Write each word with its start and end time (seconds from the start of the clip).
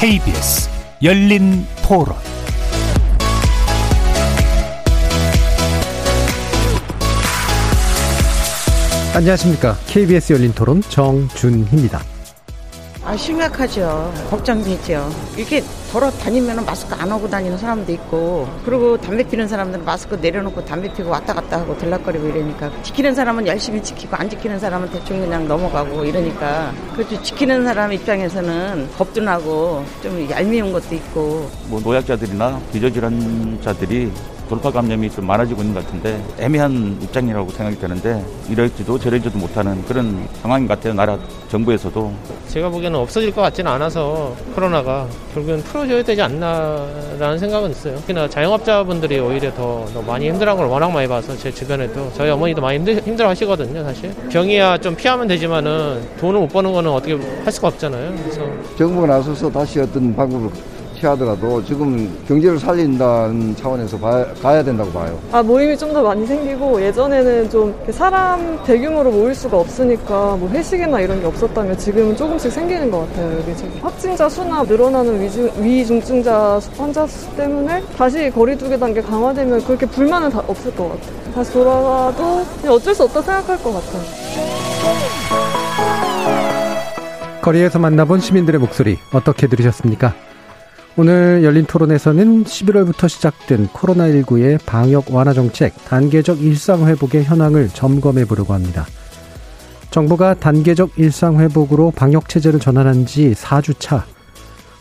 KBS 0.00 0.70
열린 1.02 1.66
토론 1.86 2.16
안녕하십니까. 9.14 9.76
KBS 9.88 10.32
열린 10.32 10.54
토론 10.54 10.80
정준희입니다. 10.80 12.00
아, 13.04 13.14
심각하죠. 13.14 14.10
걱정되죠. 14.30 15.06
이렇게 15.36 15.62
돌아다니면 15.90 16.64
마스크 16.64 16.94
안 16.94 17.10
하고 17.10 17.28
다니는 17.28 17.58
사람도 17.58 17.92
있고, 17.92 18.48
그리고 18.64 18.96
담배 18.96 19.24
피는 19.24 19.48
사람들은 19.48 19.84
마스크 19.84 20.14
내려놓고 20.14 20.64
담배 20.64 20.92
피고 20.92 21.10
왔다 21.10 21.34
갔다 21.34 21.60
하고 21.60 21.76
들락거리고 21.78 22.28
이러니까, 22.28 22.70
지키는 22.82 23.14
사람은 23.14 23.46
열심히 23.46 23.82
지키고, 23.82 24.16
안 24.16 24.30
지키는 24.30 24.58
사람은 24.58 24.90
대충 24.90 25.20
그냥 25.20 25.48
넘어가고 25.48 26.04
이러니까, 26.04 26.72
그렇죠. 26.94 27.20
지키는 27.22 27.64
사람 27.64 27.92
입장에서는 27.92 28.90
겁도 28.96 29.20
나고, 29.20 29.84
좀 30.02 30.28
얄미운 30.30 30.72
것도 30.72 30.94
있고. 30.94 31.50
뭐 31.66 31.80
노약자들이나 31.80 32.60
기저질환자들이 32.72 34.12
돌파 34.50 34.68
감염이 34.72 35.08
좀 35.08 35.26
많아지고 35.28 35.62
있는 35.62 35.74
것 35.74 35.86
같은데 35.86 36.20
애매한 36.40 36.98
입장이라고 37.00 37.50
생각이 37.50 37.78
되는데 37.78 38.24
이럴지도 38.50 38.98
저럴지도 38.98 39.38
못하는 39.38 39.80
그런 39.84 40.26
상황인 40.42 40.66
것 40.66 40.76
같아요. 40.76 40.92
나라 40.92 41.16
정부에서도. 41.48 42.12
제가 42.48 42.68
보기에는 42.68 42.98
없어질 42.98 43.32
것 43.32 43.42
같지는 43.42 43.70
않아서 43.70 44.34
코로나가 44.56 45.06
결국엔 45.34 45.62
풀어줘야 45.62 46.02
되지 46.02 46.20
않나라는 46.20 47.38
생각은 47.38 47.70
있어요. 47.70 47.94
특히나 47.98 48.28
자영업자분들이 48.28 49.20
오히려 49.20 49.54
더, 49.54 49.86
더 49.94 50.02
많이 50.02 50.28
힘들어한 50.28 50.58
걸 50.58 50.66
워낙 50.66 50.90
많이 50.90 51.06
봐서 51.06 51.36
제 51.36 51.52
주변에도 51.52 52.12
저희 52.16 52.28
어머니도 52.30 52.60
많이 52.60 52.78
힘들, 52.78 52.96
힘들어 52.96 53.28
하시거든요, 53.28 53.84
사실. 53.84 54.12
병이야 54.30 54.78
좀 54.78 54.96
피하면 54.96 55.28
되지만은 55.28 56.02
돈을 56.18 56.40
못 56.40 56.48
버는 56.48 56.72
거는 56.72 56.90
어떻게 56.90 57.16
할 57.44 57.52
수가 57.52 57.68
없잖아요. 57.68 58.16
그래서 58.20 58.42
정부가 58.76 59.06
나서서 59.06 59.48
다시 59.48 59.78
어떤 59.78 60.16
방법을 60.16 60.50
취하더라도 61.00 61.64
지금 61.64 62.10
경제를 62.28 62.58
살린다는 62.58 63.56
차원에서 63.56 63.98
봐, 63.98 64.24
가야 64.42 64.62
된다고 64.62 64.90
봐요. 64.92 65.18
아 65.32 65.42
모임이 65.42 65.76
좀 65.76 65.90
더 65.90 66.02
많이 66.04 66.24
생기고 66.24 66.80
예전에는 66.80 67.50
좀 67.50 67.74
사람 67.90 68.62
대규모로 68.64 69.10
모일 69.10 69.34
수가 69.34 69.58
없으니까 69.58 70.36
뭐 70.36 70.48
회식이나 70.50 71.00
이런 71.00 71.20
게 71.20 71.26
없었다면 71.26 71.76
지금은 71.78 72.14
조금씩 72.16 72.52
생기는 72.52 72.88
것 72.92 73.00
같아요. 73.08 73.38
여기 73.38 73.56
지금 73.56 73.72
확진자 73.82 74.28
수나 74.28 74.62
늘어나는 74.62 75.20
위중, 75.20 75.50
위중증자 75.58 76.60
환자 76.76 77.04
수 77.08 77.28
때문에 77.34 77.82
다시 77.96 78.30
거리두기 78.30 78.78
단계 78.78 79.00
강화되면 79.00 79.64
그렇게 79.64 79.84
불만은 79.86 80.30
다 80.30 80.40
없을 80.46 80.72
것 80.76 80.90
같아요. 80.90 81.32
다시 81.34 81.52
돌아가도 81.54 82.44
어쩔 82.68 82.94
수 82.94 83.02
없다 83.02 83.20
생각할 83.22 83.58
것 83.64 83.72
같아요. 83.72 84.02
거리에서 87.42 87.78
만나본 87.80 88.20
시민들의 88.20 88.60
목소리 88.60 88.98
어떻게 89.12 89.48
들으셨습니까? 89.48 90.14
오늘 91.00 91.42
열린 91.42 91.64
토론에서는 91.64 92.44
11월부터 92.44 93.08
시작된 93.08 93.68
코로나19의 93.68 94.58
방역 94.66 95.06
완화 95.10 95.32
정책, 95.32 95.74
단계적 95.86 96.42
일상 96.42 96.86
회복의 96.86 97.24
현황을 97.24 97.70
점검해 97.70 98.26
보려고 98.26 98.52
합니다. 98.52 98.84
정부가 99.90 100.34
단계적 100.34 100.90
일상 100.98 101.40
회복으로 101.40 101.90
방역 101.90 102.28
체제를 102.28 102.60
전환한 102.60 103.06
지 103.06 103.32
4주 103.32 103.76
차. 103.78 104.04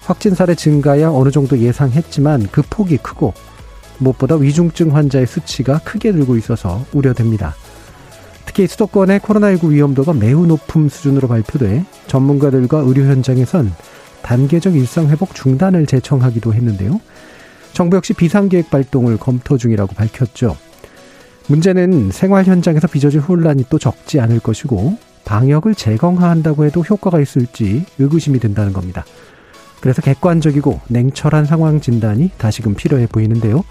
확진 0.01 0.35
사례 0.35 0.55
증가야 0.55 1.09
어느 1.09 1.31
정도 1.31 1.57
예상했지만 1.57 2.49
그 2.51 2.63
폭이 2.69 2.97
크고 2.97 3.33
무엇보다 3.99 4.35
위중증 4.35 4.93
환자의 4.93 5.25
수치가 5.25 5.79
크게 5.85 6.11
늘고 6.11 6.35
있어서 6.35 6.83
우려됩니다. 6.91 7.55
특히 8.45 8.67
수도권의 8.67 9.21
코로나19 9.21 9.69
위험도가 9.69 10.11
매우 10.11 10.45
높은 10.45 10.89
수준으로 10.89 11.29
발표돼 11.29 11.85
전문가들과 12.07 12.79
의료 12.79 13.03
현장에선 13.03 13.71
단계적 14.21 14.75
일상회복 14.75 15.33
중단을 15.35 15.85
제청하기도 15.85 16.53
했는데요. 16.53 16.99
정부 17.73 17.97
역시 17.97 18.13
비상계획 18.13 18.69
발동을 18.69 19.17
검토 19.17 19.57
중이라고 19.57 19.93
밝혔죠. 19.95 20.57
문제는 21.47 22.11
생활 22.11 22.45
현장에서 22.45 22.87
빚어질 22.87 23.21
혼란이 23.21 23.65
또 23.69 23.79
적지 23.79 24.19
않을 24.19 24.39
것이고 24.39 24.97
방역을 25.25 25.75
재검화한다고 25.75 26.65
해도 26.65 26.81
효과가 26.81 27.19
있을지 27.19 27.85
의구심이 27.97 28.39
든다는 28.39 28.73
겁니다. 28.73 29.05
그래서 29.81 30.01
객관적이고 30.01 30.81
냉철한 30.89 31.45
상황 31.45 31.81
진단이 31.81 32.31
다시금 32.37 32.75
필요해 32.75 33.07
보이는데요. 33.07 33.63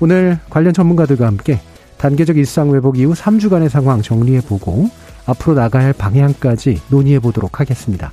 오늘 0.00 0.38
관련 0.48 0.72
전문가들과 0.72 1.26
함께 1.26 1.60
단계적 1.98 2.36
일상 2.36 2.74
회복 2.74 2.98
이후 2.98 3.12
3주간의 3.12 3.68
상황 3.68 4.02
정리해 4.02 4.40
보고 4.40 4.88
앞으로 5.26 5.54
나가야 5.54 5.86
할 5.86 5.92
방향까지 5.92 6.80
논의해 6.88 7.18
보도록 7.18 7.60
하겠습니다. 7.60 8.12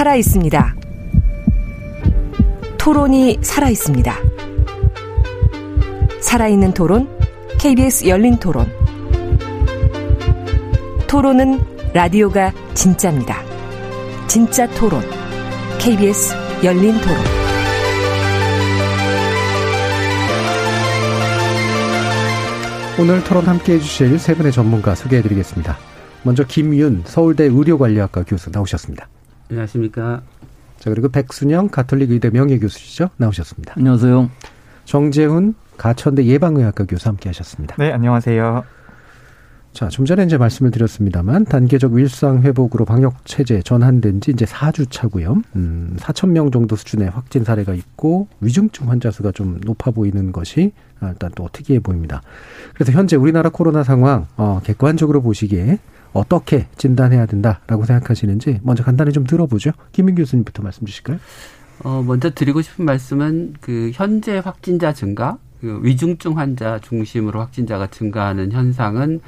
살아 0.00 0.14
있습니다. 0.16 0.76
토론이 2.78 3.40
살아 3.42 3.68
있습니다. 3.68 4.16
살아있는 6.22 6.72
토론, 6.72 7.06
KBS 7.58 8.08
열린 8.08 8.38
토론. 8.38 8.66
토론은 11.06 11.60
라디오가 11.92 12.50
진짜입니다. 12.72 13.42
진짜 14.26 14.66
토론, 14.68 15.02
KBS 15.78 16.34
열린 16.64 16.98
토론. 17.02 17.18
오늘 22.98 23.22
토론 23.22 23.44
함께 23.44 23.74
해주실 23.74 24.18
세 24.18 24.34
분의 24.34 24.52
전문가 24.52 24.94
소개해드리겠습니다. 24.94 25.76
먼저 26.22 26.42
김윤 26.44 27.02
서울대 27.04 27.44
의료관리학과 27.44 28.24
교수 28.26 28.48
나오셨습니다. 28.50 29.06
안녕하십니까. 29.50 30.22
자, 30.78 30.90
그리고 30.90 31.08
백순영 31.08 31.68
가톨릭 31.68 32.10
의대 32.10 32.30
명예교수시죠. 32.30 33.10
나오셨습니다. 33.16 33.74
안녕하세요. 33.76 34.30
정재훈 34.84 35.54
가천대 35.76 36.24
예방의학과 36.24 36.84
교수 36.86 37.08
함께 37.08 37.28
하셨습니다. 37.28 37.76
네, 37.78 37.92
안녕하세요. 37.92 38.64
자, 39.72 39.88
좀 39.88 40.04
전에 40.04 40.24
이제 40.24 40.36
말씀을 40.36 40.70
드렸습니다만 40.72 41.44
단계적 41.44 41.94
일상 41.94 42.42
회복으로 42.42 42.84
방역 42.84 43.24
체제 43.24 43.62
전환된 43.62 44.20
지 44.20 44.32
이제 44.32 44.44
4주 44.44 44.90
차고요. 44.90 45.42
음, 45.56 45.96
4천 45.98 46.30
명 46.30 46.50
정도 46.50 46.74
수준의 46.74 47.10
확진 47.10 47.44
사례가 47.44 47.74
있고 47.74 48.28
위중증 48.40 48.90
환자 48.90 49.10
수가 49.10 49.32
좀 49.32 49.60
높아 49.64 49.92
보이는 49.92 50.32
것이 50.32 50.72
일단 51.02 51.30
또 51.34 51.48
특이해 51.52 51.80
보입니다. 51.80 52.20
그래서 52.74 52.92
현재 52.92 53.16
우리나라 53.16 53.48
코로나 53.50 53.84
상황 53.84 54.26
어, 54.36 54.60
객관적으로 54.64 55.22
보시기에 55.22 55.78
어떻게 56.12 56.66
진단해야 56.76 57.26
된다라고 57.26 57.84
생각하시는지 57.84 58.60
먼저 58.62 58.82
간단히 58.82 59.12
좀 59.12 59.24
들어보죠. 59.24 59.72
김민 59.92 60.14
교수님부터 60.14 60.62
말씀 60.62 60.86
주실까요? 60.86 61.18
어, 61.82 62.02
먼저 62.06 62.30
드리고 62.30 62.62
싶은 62.62 62.84
말씀은 62.84 63.54
그 63.60 63.90
현재 63.94 64.38
확진자 64.38 64.92
증가, 64.92 65.38
그 65.60 65.80
위중증 65.82 66.38
환자 66.38 66.78
중심으로 66.80 67.40
확진자가 67.40 67.86
증가하는 67.88 68.52
현상은 68.52 69.20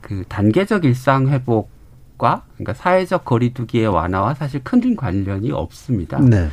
그 0.00 0.24
단계적 0.28 0.84
일상 0.84 1.28
회복과 1.28 2.44
그러니까 2.54 2.74
사회적 2.74 3.24
거리두기의 3.24 3.88
완화와 3.88 4.34
사실 4.34 4.62
큰 4.62 4.96
관련이 4.96 5.52
없습니다. 5.52 6.20
네. 6.20 6.48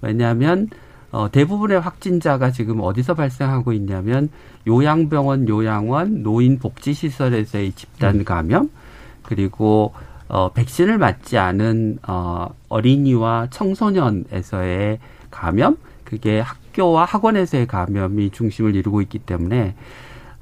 왜냐하면 0.00 0.68
어, 1.10 1.30
대부분의 1.30 1.80
확진자가 1.80 2.50
지금 2.50 2.80
어디서 2.80 3.14
발생하고 3.14 3.72
있냐면 3.72 4.28
요양병원, 4.66 5.48
요양원, 5.48 6.22
노인복지시설에서의 6.22 7.72
집단 7.72 8.24
감염, 8.24 8.70
그리고 9.28 9.92
어, 10.26 10.52
백신을 10.54 10.96
맞지 10.96 11.36
않은 11.36 11.98
어, 12.08 12.48
어린이와 12.70 13.48
청소년에서의 13.50 15.00
감염, 15.30 15.76
그게 16.04 16.40
학교와 16.40 17.04
학원에서의 17.04 17.66
감염이 17.66 18.30
중심을 18.30 18.74
이루고 18.74 19.02
있기 19.02 19.18
때문에 19.18 19.74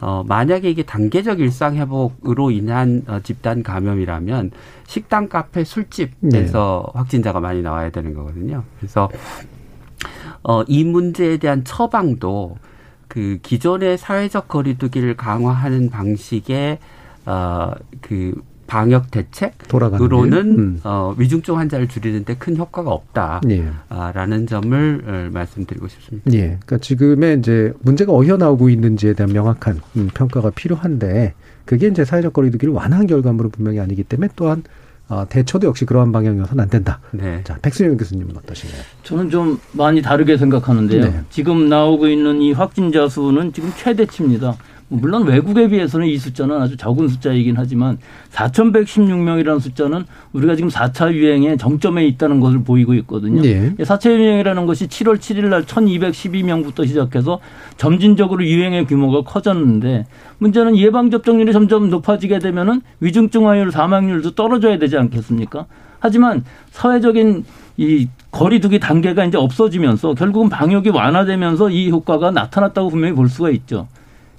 어, 0.01 0.23
만약에 0.25 0.71
이게 0.71 0.85
단계적 0.85 1.41
일상 1.41 1.75
회복으로 1.75 2.53
인한 2.53 3.03
어, 3.09 3.19
집단 3.25 3.65
감염이라면 3.65 4.53
식당, 4.87 5.29
카페, 5.29 5.65
술집에서 5.65 6.93
네. 6.93 6.99
확진자가 6.99 7.41
많이 7.41 7.63
나와야 7.63 7.91
되는 7.91 8.15
거거든요. 8.15 8.63
그래서 8.79 9.11
어, 10.45 10.63
이 10.69 10.85
문제에 10.85 11.39
대한 11.39 11.65
처방도 11.65 12.57
그 13.09 13.41
기존의 13.43 13.99
사회적 13.99 14.47
거리두기를 14.47 15.17
강화하는 15.17 15.91
방식의 15.91 16.79
어, 17.25 17.73
그 18.01 18.41
방역 18.67 19.11
대책으로는 19.11 20.59
음. 20.59 20.81
어, 20.85 21.15
위중증 21.17 21.59
환자를 21.59 21.89
줄이는데 21.89 22.37
큰 22.37 22.57
효과가 22.57 22.91
없다라는 22.91 24.43
예. 24.43 24.47
점을 24.47 25.05
어, 25.07 25.31
말씀드리고 25.33 25.89
싶습니다. 25.89 26.33
예, 26.33 26.41
그러니까 26.41 26.79
지금의 26.79 27.39
이제 27.39 27.73
문제가 27.81 28.13
어디서 28.13 28.37
나오고 28.37 28.69
있는지에 28.69 29.15
대한 29.15 29.33
명확한 29.33 29.81
음, 29.97 30.11
평가가 30.13 30.51
필요한데 30.51 31.35
그게 31.65 31.89
이제 31.89 32.05
사회적 32.05 32.33
거리두기를 32.33 32.73
완화한 32.73 33.07
결과물은 33.07 33.51
분명히 33.51 33.81
아니기 33.81 34.05
때문에 34.05 34.29
또한 34.37 34.63
어, 35.09 35.25
대처도 35.29 35.69
역시 35.69 35.85
그러한 35.85 36.11
방향이어서는 36.11 36.63
안 36.63 36.69
된다. 36.69 37.01
네. 37.13 37.41
자, 37.45 37.57
백승현 37.63 37.97
교수님은 37.97 38.37
어떠신가요? 38.39 38.83
저는 39.05 39.31
좀 39.31 39.61
많이 39.73 40.03
다르게 40.03 40.37
생각하는데요. 40.37 41.05
네. 41.05 41.21
지금 41.31 41.69
나오고 41.69 42.09
있는 42.09 42.43
이 42.43 42.53
확진자 42.53 43.09
수는 43.09 43.53
지금 43.53 43.73
최대치입니다. 43.77 44.57
물론 44.89 45.25
외국에 45.25 45.69
비해서는 45.69 46.07
이 46.07 46.17
숫자는 46.17 46.61
아주 46.61 46.77
적은 46.77 47.09
숫자이긴 47.09 47.55
하지만 47.57 47.99
4,116명이라는 48.31 49.61
숫자는 49.61 50.05
우리가 50.33 50.55
지금 50.55 50.71
4차 50.71 51.13
유행의 51.13 51.59
정점에 51.59 52.07
있다는 52.07 52.39
것을 52.39 52.63
보이고 52.63 52.95
있거든요. 52.95 53.43
네. 53.43 53.75
4차 53.77 54.11
유행이라는 54.17 54.67
것이 54.67 54.87
7월 54.87 55.17
7일 55.17 55.47
날 55.47 55.65
1,212명부터 55.65 56.87
시작해서 56.87 57.41
점진적으로 57.77 58.45
유행의 58.45 58.87
규모가 58.87 59.23
커졌는데 59.23 60.07
문제는 60.39 60.77
예방 60.77 61.11
접종률이 61.11 61.53
점점 61.53 61.91
높아지게 61.91 62.39
되면은 62.39 62.81
위중증화율 63.01 63.73
사망률도 63.73 64.37
떨어져야 64.37 64.79
되지 64.79 64.97
않겠습니까? 64.99 65.67
하지만 65.99 66.45
사회적인 66.71 67.45
이 67.79 68.09
거리두기 68.31 68.79
단계가 68.79 69.25
이제 69.25 69.37
없어지면서 69.37 70.15
결국은 70.15 70.49
방역이 70.49 70.91
완화되면서 70.91 71.71
이 71.71 71.91
효과가 71.91 72.31
나타났다고 72.31 72.91
분명히 72.91 73.15
볼 73.15 73.29
수가 73.29 73.51
있죠. 73.51 73.89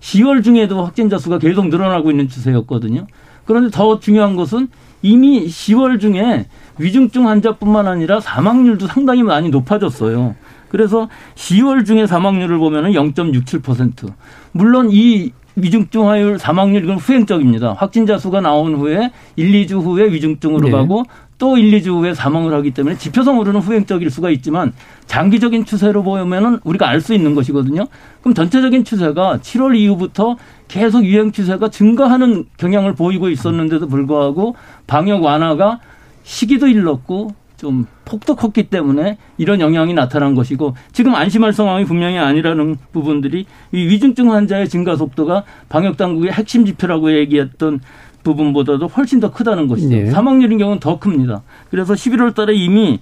10월 0.01 0.43
중에도 0.43 0.83
확진자 0.83 1.17
수가 1.17 1.39
계속 1.39 1.67
늘어나고 1.67 2.11
있는 2.11 2.27
추세였거든요. 2.29 3.07
그런데 3.45 3.71
더 3.71 3.99
중요한 3.99 4.35
것은 4.35 4.67
이미 5.01 5.47
10월 5.47 5.99
중에 5.99 6.47
위중증 6.77 7.27
환자뿐만 7.27 7.87
아니라 7.87 8.19
사망률도 8.19 8.87
상당히 8.87 9.23
많이 9.23 9.49
높아졌어요. 9.49 10.35
그래서 10.69 11.07
10월 11.35 11.85
중에 11.85 12.07
사망률을 12.07 12.57
보면은 12.57 12.91
0.67%. 12.91 14.11
물론 14.51 14.89
이 14.91 15.31
위중증 15.55 16.07
화율 16.07 16.37
사망률 16.37 16.83
이건 16.83 16.97
후행적입니다. 16.97 17.73
확진자 17.73 18.17
수가 18.17 18.41
나온 18.41 18.75
후에 18.75 19.11
1, 19.37 19.65
2주 19.65 19.81
후에 19.81 20.11
위중증으로 20.11 20.67
네. 20.67 20.71
가고 20.71 21.03
또 21.39 21.57
1, 21.57 21.71
2주 21.79 21.99
후에 21.99 22.13
사망을 22.13 22.53
하기 22.55 22.71
때문에 22.71 22.97
지표상으로는 22.97 23.59
후행적일 23.59 24.09
수가 24.09 24.29
있지만 24.31 24.73
장기적인 25.05 25.65
추세로 25.65 26.03
보면은 26.03 26.59
우리가 26.63 26.87
알 26.89 27.01
수 27.01 27.13
있는 27.13 27.35
것이거든요. 27.35 27.85
그럼 28.21 28.33
전체적인 28.33 28.83
추세가 28.83 29.37
7월 29.37 29.77
이후부터 29.77 30.35
계속 30.67 31.05
유행 31.05 31.31
추세가 31.31 31.69
증가하는 31.69 32.45
경향을 32.57 32.95
보이고 32.95 33.29
있었는데도 33.29 33.87
불구하고 33.87 34.55
방역 34.87 35.23
완화가 35.23 35.79
시기도 36.23 36.67
일렀고 36.67 37.35
좀 37.57 37.85
폭도 38.05 38.35
컸기 38.35 38.63
때문에 38.63 39.17
이런 39.37 39.59
영향이 39.59 39.93
나타난 39.93 40.35
것이고 40.35 40.75
지금 40.91 41.15
안심할 41.15 41.53
상황이 41.53 41.85
분명히 41.85 42.17
아니라는 42.17 42.77
부분들이 42.91 43.45
이 43.71 43.77
위중증 43.77 44.31
환자의 44.31 44.69
증가 44.69 44.95
속도가 44.95 45.43
방역 45.69 45.97
당국의 45.97 46.31
핵심 46.31 46.65
지표라고 46.65 47.11
얘기했던 47.13 47.79
부분보다도 48.27 48.87
훨씬 48.87 49.19
더 49.19 49.31
크다는 49.31 49.67
것이죠. 49.67 49.89
네. 49.89 50.11
사망률인 50.11 50.57
경우는 50.57 50.79
더 50.79 50.99
큽니다. 50.99 51.43
그래서 51.69 51.93
11월 51.93 52.35
달에 52.35 52.53
이미 52.53 52.99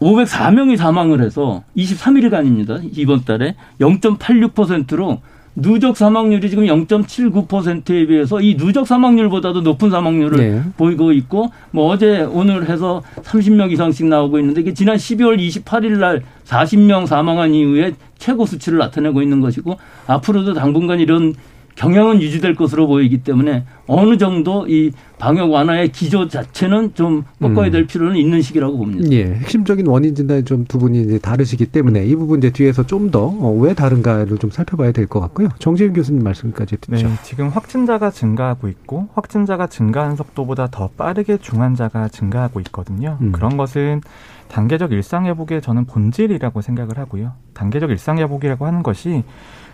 504명이 0.00 0.76
사망을 0.76 1.22
해서 1.22 1.62
23일간입니다. 1.76 2.80
이번 2.96 3.24
달에 3.24 3.54
0.86%로 3.80 5.20
누적 5.58 5.96
사망률이 5.96 6.50
지금 6.50 6.64
0.79%에 6.66 8.06
비해서 8.06 8.42
이 8.42 8.58
누적 8.58 8.86
사망률보다도 8.86 9.62
높은 9.62 9.88
사망률을 9.88 10.36
네. 10.36 10.62
보이고 10.76 11.12
있고 11.12 11.50
뭐 11.70 11.86
어제 11.88 12.20
오늘 12.20 12.68
해서 12.68 13.02
30명 13.22 13.72
이상씩 13.72 14.06
나오고 14.06 14.38
있는데 14.40 14.60
이게 14.60 14.74
지난 14.74 14.96
12월 14.96 15.38
28일 15.38 15.98
날 15.98 16.22
40명 16.44 17.06
사망한 17.06 17.54
이후에 17.54 17.94
최고 18.18 18.44
수치를 18.44 18.78
나타내고 18.78 19.22
있는 19.22 19.40
것이고 19.40 19.78
앞으로도 20.06 20.52
당분간 20.52 21.00
이런 21.00 21.34
경향은 21.76 22.20
유지될 22.20 22.54
것으로 22.56 22.86
보이기 22.86 23.18
때문에 23.18 23.64
어느 23.86 24.16
정도 24.16 24.66
이 24.66 24.90
방역 25.18 25.50
완화의 25.52 25.92
기조 25.92 26.26
자체는 26.28 26.94
좀 26.94 27.22
꺾어야 27.40 27.70
될 27.70 27.82
음. 27.82 27.86
필요는 27.86 28.16
있는 28.16 28.42
시기라고 28.42 28.76
봅니다. 28.76 29.08
예. 29.12 29.26
핵심적인 29.26 29.86
원인 29.86 30.14
진단이 30.14 30.44
좀 30.44 30.66
두 30.66 30.78
분이 30.78 31.02
이제 31.02 31.18
다르시기 31.18 31.66
때문에 31.66 32.04
이 32.04 32.16
부분 32.16 32.38
이제 32.38 32.50
뒤에서 32.50 32.84
좀 32.84 33.10
더왜 33.10 33.70
어, 33.70 33.74
다른가를 33.74 34.38
좀 34.38 34.50
살펴봐야 34.50 34.90
될 34.90 35.06
것 35.06 35.20
같고요. 35.20 35.48
정재윤 35.58 35.92
교수님 35.92 36.24
말씀까지 36.24 36.78
듣죠. 36.80 37.06
네, 37.06 37.14
지금 37.22 37.48
확진자가 37.48 38.10
증가하고 38.10 38.68
있고 38.68 39.08
확진자가 39.14 39.68
증가하는 39.68 40.16
속도보다 40.16 40.68
더 40.70 40.88
빠르게 40.96 41.36
중환자가 41.36 42.08
증가하고 42.08 42.58
있거든요. 42.60 43.18
음. 43.20 43.30
그런 43.32 43.56
것은 43.56 44.00
단계적 44.48 44.92
일상 44.92 45.26
회복의 45.26 45.62
저는 45.62 45.84
본질이라고 45.84 46.60
생각을 46.62 46.98
하고요. 46.98 47.32
단계적 47.54 47.90
일상 47.90 48.18
회복이라고 48.18 48.66
하는 48.66 48.82
것이 48.82 49.22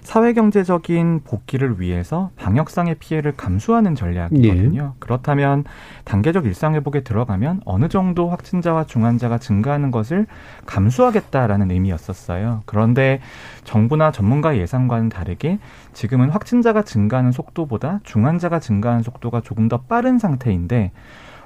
사회경제적인 0.02 1.20
복귀를 1.24 1.80
위해서 1.80 2.30
방역상의 2.36 2.96
피해를 2.96 3.32
감수하는 3.36 3.94
전략이거든요. 3.94 4.82
예. 4.82 4.96
그렇다면 4.98 5.64
단계적 6.04 6.44
일상회복에 6.44 7.02
들어가면 7.02 7.62
어느 7.64 7.88
정도 7.88 8.28
확진자와 8.28 8.84
중환자가 8.84 9.38
증가하는 9.38 9.90
것을 9.90 10.26
감수하겠다라는 10.66 11.70
의미였었어요. 11.70 12.62
그런데 12.66 13.20
정부나 13.64 14.10
전문가의 14.10 14.60
예상과는 14.60 15.08
다르게 15.08 15.58
지금은 15.92 16.30
확진자가 16.30 16.82
증가하는 16.82 17.32
속도보다 17.32 18.00
중환자가 18.02 18.58
증가하는 18.58 19.02
속도가 19.02 19.40
조금 19.42 19.68
더 19.68 19.82
빠른 19.82 20.18
상태인데 20.18 20.92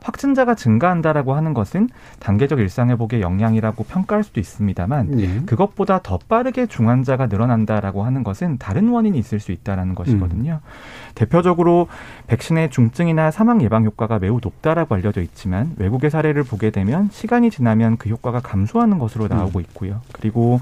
확진자가 0.06 0.54
증가한다라고 0.54 1.34
하는 1.34 1.52
것은 1.52 1.88
단계적 2.20 2.60
일상회복의 2.60 3.20
영향이라고 3.20 3.84
평가할 3.84 4.24
수도 4.24 4.40
있습니다만 4.40 5.10
네. 5.10 5.42
그것보다 5.46 6.00
더 6.02 6.18
빠르게 6.28 6.66
중환자가 6.66 7.26
늘어난다라고 7.26 8.04
하는 8.04 8.22
것은 8.22 8.58
다른 8.58 8.88
원인이 8.88 9.18
있을 9.18 9.40
수 9.40 9.52
있다라는 9.52 9.94
것이거든요. 9.94 10.60
음. 10.62 11.14
대표적으로 11.14 11.88
백신의 12.26 12.70
중증이나 12.70 13.30
사망 13.30 13.62
예방 13.62 13.84
효과가 13.84 14.18
매우 14.18 14.38
높다라고 14.42 14.94
알려져 14.94 15.22
있지만 15.22 15.74
외국의 15.76 16.10
사례를 16.10 16.44
보게 16.44 16.70
되면 16.70 17.08
시간이 17.10 17.50
지나면 17.50 17.96
그 17.96 18.08
효과가 18.08 18.40
감소하는 18.40 18.98
것으로 18.98 19.26
나오고 19.28 19.58
음. 19.58 19.60
있고요. 19.62 20.00
그리고 20.12 20.60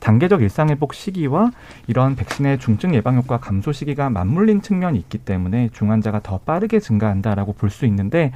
단계적 0.00 0.42
일상회복 0.42 0.94
시기와 0.94 1.50
이런 1.86 2.16
백신의 2.16 2.58
중증 2.60 2.94
예방 2.94 3.16
효과 3.16 3.38
감소 3.38 3.72
시기가 3.72 4.10
맞물린 4.10 4.62
측면이 4.62 4.98
있기 4.98 5.18
때문에 5.18 5.70
중환자가 5.72 6.20
더 6.22 6.38
빠르게 6.38 6.80
증가한다라고 6.80 7.52
볼 7.52 7.66
수 7.76 7.84
있는데 7.86 8.32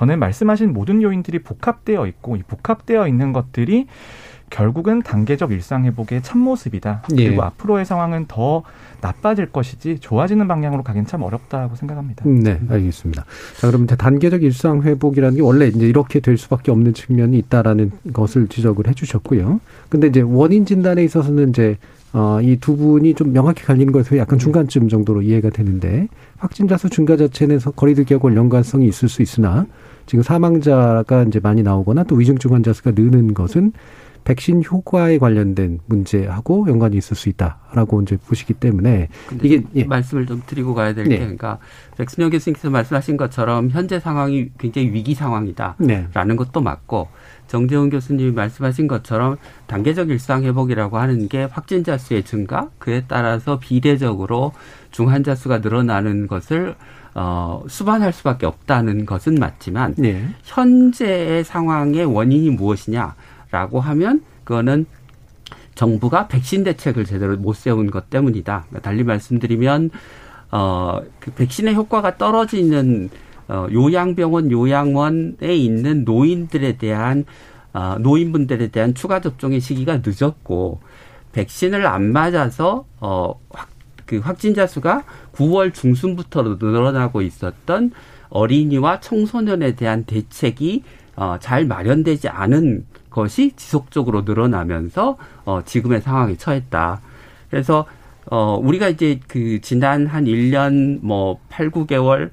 저는 0.00 0.18
말씀하신 0.18 0.72
모든 0.72 1.02
요인들이 1.02 1.40
복합되어 1.40 2.06
있고 2.06 2.36
이 2.36 2.42
복합되어 2.42 3.06
있는 3.06 3.34
것들이 3.34 3.86
결국은 4.48 5.02
단계적 5.02 5.52
일상 5.52 5.84
회복의 5.84 6.22
참모습이다. 6.22 7.02
그리고 7.06 7.34
예. 7.34 7.38
앞으로의 7.38 7.84
상황은 7.84 8.24
더 8.26 8.62
나빠질 9.02 9.52
것이지 9.52 9.98
좋아지는 10.00 10.48
방향으로 10.48 10.82
가긴 10.82 11.04
참 11.04 11.22
어렵다고 11.22 11.76
생각합니다. 11.76 12.24
네, 12.26 12.58
알겠습니다. 12.68 13.26
자, 13.58 13.66
그러면 13.66 13.86
단계적 13.86 14.42
일상 14.42 14.82
회복이라는 14.82 15.36
게 15.36 15.42
원래 15.42 15.66
이제 15.68 15.86
이렇게 15.86 16.20
될 16.20 16.38
수밖에 16.38 16.72
없는 16.72 16.94
측면이 16.94 17.36
있다라는 17.38 17.92
것을 18.14 18.48
지적을 18.48 18.88
해주셨고요. 18.88 19.60
근데 19.90 20.06
이제 20.06 20.22
원인 20.22 20.64
진단에 20.64 21.04
있어서는 21.04 21.50
이제 21.50 21.76
어, 22.12 22.40
이 22.42 22.56
두 22.60 22.76
분이 22.76 23.14
좀 23.14 23.32
명확히 23.32 23.62
갈리는 23.62 23.92
것에서 23.92 24.16
약간 24.16 24.38
네. 24.38 24.42
중간쯤 24.42 24.88
정도로 24.88 25.22
이해가 25.22 25.50
되는데 25.50 26.08
확진자 26.38 26.76
수 26.76 26.88
증가 26.90 27.16
자체는 27.16 27.60
거리두기하고 27.76 28.34
연관성이 28.34 28.88
있을 28.88 29.08
수 29.08 29.22
있으나 29.22 29.66
지금 30.10 30.24
사망자가 30.24 31.22
이제 31.22 31.38
많이 31.38 31.62
나오거나 31.62 32.02
또 32.02 32.16
위중증 32.16 32.52
환자 32.52 32.72
수가 32.72 32.90
느는 32.96 33.32
것은 33.32 33.72
백신 34.24 34.64
효과에 34.68 35.18
관련된 35.18 35.78
문제하고 35.86 36.66
연관이 36.68 36.96
있을 36.96 37.16
수 37.16 37.28
있다라고 37.28 38.02
이제 38.02 38.16
보시기 38.16 38.54
때문에 38.54 39.06
이게 39.40 39.62
예. 39.76 39.84
말씀을 39.84 40.26
좀 40.26 40.42
드리고 40.44 40.74
가야 40.74 40.94
될게 40.94 41.10
네. 41.10 41.18
그러니까 41.18 41.58
백순영 41.96 42.30
교수님께서 42.30 42.70
말씀하신 42.70 43.16
것처럼 43.18 43.70
현재 43.70 44.00
상황이 44.00 44.48
굉장히 44.58 44.92
위기 44.92 45.14
상황이다라는 45.14 45.76
네. 45.86 46.34
것도 46.36 46.60
맞고 46.60 47.06
정재훈 47.46 47.88
교수님이 47.88 48.32
말씀하신 48.32 48.88
것처럼 48.88 49.36
단계적 49.68 50.10
일상 50.10 50.42
회복이라고 50.42 50.98
하는 50.98 51.28
게 51.28 51.44
확진자 51.44 51.96
수의 51.98 52.24
증가 52.24 52.68
그에 52.80 53.04
따라서 53.06 53.60
비례적으로 53.60 54.54
중환자 54.90 55.36
수가 55.36 55.58
늘어나는 55.58 56.26
것을 56.26 56.74
어, 57.14 57.62
수반할 57.68 58.12
수밖에 58.12 58.46
없다는 58.46 59.06
것은 59.06 59.34
맞지만 59.34 59.94
네. 59.98 60.28
현재의 60.44 61.44
상황의 61.44 62.04
원인이 62.04 62.50
무엇이냐라고 62.50 63.80
하면 63.80 64.22
그거는 64.44 64.86
정부가 65.74 66.28
백신 66.28 66.64
대책을 66.64 67.04
제대로 67.04 67.36
못 67.36 67.56
세운 67.56 67.90
것 67.90 68.10
때문이다. 68.10 68.66
달리 68.82 69.02
말씀드리면 69.02 69.90
어, 70.52 71.00
그 71.18 71.30
백신의 71.32 71.74
효과가 71.74 72.18
떨어지는 72.18 73.08
어, 73.48 73.66
요양병원, 73.72 74.50
요양원에 74.50 75.56
있는 75.56 76.04
노인들에 76.04 76.76
대한 76.76 77.24
어, 77.72 77.96
노인분들에 77.98 78.68
대한 78.68 78.94
추가 78.94 79.20
접종의 79.20 79.60
시기가 79.60 80.02
늦었고 80.04 80.80
백신을 81.32 81.86
안 81.86 82.12
맞아서 82.12 82.84
어, 83.00 83.34
확, 83.50 83.68
그 84.10 84.18
확진자 84.18 84.66
수가 84.66 85.04
9월 85.34 85.72
중순부터 85.72 86.56
늘어나고 86.58 87.22
있었던 87.22 87.92
어린이와 88.30 88.98
청소년에 88.98 89.76
대한 89.76 90.02
대책이 90.02 90.82
어, 91.14 91.36
잘 91.38 91.64
마련되지 91.64 92.28
않은 92.28 92.86
것이 93.08 93.52
지속적으로 93.54 94.22
늘어나면서 94.22 95.16
어, 95.44 95.62
지금의 95.64 96.00
상황에 96.00 96.34
처했다. 96.34 97.00
그래서 97.50 97.86
어, 98.26 98.58
우리가 98.60 98.88
이제 98.88 99.20
그 99.28 99.60
지난 99.60 100.08
한 100.08 100.24
1년 100.24 100.98
뭐 101.02 101.38
8, 101.48 101.70
9개월 101.70 102.30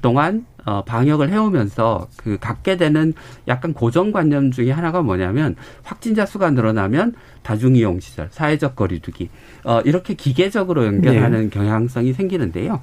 동안 0.00 0.46
어, 0.68 0.84
방역을 0.84 1.30
해오면서 1.30 2.08
그 2.18 2.36
갖게 2.38 2.76
되는 2.76 3.14
약간 3.48 3.72
고정관념 3.72 4.50
중에 4.50 4.70
하나가 4.70 5.00
뭐냐면 5.00 5.56
확진자 5.82 6.26
수가 6.26 6.50
늘어나면 6.50 7.14
다중이용 7.42 8.00
시설, 8.00 8.28
사회적 8.30 8.76
거리두기 8.76 9.30
어, 9.64 9.80
이렇게 9.86 10.12
기계적으로 10.12 10.84
연결하는 10.84 11.44
네. 11.44 11.48
경향성이 11.48 12.12
생기는데요. 12.12 12.82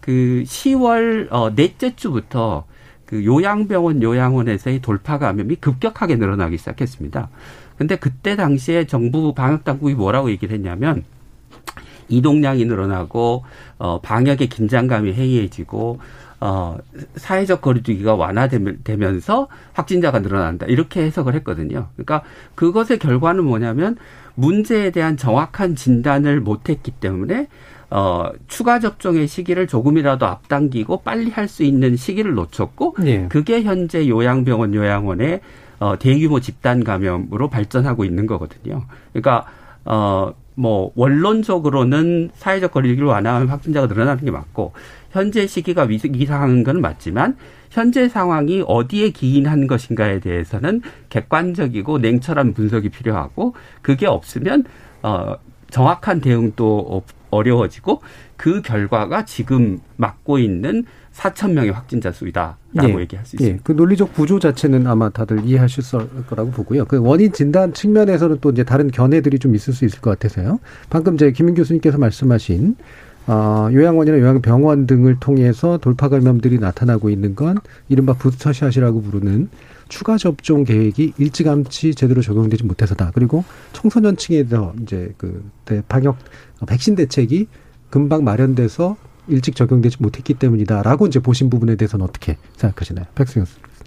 그 0.00 0.42
10월 0.44 1.28
어, 1.30 1.54
넷째 1.54 1.94
주부터 1.94 2.64
그 3.06 3.24
요양병원 3.24 4.02
요양원에서의 4.02 4.80
돌파 4.80 5.18
감염이 5.18 5.54
급격하게 5.56 6.16
늘어나기 6.16 6.58
시작했습니다. 6.58 7.28
근데 7.76 7.94
그때 7.94 8.34
당시에 8.34 8.86
정부 8.86 9.34
방역 9.34 9.62
당국이 9.62 9.94
뭐라고 9.94 10.30
얘기를 10.30 10.52
했냐면 10.52 11.04
이동량이 12.10 12.64
늘어나고 12.66 13.44
어 13.78 14.00
방역의 14.00 14.48
긴장감이 14.48 15.12
해이해지고 15.14 15.98
어 16.40 16.78
사회적 17.16 17.60
거리두기가 17.60 18.14
완화되면서 18.14 19.48
확진자가 19.72 20.20
늘어난다 20.20 20.66
이렇게 20.66 21.02
해석을 21.02 21.34
했거든요. 21.36 21.88
그러니까 21.96 22.22
그것의 22.54 22.98
결과는 22.98 23.44
뭐냐면 23.44 23.96
문제에 24.34 24.90
대한 24.90 25.16
정확한 25.16 25.76
진단을 25.76 26.40
못했기 26.40 26.92
때문에 26.92 27.48
어, 27.90 28.30
추가 28.46 28.78
접종의 28.78 29.26
시기를 29.26 29.66
조금이라도 29.66 30.24
앞당기고 30.24 30.98
빨리 31.02 31.30
할 31.30 31.48
수 31.48 31.64
있는 31.64 31.96
시기를 31.96 32.34
놓쳤고 32.34 32.94
예. 33.04 33.26
그게 33.28 33.62
현재 33.62 34.08
요양병원 34.08 34.74
요양원의 34.74 35.40
어, 35.80 35.98
대규모 35.98 36.38
집단 36.38 36.84
감염으로 36.84 37.50
발전하고 37.50 38.04
있는 38.04 38.26
거거든요. 38.26 38.84
그러니까 39.12 39.46
어, 39.84 40.32
뭐 40.54 40.92
원론적으로는 40.94 42.30
사회적 42.34 42.72
거리두기를 42.72 43.06
완화하면 43.08 43.48
확진자가 43.48 43.86
늘어나는 43.86 44.24
게 44.24 44.30
맞고 44.30 44.72
현재 45.10 45.46
시기가 45.46 45.86
이상한 45.90 46.64
건 46.64 46.80
맞지만 46.80 47.36
현재 47.70 48.08
상황이 48.08 48.62
어디에 48.66 49.10
기인한 49.10 49.66
것인가에 49.66 50.20
대해서는 50.20 50.82
객관적이고 51.08 51.98
냉철한 51.98 52.54
분석이 52.54 52.88
필요하고 52.88 53.54
그게 53.80 54.06
없으면 54.06 54.64
어 55.02 55.36
정확한 55.70 56.20
대응도 56.20 57.02
어려워지고 57.30 58.02
그 58.36 58.60
결과가 58.60 59.24
지금 59.24 59.78
맡고 59.96 60.38
있는 60.38 60.84
4천 61.20 61.52
명의 61.52 61.70
확진자 61.70 62.10
수이다라고 62.10 62.58
예. 62.82 63.00
얘기할 63.00 63.26
수 63.26 63.36
있습니다. 63.36 63.56
예. 63.56 63.60
그 63.62 63.72
논리적 63.72 64.14
구조 64.14 64.38
자체는 64.38 64.86
아마 64.86 65.10
다들 65.10 65.44
이해하실 65.44 65.84
거라고 66.28 66.50
보고요. 66.50 66.86
그 66.86 66.98
원인 66.98 67.32
진단 67.32 67.74
측면에서는 67.74 68.38
또 68.40 68.50
이제 68.50 68.64
다른 68.64 68.90
견해들이 68.90 69.38
좀 69.38 69.54
있을 69.54 69.74
수 69.74 69.84
있을 69.84 70.00
것 70.00 70.10
같아서요. 70.10 70.60
방금 70.88 71.18
제 71.18 71.30
김민 71.32 71.54
교수님께서 71.54 71.98
말씀하신 71.98 72.76
어, 73.26 73.68
요양원이나 73.70 74.18
요양병원 74.18 74.86
등을 74.86 75.20
통해서 75.20 75.76
돌파 75.78 76.08
감염들이 76.08 76.58
나타나고 76.58 77.10
있는 77.10 77.34
건 77.34 77.58
이른바 77.88 78.14
부스터샷이라고 78.14 79.02
부르는 79.02 79.50
추가 79.88 80.16
접종 80.16 80.64
계획이 80.64 81.14
일찌감치 81.18 81.94
제대로 81.96 82.22
적용되지 82.22 82.64
못해서다. 82.64 83.10
그리고 83.14 83.44
청소년층에서 83.74 84.72
이제 84.82 85.12
그 85.18 85.44
방역 85.88 86.16
백신 86.66 86.94
대책이 86.94 87.48
금방 87.90 88.24
마련돼서 88.24 88.96
일찍 89.28 89.54
적용되지 89.56 89.98
못했기 90.00 90.34
때문이다라고 90.34 91.06
이제 91.06 91.20
보신 91.20 91.50
부분에 91.50 91.76
대해서는 91.76 92.04
어떻게 92.04 92.36
생각하시나요? 92.56 93.06
백승현 93.14 93.46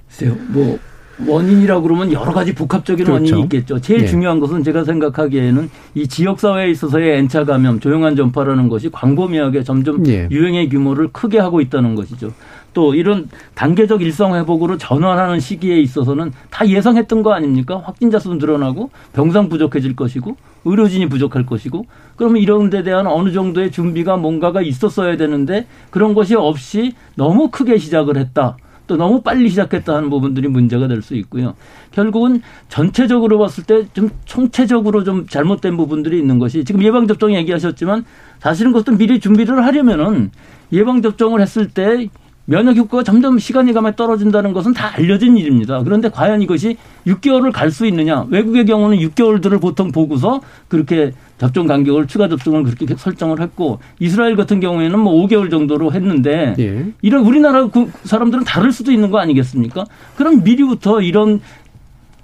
씨. 0.10 0.26
뭐 0.26 0.80
원인이라고 1.28 1.84
그러면 1.84 2.12
여러 2.12 2.34
가지 2.34 2.56
복합적인 2.56 3.06
그렇죠. 3.06 3.22
원인이 3.22 3.42
있겠죠. 3.44 3.80
제일 3.80 4.02
예. 4.02 4.08
중요한 4.08 4.40
것은 4.40 4.64
제가 4.64 4.84
생각하기에는 4.84 5.70
이 5.96 6.08
지역 6.08 6.40
사회에 6.40 6.72
있어서의 6.72 7.20
N차 7.20 7.46
감염, 7.46 7.80
조용한 7.80 8.16
전파라는 8.16 8.68
것이 8.68 8.90
광범위하게 8.90 9.64
점점 9.64 10.06
예. 10.08 10.28
유행의 10.32 10.70
규모를 10.70 11.10
크게 11.12 11.40
하고 11.40 11.62
있다는 11.62 11.96
것이죠. 11.96 12.34
또 12.74 12.96
이런 12.96 13.30
단계적 13.56 14.02
일상 14.02 14.36
회복으로 14.36 14.78
전환하는 14.78 15.40
시기에 15.40 15.80
있어서는 15.80 16.32
다 16.50 16.68
예상했던 16.68 17.24
거 17.24 17.34
아닙니까? 17.34 17.82
확진자 17.84 18.20
수 18.20 18.34
늘어나고 18.34 18.90
병상 19.14 19.50
부족해질 19.50 19.96
것이고 19.96 20.36
의료진이 20.66 21.10
부족할 21.10 21.46
것이고 21.46 21.86
그러면 22.16 22.42
이런 22.42 22.70
데 22.70 22.84
대한 22.84 23.08
어느 23.08 23.32
정도의 23.32 23.72
준비가 23.72 24.18
뭔가가 24.18 24.62
있었어야 24.62 25.18
되는데 25.18 25.68
그런 25.90 26.14
것이 26.14 26.36
없이 26.36 26.94
너무 27.16 27.50
크게 27.50 27.78
시작을 27.78 28.18
했다. 28.18 28.58
또 28.86 28.98
너무 28.98 29.22
빨리 29.22 29.48
시작했다 29.48 29.96
하는 29.96 30.10
부분들이 30.10 30.50
문제가 30.50 30.88
될 30.90 31.02
수 31.02 31.16
있고요. 31.16 31.56
결국은 31.92 32.42
전체적으로 32.68 33.40
봤을 33.40 33.64
때 33.64 33.88
좀 33.94 34.10
총체적으로 34.26 35.04
좀 35.06 35.26
잘못된 35.28 35.78
부분들이 35.78 36.18
있는 36.20 36.38
것이 36.38 36.66
지금 36.66 36.84
예방접종 36.84 37.34
얘기하셨지만 37.34 38.04
사실은 38.40 38.74
그것도 38.74 38.98
미리 38.98 39.20
준비를 39.22 39.64
하려면은 39.66 40.32
예방접종을 40.74 41.40
했을 41.42 41.70
때 41.70 42.10
면역 42.46 42.76
효과가 42.76 43.04
점점 43.04 43.40
시간이 43.40 43.72
가면 43.72 43.96
떨어진다는 43.96 44.52
것은 44.52 44.74
다 44.74 44.92
알려진 44.96 45.38
일입니다. 45.38 45.82
그런데 45.84 46.10
과연 46.10 46.42
이것이 46.42 46.76
6개월을 47.08 47.52
갈 47.54 47.72
수 47.72 47.86
있느냐? 47.88 48.26
외국의 48.30 48.66
경우는 48.66 48.98
6개월들을 48.98 49.62
보통 49.62 49.92
보고서 49.92 50.42
그렇게 50.68 51.14
접종 51.38 51.68
간격을 51.68 52.08
추가 52.08 52.28
접종을 52.28 52.64
그렇게 52.64 52.96
설정을 52.96 53.42
했고 53.42 53.80
이스라엘 54.00 54.36
같은 54.36 54.60
경우에는 54.60 55.00
뭐 55.00 55.26
5개월 55.26 55.50
정도로 55.50 55.94
했는데 55.94 56.54
예. 56.60 56.86
이런 57.02 57.26
우리나라 57.26 57.68
그 57.68 57.90
사람들은 58.04 58.44
다를 58.44 58.72
수도 58.72 58.92
있는 58.92 59.10
거 59.10 59.20
아니겠습니까? 59.20 59.86
그럼 60.18 60.44
미리부터 60.44 61.02
이런 61.02 61.40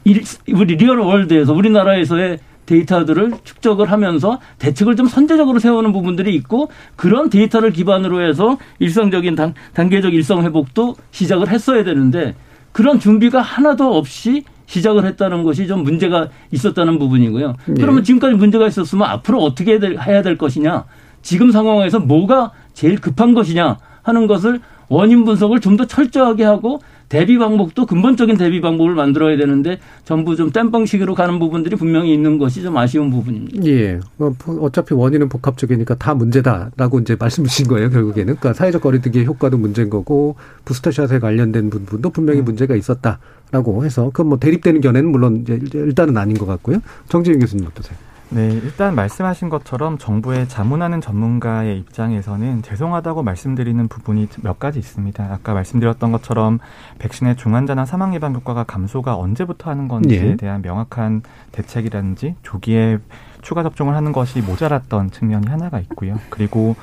우리 0.05 0.75
real 0.75 0.99
world에서 0.99 1.53
우리나라에서의 1.53 2.39
데이터들을 2.69 3.33
축적을 3.43 3.91
하면서 3.91 4.39
대책을 4.59 4.95
좀 4.95 5.07
선제적으로 5.07 5.57
세우는 5.57 5.91
부분들이 5.91 6.35
있고 6.35 6.69
그런 6.95 7.29
데이터를 7.29 7.71
기반으로 7.71 8.21
해서 8.21 8.57
일상적인 8.77 9.35
단, 9.35 9.55
단계적 9.73 10.13
일상 10.13 10.43
회복도 10.43 10.95
시작을 11.09 11.49
했어야 11.49 11.83
되는데 11.83 12.35
그런 12.71 12.99
준비가 12.99 13.41
하나도 13.41 13.97
없이 13.97 14.43
시작을 14.67 15.03
했다는 15.05 15.41
것이 15.41 15.65
좀 15.65 15.81
문제가 15.83 16.29
있었다는 16.51 16.99
부분이고요. 16.99 17.55
네. 17.65 17.73
그러면 17.81 18.03
지금까지 18.03 18.35
문제가 18.35 18.67
있었으면 18.67 19.07
앞으로 19.07 19.39
어떻게 19.39 19.79
해야 19.79 20.21
될 20.21 20.37
것이냐, 20.37 20.85
지금 21.23 21.51
상황에서 21.51 21.99
뭐가 21.99 22.51
제일 22.73 23.01
급한 23.01 23.33
것이냐 23.33 23.77
하는 24.03 24.27
것을 24.27 24.61
원인 24.89 25.25
분석을 25.25 25.59
좀 25.59 25.75
더 25.75 25.85
철저하게 25.85 26.43
하고 26.43 26.81
대비 27.09 27.39
방법도 27.39 27.87
근본적인 27.87 28.37
대비 28.37 28.61
방법을 28.61 28.93
만들어야 28.93 29.35
되는데 29.35 29.79
전부 30.05 30.35
좀 30.35 30.51
땜빵식으로 30.51 31.15
가는 31.15 31.39
부분들이 31.39 31.75
분명히 31.75 32.13
있는 32.13 32.37
것이 32.37 32.61
좀 32.61 32.77
아쉬운 32.77 33.09
부분입니다. 33.09 33.65
예. 33.65 33.99
뭐 34.17 34.33
어차피 34.61 34.93
원인은 34.93 35.27
복합적이니까 35.27 35.95
다 35.95 36.13
문제다라고 36.13 36.99
이제 36.99 37.15
말씀 37.19 37.43
주신 37.43 37.67
거예요, 37.67 37.89
결국에는. 37.89 38.35
그러니까 38.35 38.53
사회적 38.53 38.81
거리두기의 38.81 39.25
효과도 39.25 39.57
문제인 39.57 39.89
거고 39.89 40.35
부스터샷에 40.65 41.19
관련된 41.19 41.71
부분도 41.71 42.11
분명히 42.11 42.39
음. 42.41 42.45
문제가 42.45 42.75
있었다라고 42.75 43.83
해서 43.83 44.05
그건 44.13 44.27
뭐 44.27 44.39
대립되는 44.39 44.79
견해는 44.81 45.11
물론 45.11 45.41
이제 45.41 45.59
일단은 45.73 46.15
아닌 46.15 46.37
것 46.37 46.45
같고요. 46.45 46.81
정재윤 47.09 47.39
교수님 47.39 47.65
어떠세요? 47.65 47.97
네, 48.31 48.47
일단 48.47 48.93
말씀하신 48.93 49.49
것처럼 49.49 49.97
정부의 49.97 50.47
자문하는 50.47 51.01
전문가의 51.01 51.79
입장에서는 51.79 52.61
죄송하다고 52.61 53.23
말씀드리는 53.23 53.87
부분이 53.87 54.27
몇 54.43 54.59
가지 54.59 54.77
있습니다. 54.77 55.23
아까 55.31 55.53
말씀드렸던 55.55 56.11
것처럼 56.11 56.59
백신의 56.99 57.37
중환자나 57.37 57.85
사망 57.85 58.13
예방 58.13 58.35
효과가 58.35 58.65
감소가 58.65 59.17
언제부터 59.17 59.71
하는 59.71 59.87
건지에 59.87 60.31
예. 60.31 60.35
대한 60.35 60.61
명확한 60.61 61.23
대책이라든지 61.53 62.35
조기에 62.43 62.99
추가 63.41 63.63
접종을 63.63 63.95
하는 63.95 64.11
것이 64.11 64.41
모자랐던 64.41 65.09
측면이 65.09 65.47
하나가 65.47 65.79
있고요. 65.79 66.19
그리고 66.29 66.75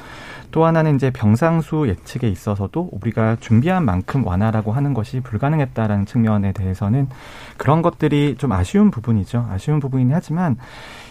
또 0.51 0.65
하나는 0.65 0.97
이제 0.97 1.11
병상수 1.11 1.87
예측에 1.89 2.29
있어서도 2.29 2.89
우리가 2.93 3.37
준비한 3.41 3.85
만큼 3.85 4.27
완화라고 4.27 4.73
하는 4.73 4.95
것이 4.95 5.21
불가능했다라는 5.21 6.07
측면에 6.07 6.53
대해서는 6.53 7.09
그런 7.57 7.83
것들이 7.83 8.37
좀 8.39 8.53
아쉬운 8.53 8.91
부분이죠. 8.91 9.47
아쉬운 9.51 9.81
부분이긴 9.81 10.15
하지만 10.15 10.57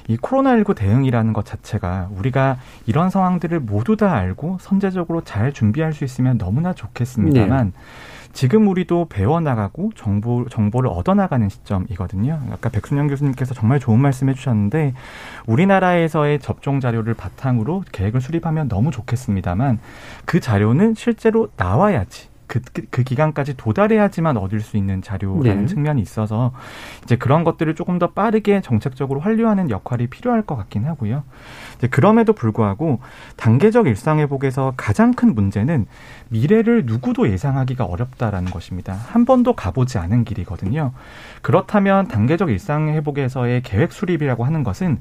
이 0.08 0.18
코로나19 0.18 0.76
대응이라는 0.76 1.34
것 1.34 1.46
자체가 1.46 2.10
우리가 2.16 2.58
이런 2.86 3.10
상황들을 3.10 3.60
모두 3.60 3.98
다 3.98 4.14
알고 4.14 4.58
선제적으로 4.62 5.22
잘 5.22 5.52
준비할 5.52 5.94
수 5.94 6.04
있으면 6.04 6.38
너무나 6.38 6.74
좋겠습니다만 6.74 7.66
네. 7.68 7.82
지금 8.36 8.68
우리도 8.68 9.08
배워나가고 9.10 9.94
정보, 9.96 10.46
정보를 10.50 10.90
얻어나가는 10.90 11.48
시점이거든요. 11.48 12.42
아까 12.52 12.70
백순영 12.70 13.08
교수님께서 13.08 13.54
정말 13.54 13.80
좋은 13.80 13.98
말씀 13.98 14.28
해주셨는데 14.28 14.94
우리나라에서의 15.48 16.40
접종 16.40 16.82
자료를 16.82 17.14
바탕으로 17.14 17.86
계획을 17.94 18.20
수립하면 18.20 18.68
너무 18.68 18.92
좋겠습니다만 18.92 19.80
그 20.26 20.42
자료는 20.42 20.96
실제로 20.96 21.48
나와야지 21.56 22.28
그, 22.48 22.62
그, 22.74 22.84
그 22.90 23.04
기간까지 23.04 23.58
도달해야지만 23.58 24.38
얻을 24.38 24.62
수 24.62 24.78
있는 24.78 25.02
자료라는 25.02 25.62
네. 25.62 25.66
측면이 25.66 26.02
있어서 26.02 26.54
이제 27.04 27.16
그런 27.16 27.44
것들을 27.44 27.74
조금 27.76 28.00
더 28.00 28.12
빠르게 28.12 28.62
정책적으로 28.62 29.22
완료하는 29.24 29.70
역할이 29.70 30.08
필요할 30.08 30.44
것 30.44 30.56
같긴 30.56 30.86
하고요. 30.86 31.24
그럼에도 31.92 32.34
불구하고 32.34 33.00
단계적 33.36 33.88
일상 33.88 34.20
회복에서 34.20 34.74
가장 34.78 35.14
큰 35.14 35.36
문제는 35.36 35.86
미래를 36.30 36.86
누구도 36.86 37.30
예상하기가 37.30 37.86
어렵다라는 37.86 38.50
것입니다. 38.52 38.94
한 38.94 39.26
번도 39.26 39.54
가보지 39.54 39.98
않은 39.98 40.24
길이거든요. 40.24 40.92
그렇다면 41.42 42.08
단계적 42.08 42.50
일상 42.50 42.90
회복에서의 42.90 43.62
계획 43.62 43.92
수립이라고 43.92 44.46
하는 44.46 44.64
것은 44.64 45.00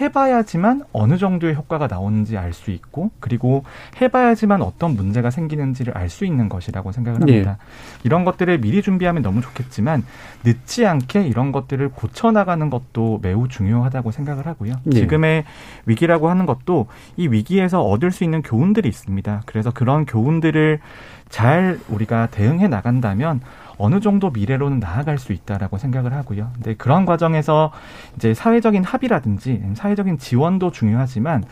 해봐야지만 0.00 0.84
어느 0.92 1.18
정도의 1.18 1.54
효과가 1.54 1.86
나오는지 1.86 2.36
알 2.38 2.52
수 2.54 2.70
있고 2.70 3.10
그리고 3.20 3.64
해봐야지만 4.00 4.62
어떤 4.62 4.94
문제가 4.94 5.30
생기는지를 5.30 5.96
알 5.96 6.08
수 6.08 6.24
있는 6.24 6.48
것이라고 6.48 6.92
생각을 6.92 7.20
합니다. 7.20 7.58
네. 7.58 7.98
이런 8.04 8.24
것들을 8.24 8.60
미리 8.60 8.82
준비하면 8.82 9.22
너무 9.22 9.40
좋겠지만 9.40 10.04
늦지 10.44 10.86
않게 10.86 11.26
이런 11.26 11.50
것들을 11.50 11.88
고쳐 11.88 12.30
나가는 12.30 12.70
것도 12.70 13.18
매우 13.22 13.48
중요하다고 13.48 14.12
생각을 14.12 14.46
하고요. 14.46 14.74
네. 14.84 15.00
지금의 15.00 15.44
위기라 15.86 16.13
고 16.18 16.28
하는 16.30 16.46
것도 16.46 16.86
이 17.16 17.28
위기에서 17.28 17.82
얻을 17.82 18.10
수 18.10 18.24
있는 18.24 18.42
교훈들이 18.42 18.88
있습니다. 18.88 19.42
그래서 19.46 19.70
그런 19.70 20.06
교훈들을 20.06 20.80
잘 21.28 21.78
우리가 21.88 22.28
대응해 22.28 22.68
나간다면 22.68 23.40
어느 23.76 24.00
정도 24.00 24.30
미래로는 24.30 24.78
나아갈 24.78 25.18
수 25.18 25.32
있다라고 25.32 25.78
생각을 25.78 26.12
하고요. 26.12 26.50
근데 26.54 26.74
그런 26.74 27.04
과정에서 27.04 27.72
이제 28.16 28.34
사회적인 28.34 28.84
합의라든지 28.84 29.62
사회적인 29.74 30.18
지원도 30.18 30.70
중요하지만 30.70 31.44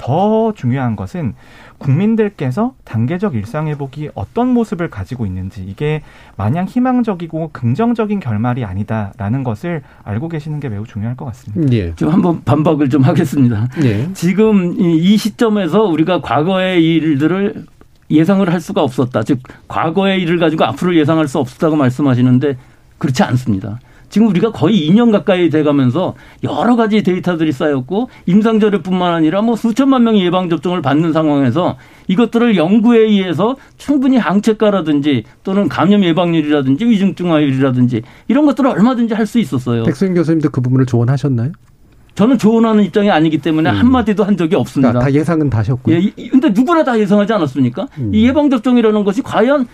더 0.00 0.54
중요한 0.54 0.96
것은 0.96 1.34
국민들께서 1.76 2.74
단계적 2.84 3.34
일상 3.34 3.68
회복이 3.68 4.10
어떤 4.14 4.48
모습을 4.48 4.88
가지고 4.88 5.26
있는지 5.26 5.62
이게 5.62 6.00
마냥 6.36 6.64
희망적이고 6.66 7.50
긍정적인 7.52 8.18
결말이 8.18 8.64
아니다라는 8.64 9.44
것을 9.44 9.82
알고 10.02 10.30
계시는 10.30 10.58
게 10.58 10.70
매우 10.70 10.86
중요할 10.86 11.16
것 11.16 11.26
같습니다. 11.26 11.70
예. 11.74 11.94
좀 11.96 12.08
한번 12.10 12.42
반박을 12.44 12.88
좀 12.88 13.02
하겠습니다. 13.02 13.68
예. 13.84 14.10
지금 14.14 14.74
이 14.80 15.18
시점에서 15.18 15.82
우리가 15.84 16.22
과거의 16.22 16.82
일들을 16.82 17.66
예상을 18.10 18.50
할 18.50 18.60
수가 18.60 18.82
없었다. 18.82 19.22
즉 19.22 19.40
과거의 19.68 20.22
일을 20.22 20.38
가지고 20.38 20.64
앞으로 20.64 20.96
예상할 20.96 21.28
수 21.28 21.38
없었다고 21.38 21.76
말씀하시는데 21.76 22.56
그렇지 22.96 23.22
않습니다. 23.22 23.78
지금 24.10 24.26
우리가 24.28 24.50
거의 24.52 24.90
2년 24.90 25.10
가까이 25.12 25.48
돼가면서 25.48 26.14
여러 26.42 26.76
가지 26.76 27.02
데이터들이 27.02 27.52
쌓였고 27.52 28.10
임상저례뿐만 28.26 29.14
아니라 29.14 29.40
뭐 29.40 29.56
수천만 29.56 30.02
명이 30.04 30.22
예방 30.24 30.50
접종을 30.50 30.82
받는 30.82 31.12
상황에서 31.14 31.76
이것들을 32.08 32.56
연구에 32.56 32.98
의해서 32.98 33.56
충분히 33.78 34.18
항체가라든지 34.18 35.24
또는 35.44 35.68
감염 35.68 36.04
예방률이라든지 36.04 36.84
위중증화율이라든지 36.84 38.02
이런 38.28 38.44
것들을 38.46 38.68
얼마든지 38.68 39.14
할 39.14 39.30
수 39.30 39.38
있었어요. 39.38 39.84
백승 39.84 40.12
교수님도 40.14 40.50
그 40.50 40.60
부분을 40.60 40.86
조언하셨나요? 40.86 41.52
저는 42.16 42.36
조언하는 42.36 42.82
입장이 42.82 43.08
아니기 43.12 43.38
때문에 43.38 43.70
음. 43.70 43.76
한마디도 43.76 44.24
한 44.24 44.36
적이 44.36 44.56
없습니다. 44.56 44.98
다 44.98 45.12
예상은 45.12 45.48
다 45.48 45.58
하셨고요. 45.58 45.96
예, 45.96 46.28
근데 46.28 46.48
누구나 46.50 46.82
다 46.82 46.98
예상하지 46.98 47.32
않았습니까? 47.32 47.86
음. 47.98 48.10
이 48.12 48.26
예방접종이라는 48.26 49.04
것이 49.04 49.22
과연 49.22 49.68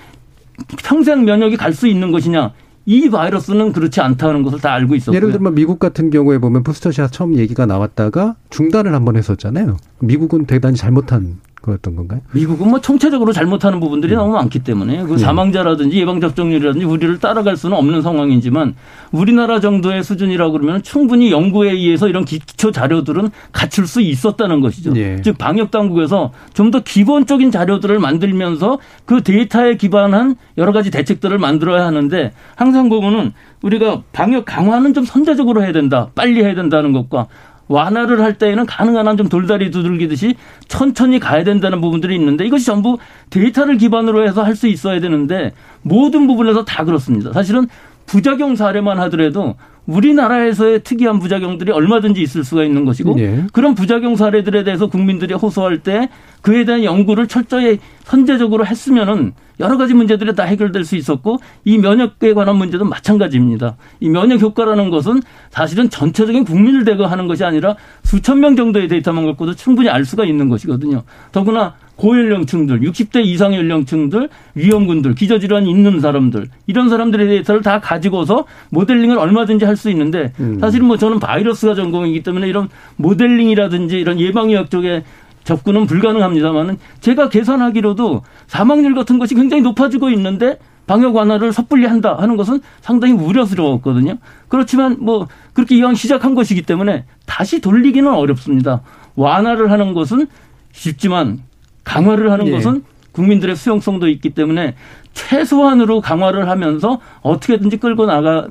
평생 0.85 1.25
면역이 1.25 1.57
갈 1.57 1.73
수 1.73 1.89
있는 1.89 2.13
것이냐. 2.13 2.53
이 2.89 3.11
바이러스는 3.11 3.73
그렇지 3.73 4.01
않다는 4.01 4.43
것을 4.45 4.61
다 4.61 4.73
알고 4.75 4.95
있었고요. 4.95 5.17
예를 5.17 5.33
들면 5.33 5.55
미국 5.57 5.79
같은 5.81 6.09
경우에 6.11 6.39
보면 6.39 6.63
부스터샷 6.63 7.11
처음 7.13 7.35
얘기가 7.37 7.67
나왔다가 7.67 8.37
중단을 8.51 8.95
한 8.95 9.05
번 9.05 9.17
했었잖아요. 9.17 9.77
미국은 10.01 10.47
대단히 10.47 10.77
잘못한 10.77 11.39
거였던 11.67 11.97
건가요? 11.97 12.21
미국은 12.33 12.71
뭐 12.71 12.81
총체적으로 12.81 13.33
잘못하는 13.33 13.81
부분들이 13.81 14.15
음. 14.15 14.19
너무 14.19 14.33
많기 14.33 14.61
때문에 14.61 15.03
그 15.03 15.13
네. 15.13 15.19
사망자라든지 15.19 16.01
예방 16.01 16.21
접종률이라든지 16.21 16.87
우리를 16.87 17.19
따라갈 17.19 17.57
수는 17.57 17.77
없는 17.77 18.01
상황이지만 18.03 18.75
우리나라 19.13 19.61
정도의 19.61 20.03
수준이라고 20.03 20.53
그러면 20.53 20.83
충분히 20.83 21.31
연구에 21.31 21.73
의해서 21.73 22.09
이런 22.09 22.25
기초 22.25 22.71
자료들은 22.71 23.31
갖출 23.53 23.87
수 23.87 24.01
있었다는 24.01 24.61
것이죠. 24.61 24.93
네. 24.93 25.21
즉 25.23 25.37
방역 25.39 25.71
당국에서 25.71 26.33
좀 26.55 26.67
더 26.71 26.81
기본적인 26.81 27.51
자료들을 27.53 27.99
만들면서 28.01 28.79
그 29.05 29.23
데이터에 29.23 29.77
기반한 29.77 30.35
여러 30.59 30.73
가지 30.73 30.91
대책들을 30.91 31.39
만들어야 31.39 31.87
하는데 31.87 32.33
항상 32.57 32.89
보면은 32.89 33.33
우리가 33.63 34.03
방역 34.13 34.45
강화는 34.45 34.95
좀 34.95 35.05
선제적으로 35.05 35.63
해야 35.63 35.73
된다. 35.73 36.11
빨리 36.15 36.43
해야 36.43 36.55
된다는 36.55 36.93
것과 36.93 37.27
완화를 37.69 38.21
할 38.21 38.39
때에는 38.39 38.67
가능한 38.67 39.09
한 39.09 39.17
좀 39.17 39.29
돌다리 39.29 39.71
두들기듯이 39.71 40.35
천천히 40.69 41.19
가야 41.19 41.43
된다는 41.43 41.81
부분들이 41.81 42.15
있는데 42.17 42.45
이것이 42.45 42.67
전부 42.67 42.99
데이터를 43.31 43.79
기반으로 43.79 44.27
해서 44.27 44.43
할 44.43 44.55
수 44.57 44.67
있어야 44.69 45.01
되는데 45.01 45.53
모든 45.83 46.27
부분에서 46.27 46.65
다 46.65 46.85
그렇습니다. 46.85 47.33
사실은 47.33 47.67
부작용 48.07 48.57
사례만 48.57 48.99
하더라도 49.01 49.57
우리나라에서의 49.87 50.83
특이한 50.83 51.19
부작용들이 51.19 51.71
얼마든지 51.71 52.21
있을 52.21 52.45
수가 52.45 52.65
있는 52.65 52.85
것이고 52.85 53.15
네. 53.15 53.45
그런 53.53 53.75
부작용 53.75 54.17
사례들에 54.17 54.65
대해서 54.65 54.89
국민들이 54.89 55.35
호소할 55.35 55.79
때 55.79 56.09
그에 56.43 56.65
대한 56.65 56.85
연구를 56.85 57.29
철저히 57.29 57.79
선제적으로 58.05 58.67
했으면은 58.67 59.33
여러 59.59 59.79
가지 59.79 59.95
문제들이 59.95 60.35
다 60.35 60.43
해결될 60.45 60.85
수 60.85 60.97
있었고 60.97 61.39
이 61.65 61.79
면역에 61.79 62.35
관한 62.35 62.57
문제도 62.57 62.85
마찬가지입니다. 62.85 63.77
이 64.01 64.09
면역 64.09 64.41
효과라는 64.41 64.91
것은 64.91 65.23
사실은 65.51 65.89
전체적인 65.89 66.45
국민을 66.45 66.85
대거하는 66.85 67.27
것이 67.27 67.45
아니라 67.45 67.77
수천 68.03 68.41
명 68.41 68.55
정도의 68.55 68.89
데이터만 68.89 69.25
갖고도 69.25 69.55
충분히 69.55 69.89
알 69.89 70.05
수가 70.05 70.25
있는 70.25 70.49
것이거든요. 70.49 71.03
더구나 71.33 71.75
고연령층들, 71.97 72.81
60대 72.81 73.25
이상 73.25 73.55
연령층들, 73.55 74.29
위험군들, 74.55 75.15
기저질환이 75.15 75.71
있는 75.71 76.01
사람들 76.01 76.49
이런 76.67 76.89
사람들의 76.89 77.27
데이터를 77.27 77.63
다 77.63 77.81
가지고서 77.81 78.45
모델링을 78.71 79.19
얼마든지 79.19 79.65
할 79.65 79.77
수 79.77 79.91
있는데 79.91 80.33
음. 80.41 80.59
사실은 80.59 80.87
뭐 80.87 80.97
저는 80.97 81.21
바이러스가 81.21 81.75
전공이기 81.75 82.23
때문에 82.23 82.49
이런 82.49 82.71
모델링이라든지 82.97 83.99
이런 83.99 84.19
예방의학 84.19 84.71
쪽에 84.71 85.05
접근은 85.45 85.87
불가능합니다만은 85.87 86.79
제가 87.01 87.29
계산하기로도 87.29 88.23
사망률 88.47 88.95
같은 88.95 89.19
것이 89.19 89.35
굉장히 89.35 89.63
높아지고 89.63 90.09
있는데 90.11 90.59
방역 90.87 91.15
완화를 91.15 91.53
섣불리 91.53 91.87
한다 91.87 92.17
하는 92.19 92.37
것은 92.37 92.61
상당히 92.81 93.13
우려스러웠거든요. 93.13 94.17
그렇지만 94.49 94.97
뭐 95.01 95.29
그렇게 95.53 95.77
이왕 95.77 95.95
시작한 95.95 96.35
것이기 96.35 96.63
때문에 96.63 97.05
다시 97.27 97.61
돌리기는 97.61 98.11
어렵습니다. 98.11 98.81
완화를 99.15 99.71
하는 99.71 99.93
것은 99.95 100.27
쉽지만 100.73 101.41
강화를 101.87 102.31
하는 102.31 102.47
예. 102.49 102.51
것은 102.51 102.83
국민들의 103.13 103.57
수용성도 103.57 104.09
있기 104.09 104.31
때문에 104.31 104.75
최소한으로 105.15 106.03
강화를 106.03 106.49
하면서 106.51 107.01
어떻게든지 107.23 107.79
끌고 107.79 108.05
나가 108.05 108.47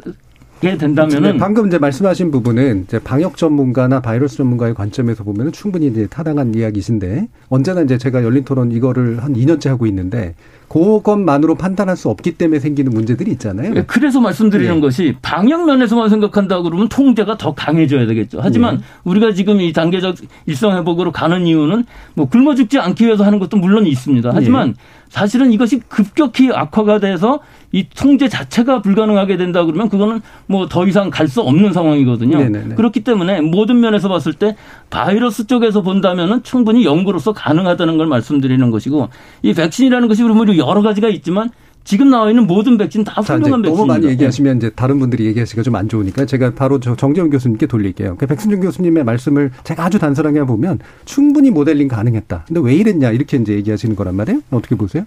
게 0.61 0.77
된다면은 0.77 1.33
네, 1.33 1.37
방금 1.37 1.67
이제 1.67 1.77
말씀하신 1.77 2.31
부분은 2.31 2.85
이제 2.85 2.97
방역 2.97 3.35
전문가나 3.35 3.99
바이러스 3.99 4.37
전문가의 4.37 4.73
관점에서 4.73 5.25
보면은 5.25 5.51
충분히 5.51 5.87
이제 5.87 6.07
타당한 6.07 6.55
이야기신데 6.55 7.27
언제나 7.49 7.81
이제 7.81 7.97
제가 7.97 8.23
열린 8.23 8.45
토론 8.45 8.71
이거를 8.71 9.21
한 9.21 9.33
2년째 9.33 9.67
하고 9.67 9.85
있는데 9.85 10.33
그것만으로 10.67 11.55
판단할 11.55 11.95
수 11.97 12.09
없기 12.09 12.33
때문에 12.33 12.59
생기는 12.59 12.91
문제들이 12.91 13.31
있잖아요. 13.31 13.73
네, 13.73 13.83
그래서 13.87 14.19
말씀드리는 14.19 14.75
네. 14.75 14.81
것이 14.81 15.15
방역 15.21 15.65
면에서만 15.65 16.09
생각한다 16.09 16.61
그러면 16.61 16.87
통제가 16.89 17.37
더 17.37 17.53
강해져야 17.53 18.05
되겠죠. 18.07 18.39
하지만 18.41 18.77
네. 18.77 18.83
우리가 19.03 19.33
지금 19.33 19.61
이 19.61 19.73
단계적 19.73 20.17
일상 20.45 20.77
회복으로 20.77 21.11
가는 21.11 21.47
이유는 21.47 21.85
뭐 22.13 22.27
굶어 22.27 22.55
죽지 22.55 22.79
않기 22.79 23.05
위해서 23.05 23.23
하는 23.23 23.39
것도 23.39 23.57
물론 23.57 23.85
있습니다. 23.87 24.31
하지만 24.33 24.69
네. 24.69 24.73
사실은 25.09 25.53
이것이 25.53 25.79
급격히 25.87 26.49
악화가 26.51 26.99
돼서 26.99 27.39
이 27.71 27.85
통제 27.95 28.27
자체가 28.27 28.81
불가능하게 28.81 29.37
된다 29.37 29.63
그러면 29.63 29.87
그거는 29.89 30.21
뭐 30.47 30.65
더 30.67 30.85
이상 30.87 31.09
갈 31.09 31.25
수 31.27 31.41
없는 31.41 31.73
상황이거든요. 31.73 32.37
네네네. 32.37 32.75
그렇기 32.75 32.99
때문에 33.01 33.41
모든 33.41 33.79
면에서 33.79 34.09
봤을 34.09 34.33
때 34.33 34.55
바이러스 34.89 35.47
쪽에서 35.47 35.81
본다면은 35.81 36.43
충분히 36.43 36.85
연구로서 36.85 37.33
가능하다는 37.33 37.97
걸 37.97 38.07
말씀드리는 38.07 38.71
것이고 38.71 39.09
이 39.41 39.53
백신이라는 39.53 40.07
것이 40.07 40.23
뭐 40.23 40.33
여러 40.67 40.81
가지가 40.81 41.09
있지만 41.09 41.49
지금 41.83 42.09
나와 42.09 42.29
있는 42.31 42.47
모든 42.47 42.77
백신 42.79 43.03
다 43.03 43.21
훌륭한 43.21 43.61
백신입니다. 43.61 43.69
너무 43.69 43.85
많이 43.85 44.07
얘기하시면 44.07 44.57
이제 44.57 44.71
다른 44.71 44.97
분들이 44.99 45.25
얘기하시기가 45.27 45.61
좀 45.61 45.75
안 45.75 45.87
좋으니까 45.87 46.25
제가 46.25 46.55
바로 46.55 46.79
저 46.79 46.95
정재훈 46.95 47.29
교수님께 47.29 47.67
돌릴게요. 47.67 48.15
그 48.17 48.25
백승준 48.25 48.61
교수님의 48.61 49.03
말씀을 49.03 49.51
제가 49.63 49.85
아주 49.85 49.99
단순하게 49.99 50.45
보면 50.45 50.79
충분히 51.05 51.51
모델링 51.51 51.87
가능했다. 51.87 52.45
근데 52.47 52.59
왜 52.61 52.73
이랬냐 52.75 53.11
이렇게 53.11 53.37
이제 53.37 53.53
얘기하시는 53.53 53.95
거란 53.95 54.15
말이에요. 54.15 54.41
어떻게 54.51 54.75
보세요? 54.75 55.03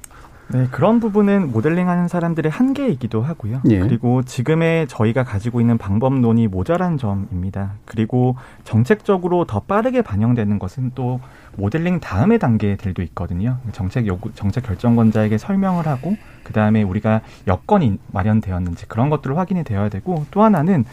네, 0.51 0.67
그런 0.71 0.99
부분은 0.99 1.53
모델링 1.53 1.89
하는 1.89 2.09
사람들의 2.09 2.51
한계이기도 2.51 3.21
하고요. 3.21 3.61
예. 3.69 3.81
그리고 3.81 4.23
지금의 4.23 4.89
저희가 4.89 5.23
가지고 5.23 5.61
있는 5.61 5.77
방법론이 5.77 6.49
모자란 6.49 6.97
점입니다. 6.97 7.75
그리고 7.85 8.37
정책적으로 8.65 9.45
더 9.45 9.61
빠르게 9.61 10.01
반영되는 10.01 10.59
것은 10.59 10.93
또 10.95 11.21
모델링 11.57 12.01
다음의 12.01 12.39
단계들도 12.39 13.03
있거든요. 13.03 13.59
정책 13.73 14.07
요구, 14.07 14.33
정책 14.33 14.65
결정권자에게 14.65 15.37
설명을 15.37 15.87
하고 15.87 16.17
그 16.45 16.55
다음에 16.55 16.83
우리가 16.83 17.21
여건이 17.47 17.99
마련되었는지 18.13 18.87
그런 18.87 19.11
것들을 19.11 19.37
확인이 19.37 19.65
되어야 19.65 19.91
되고 19.91 20.25
또 20.31 20.43
하나는 20.43 20.87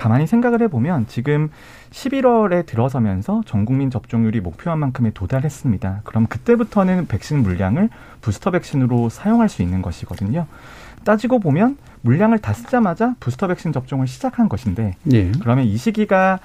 가만히 0.00 0.26
생각을 0.26 0.62
해보면 0.62 1.08
지금 1.08 1.50
11월에 1.90 2.64
들어서면서 2.64 3.42
전 3.44 3.66
국민 3.66 3.90
접종률이 3.90 4.40
목표한 4.40 4.78
만큼에 4.78 5.10
도달했습니다. 5.12 6.00
그럼 6.04 6.26
그때부터는 6.26 7.06
백신 7.06 7.42
물량을 7.42 7.90
부스터 8.22 8.50
백신으로 8.50 9.10
사용할 9.10 9.50
수 9.50 9.60
있는 9.60 9.82
것이거든요. 9.82 10.46
따지고 11.04 11.38
보면 11.38 11.76
물량을 12.00 12.38
다 12.38 12.54
쓰자마자 12.54 13.14
부스터 13.20 13.48
백신 13.48 13.74
접종을 13.74 14.06
시작한 14.06 14.48
것인데 14.48 14.96
예. 15.12 15.32
그러면 15.32 15.66
이 15.66 15.76
시기가 15.76 16.38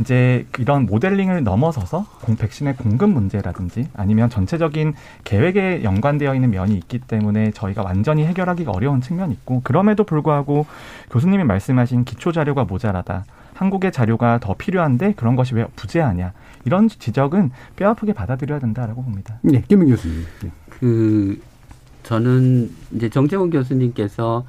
이제 0.00 0.46
이런 0.58 0.86
모델링을 0.86 1.44
넘어서서 1.44 2.06
공 2.22 2.36
백신의 2.36 2.76
공급 2.76 3.10
문제라든지 3.10 3.88
아니면 3.94 4.30
전체적인 4.30 4.94
계획에 5.24 5.84
연관되어 5.84 6.34
있는 6.34 6.50
면이 6.50 6.74
있기 6.74 7.00
때문에 7.00 7.50
저희가 7.50 7.82
완전히 7.82 8.24
해결하기가 8.24 8.72
어려운 8.72 9.00
측면이 9.00 9.32
있고 9.34 9.60
그럼에도 9.62 10.04
불구하고 10.04 10.66
교수님이 11.10 11.44
말씀하신 11.44 12.04
기초 12.04 12.32
자료가 12.32 12.64
모자라다. 12.64 13.24
한국의 13.54 13.92
자료가 13.92 14.38
더 14.38 14.54
필요한데 14.54 15.12
그런 15.12 15.36
것이 15.36 15.54
왜 15.54 15.66
부재하냐 15.76 16.32
이런 16.64 16.88
지적은 16.88 17.50
뼈아프게 17.76 18.14
받아들여야 18.14 18.58
된다라고 18.58 19.02
봅니다. 19.02 19.38
네, 19.42 19.62
김민 19.68 19.90
교수님. 19.90 20.24
네. 20.42 20.50
그 20.70 21.38
저는 22.04 22.70
이제 22.92 23.10
정재훈 23.10 23.50
교수님께서 23.50 24.46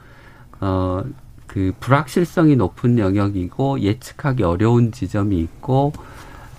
어 0.62 1.04
그 1.52 1.74
불확실성이 1.82 2.56
높은 2.56 2.98
영역이고 2.98 3.82
예측하기 3.82 4.42
어려운 4.44 4.94
지점이 4.94 5.38
있고 5.40 5.92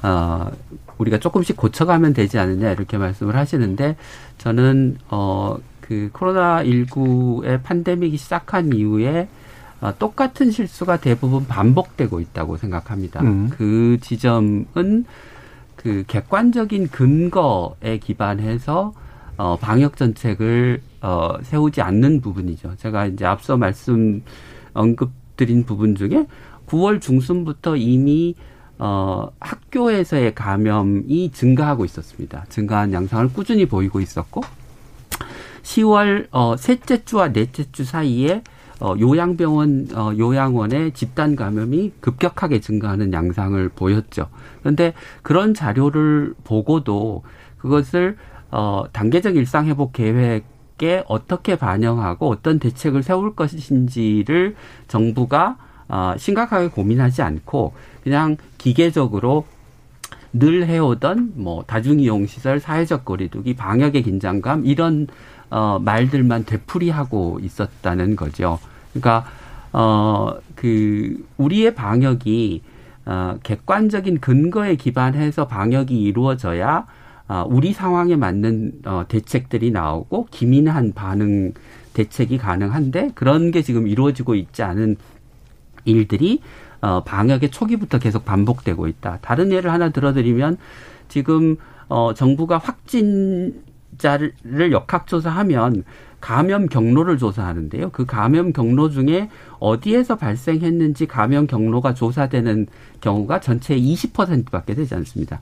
어 0.02 0.50
우리가 0.98 1.18
조금씩 1.18 1.57
고쳐가면 1.57 2.12
되지 2.12 2.38
않느냐 2.38 2.70
이렇게 2.70 2.98
말씀을 2.98 3.35
하시는데 3.35 3.96
저는 4.37 4.98
어그 5.09 6.11
코로나 6.12 6.62
19의 6.62 7.62
판데믹이 7.62 8.18
시작한 8.18 8.74
이후에 8.74 9.28
어, 9.81 9.94
똑같은 9.98 10.50
실수가 10.50 10.98
대부분 10.98 11.46
반복되고 11.46 12.20
있다고 12.20 12.59
생각합니다. 12.59 13.22
음. 13.22 13.48
그 13.50 13.96
지점은 14.02 15.07
그 15.74 16.05
객관적인 16.07 16.88
근거에 16.88 17.98
기반해서 17.98 18.92
어, 19.38 19.57
방역 19.57 19.96
정책을 19.96 20.83
어, 21.00 21.33
세우지 21.42 21.81
않는 21.81 22.20
부분이죠. 22.20 22.76
제가 22.76 23.07
이제 23.07 23.24
앞서 23.24 23.57
말씀 23.57 24.22
언급드린 24.75 25.65
부분 25.65 25.95
중에 25.95 26.27
9월 26.67 27.01
중순부터 27.01 27.77
이미 27.77 28.35
어, 28.79 29.29
학교에서의 29.39 30.35
감염이 30.35 31.31
증가하고 31.31 31.85
있었습니다. 31.85 32.47
증가한 32.49 32.93
양상을 32.93 33.33
꾸준히 33.33 33.67
보이고 33.67 34.01
있었고 34.01 34.43
10월 35.63 36.27
어, 36.33 36.57
셋째 36.57 37.05
주와 37.05 37.33
넷째 37.33 37.71
주 37.71 37.85
사이에 37.85 38.43
어, 38.81 38.97
요양병원, 38.99 39.89
어, 39.95 40.13
요양원의 40.19 40.93
집단 40.93 41.37
감염이 41.37 41.93
급격하게 42.01 42.61
증가하는 42.61 43.13
양상을 43.13 43.69
보였죠. 43.69 44.29
그런데 44.61 44.93
그런 45.23 45.55
자료를 45.55 46.35
보고도 46.43 47.23
그것을 47.59 48.17
어, 48.51 48.85
단계적 48.93 49.37
일상 49.37 49.67
회복 49.67 49.93
계획 49.93 50.45
에 50.83 51.05
어떻게 51.07 51.55
반영하고 51.55 52.29
어떤 52.29 52.59
대책을 52.59 53.05
세울 53.05 53.37
것인지를 53.37 54.57
정부가 54.88 55.57
어, 55.88 56.14
심각하게 56.18 56.68
고민하지 56.68 57.23
않고 57.23 57.75
그냥 58.03 58.37
기계적으로 58.59 59.45
늘 60.33 60.66
해오던 60.66 61.35
뭐 61.37 61.62
다중이용 61.66 62.27
시설, 62.27 62.59
사회적 62.59 63.05
거리두기, 63.05 63.55
방역의 63.55 64.03
긴장감 64.03 64.64
이런 64.66 65.07
어 65.51 65.79
말들만 65.79 66.45
되풀이하고 66.47 67.38
있었다는 67.42 68.16
거죠. 68.16 68.59
그러니까 68.92 69.27
어그 69.73 71.27
우리의 71.37 71.75
방역이 71.75 72.62
어 73.05 73.37
객관적인 73.42 74.21
근거에 74.21 74.77
기반해서 74.77 75.47
방역이 75.47 76.01
이루어져야 76.03 76.71
아, 76.71 76.87
우리 77.49 77.73
상황에 77.73 78.16
맞는 78.16 78.83
어, 78.85 79.05
대책들이 79.09 79.71
나오고 79.71 80.27
기민한 80.31 80.92
반응 80.92 81.53
대책이 81.95 82.38
가능한데 82.38 83.11
그런 83.14 83.51
게 83.51 83.62
지금 83.62 83.87
이루어지고 83.87 84.35
있지 84.35 84.62
않은 84.62 84.97
일들이 85.85 86.40
어, 86.81 87.05
방역의 87.05 87.51
초기부터 87.51 87.99
계속 87.99 88.25
반복되고 88.25 88.88
있다. 88.88 89.18
다른 89.23 89.53
예를 89.53 89.73
하나 89.73 89.90
들어드리면 89.90 90.59
지금 91.09 91.57
어, 91.88 92.12
정부가 92.14 92.59
확진자를 92.59 93.53
역학조사하면 94.73 95.85
감염 96.21 96.66
경로를 96.66 97.18
조사하는데요. 97.18 97.90
그 97.90 98.07
감염 98.07 98.53
경로 98.53 98.90
중에 98.90 99.29
어디에서 99.59 100.16
발생했는지 100.16 101.07
감염 101.07 101.47
경로가 101.47 101.95
조사되는 101.95 102.66
경우가 103.01 103.40
전체의 103.40 103.81
20%밖에 103.81 104.75
되지 104.75 104.95
않습니다. 104.95 105.40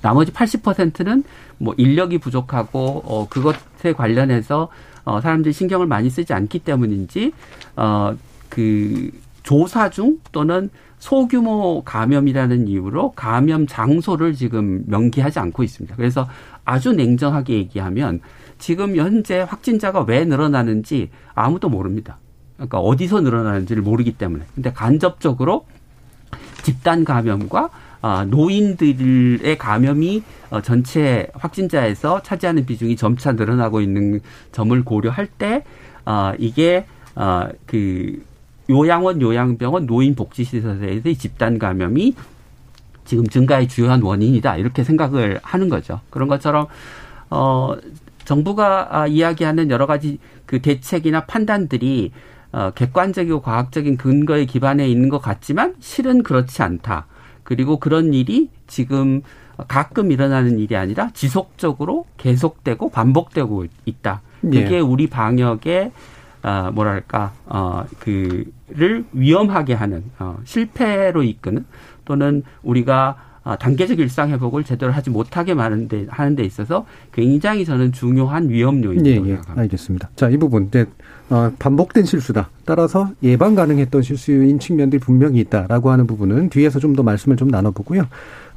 나머지 0.00 0.32
80%는 0.32 1.24
뭐 1.58 1.74
인력이 1.76 2.18
부족하고 2.18 3.02
어 3.04 3.28
그것에 3.28 3.92
관련해서 3.96 4.68
어 5.04 5.20
사람들이 5.20 5.52
신경을 5.52 5.86
많이 5.86 6.10
쓰지 6.10 6.32
않기 6.32 6.60
때문인지 6.60 7.32
어그 7.76 9.10
조사 9.42 9.90
중 9.90 10.18
또는 10.32 10.70
소규모 10.98 11.82
감염이라는 11.84 12.68
이유로 12.68 13.12
감염 13.12 13.66
장소를 13.66 14.34
지금 14.34 14.84
명기하지 14.86 15.38
않고 15.38 15.62
있습니다. 15.62 15.96
그래서 15.96 16.28
아주 16.64 16.92
냉정하게 16.92 17.54
얘기하면 17.54 18.20
지금 18.58 18.96
현재 18.96 19.40
확진자가 19.40 20.02
왜 20.02 20.24
늘어나는지 20.24 21.10
아무도 21.34 21.68
모릅니다. 21.68 22.18
그러니까 22.56 22.78
어디서 22.78 23.20
늘어나는지를 23.20 23.82
모르기 23.82 24.12
때문에. 24.12 24.44
근데 24.54 24.72
간접적으로 24.72 25.66
집단 26.62 27.04
감염과 27.04 27.64
아, 27.64 27.70
노인들의 28.28 29.58
감염이 29.58 30.22
어, 30.50 30.60
전체 30.60 31.28
확진자에서 31.34 32.22
차지하는 32.22 32.64
비중이 32.64 32.96
점차 32.96 33.32
늘어나고 33.32 33.80
있는 33.80 34.20
점을 34.52 34.84
고려할 34.84 35.26
때 35.26 35.64
아, 36.04 36.34
이게 36.38 36.86
아, 37.14 37.48
그 37.66 38.22
요양원, 38.70 39.20
요양병원, 39.20 39.86
노인복지시설에서의 39.86 41.16
집단 41.16 41.58
감염이 41.58 42.14
지금 43.04 43.26
증가의 43.26 43.68
주요한 43.68 44.02
원인이다 44.02 44.56
이렇게 44.56 44.84
생각을 44.84 45.40
하는 45.42 45.68
거죠. 45.70 46.00
그런 46.10 46.28
것처럼 46.28 46.66
어 47.30 47.74
정부가 48.26 49.06
이야기하는 49.06 49.70
여러 49.70 49.86
가지 49.86 50.18
그 50.44 50.60
대책이나 50.60 51.24
판단들이 51.24 52.12
어 52.52 52.70
객관적이고 52.74 53.40
과학적인 53.40 53.96
근거에 53.96 54.44
기반해 54.44 54.86
있는 54.86 55.08
것 55.08 55.22
같지만 55.22 55.74
실은 55.80 56.22
그렇지 56.22 56.62
않다. 56.62 57.06
그리고 57.48 57.78
그런 57.78 58.12
일이 58.12 58.50
지금 58.66 59.22
가끔 59.68 60.12
일어나는 60.12 60.58
일이 60.58 60.76
아니라 60.76 61.08
지속적으로 61.14 62.04
계속되고 62.18 62.90
반복되고 62.90 63.64
있다. 63.86 64.20
그게 64.42 64.72
예. 64.72 64.80
우리 64.80 65.06
방역의 65.06 65.90
어, 66.42 66.70
뭐랄까 66.74 67.32
어 67.46 67.84
그를 68.00 69.06
위험하게 69.12 69.72
하는 69.72 70.04
어 70.18 70.38
실패로 70.44 71.22
이끄는 71.22 71.64
또는 72.04 72.42
우리가 72.62 73.16
어, 73.44 73.56
단계적 73.56 73.98
일상 73.98 74.28
회복을 74.28 74.62
제대로 74.62 74.92
하지 74.92 75.08
못하게 75.08 75.52
하는데 75.52 76.06
하는 76.10 76.36
데 76.36 76.44
있어서 76.44 76.84
굉장히 77.12 77.64
저는 77.64 77.92
중요한 77.92 78.50
위험 78.50 78.84
요인이라고 78.84 79.26
예, 79.26 79.32
예. 79.32 79.38
알겠습니다. 79.56 80.10
자, 80.16 80.28
이 80.28 80.36
부분 80.36 80.66
이제 80.66 80.84
어, 81.30 81.52
반복된 81.58 82.04
실수다. 82.04 82.48
따라서 82.64 83.10
예방 83.22 83.54
가능했던 83.54 84.00
실수인 84.02 84.58
측면들이 84.58 84.98
분명히 85.00 85.40
있다라고 85.40 85.90
하는 85.90 86.06
부분은 86.06 86.48
뒤에서 86.48 86.78
좀 86.78 86.96
더 86.96 87.02
말씀을 87.02 87.36
좀 87.36 87.48
나눠보고요. 87.48 88.06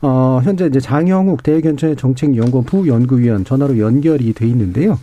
어, 0.01 0.39
현재 0.43 0.65
이제 0.65 0.79
장영욱 0.79 1.43
대외견천의 1.43 1.97
정책연구원 1.97 2.65
부연구위원 2.65 3.43
전화로 3.43 3.77
연결이 3.77 4.33
돼 4.33 4.47
있는데요. 4.47 4.97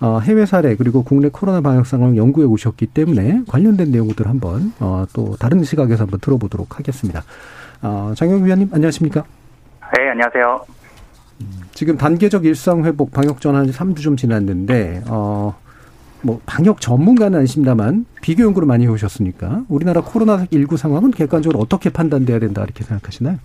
어, 0.00 0.18
해외 0.20 0.46
사례 0.46 0.74
그리고 0.76 1.04
국내 1.04 1.28
코로나 1.28 1.60
방역 1.60 1.86
상황 1.86 2.16
연구해 2.16 2.46
오셨기 2.46 2.86
때문에 2.86 3.42
관련된 3.46 3.92
내용들 3.92 4.26
한번 4.26 4.72
어, 4.80 5.04
또 5.12 5.36
다른 5.38 5.62
시각에서 5.62 6.04
한번 6.04 6.20
들어보도록 6.20 6.78
하겠습니다. 6.78 7.22
어, 7.82 8.14
장영욱 8.16 8.44
위원님 8.44 8.70
안녕하십니까? 8.72 9.24
네, 9.96 10.08
안녕하세요. 10.10 10.64
지금 11.74 11.96
단계적 11.98 12.44
일상 12.46 12.84
회복 12.86 13.12
방역 13.12 13.40
전환 13.42 13.70
3주 13.70 13.98
좀 13.98 14.16
지났는데 14.16 15.02
어. 15.06 15.54
뭐 16.22 16.40
방역 16.46 16.80
전문가는 16.80 17.38
아니십니다만 17.38 18.06
비교 18.20 18.44
연구를 18.44 18.66
많이 18.66 18.84
해오셨으니까 18.84 19.62
우리나라 19.68 20.00
코로나 20.02 20.44
19 20.52 20.76
상황은 20.76 21.10
객관적으로 21.10 21.60
어떻게 21.60 21.90
판단돼야 21.90 22.38
된다 22.38 22.62
이렇게 22.62 22.84
생각하시나요? 22.84 23.36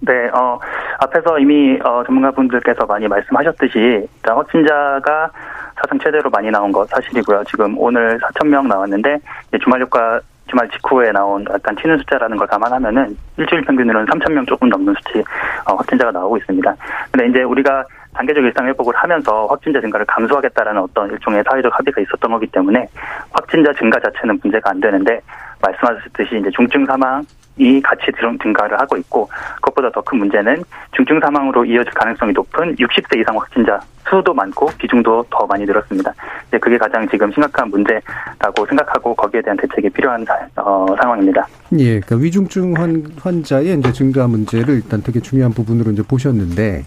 네, 0.00 0.12
어, 0.32 0.58
앞에서 1.00 1.38
이미 1.40 1.78
어, 1.82 2.04
전문가분들께서 2.04 2.86
많이 2.86 3.08
말씀하셨듯이 3.08 3.78
일단 3.78 4.36
확진자가 4.36 5.30
사상 5.74 5.98
최대로 5.98 6.30
많이 6.30 6.50
나온 6.50 6.70
것 6.70 6.88
사실이고요. 6.88 7.44
지금 7.44 7.76
오늘 7.78 8.18
4천 8.20 8.46
명 8.46 8.68
나왔는데 8.68 9.18
주말 9.62 9.80
효과 9.80 10.20
주말 10.48 10.68
직후에 10.70 11.12
나온 11.12 11.44
약간 11.52 11.76
튀는 11.76 11.98
숫자라는 11.98 12.36
걸 12.36 12.46
감안하면은 12.46 13.16
일주일 13.36 13.62
평균으로는 13.62 14.06
3천 14.06 14.32
명 14.32 14.46
조금 14.46 14.68
넘는 14.68 14.94
수치 14.94 15.22
어, 15.66 15.74
확진자가 15.74 16.10
나오고 16.10 16.38
있습니다. 16.38 16.74
근데 17.10 17.28
이제 17.28 17.42
우리가 17.42 17.84
단계적 18.18 18.42
일상 18.42 18.66
회복을 18.66 18.94
하면서 18.96 19.46
확진자 19.46 19.80
증가를 19.80 20.04
감소하겠다라는 20.06 20.82
어떤 20.82 21.08
일종의 21.10 21.44
사회적 21.48 21.72
합의가 21.78 22.00
있었던 22.00 22.32
거기 22.32 22.48
때문에 22.48 22.88
확진자 23.30 23.72
증가 23.74 24.00
자체는 24.00 24.40
문제가 24.42 24.70
안 24.70 24.80
되는데 24.80 25.20
말씀하셨듯이 25.62 26.38
이제 26.40 26.50
중증 26.50 26.84
사망 26.84 27.24
이 27.56 27.80
같이 27.80 28.06
증가를 28.42 28.78
하고 28.78 28.96
있고 28.96 29.28
그것보다 29.56 29.90
더 29.90 30.00
큰 30.02 30.18
문제는 30.18 30.64
중증 30.92 31.20
사망으로 31.20 31.64
이어질 31.64 31.92
가능성이 31.92 32.32
높은 32.32 32.74
60세 32.76 33.20
이상 33.20 33.36
확진자 33.36 33.80
수도 34.08 34.32
많고 34.32 34.70
비중도 34.78 35.24
더 35.28 35.46
많이 35.46 35.64
늘었습니다. 35.64 36.12
이제 36.48 36.58
그게 36.58 36.78
가장 36.78 37.06
지금 37.08 37.30
심각한 37.32 37.68
문제라고 37.68 38.64
생각하고 38.68 39.14
거기에 39.14 39.42
대한 39.42 39.56
대책이 39.58 39.90
필요한 39.90 40.24
어, 40.56 40.86
상황입니다. 41.00 41.46
예, 41.78 42.00
그러니까 42.00 42.16
위중증 42.16 42.74
환, 42.74 43.04
환자의 43.20 43.78
이제 43.78 43.92
증가 43.92 44.26
문제를 44.26 44.76
일단 44.76 45.02
되게 45.02 45.20
중요한 45.20 45.52
부분으로 45.52 45.90
이제 45.90 46.02
보셨는데 46.02 46.84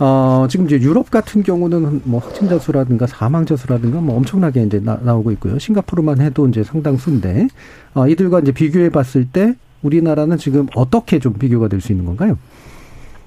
어, 0.00 0.46
지금 0.50 0.66
이제 0.66 0.76
유럽 0.80 1.10
같은 1.10 1.42
경우는 1.42 2.02
뭐 2.04 2.20
확진자 2.20 2.58
수라든가 2.58 3.06
사망자 3.06 3.56
수라든가 3.56 4.00
뭐 4.00 4.16
엄청나게 4.16 4.64
이제 4.64 4.80
나, 4.82 4.98
오고 5.14 5.30
있고요. 5.32 5.58
싱가포르만 5.58 6.20
해도 6.20 6.48
이제 6.48 6.64
상당수인데 6.64 7.48
어, 7.94 8.08
이들과 8.08 8.40
이제 8.40 8.52
비교해 8.52 8.90
봤을 8.90 9.26
때 9.28 9.54
우리나라는 9.82 10.36
지금 10.38 10.66
어떻게 10.74 11.18
좀 11.20 11.34
비교가 11.34 11.68
될 11.68 11.80
수 11.80 11.92
있는 11.92 12.06
건가요? 12.06 12.38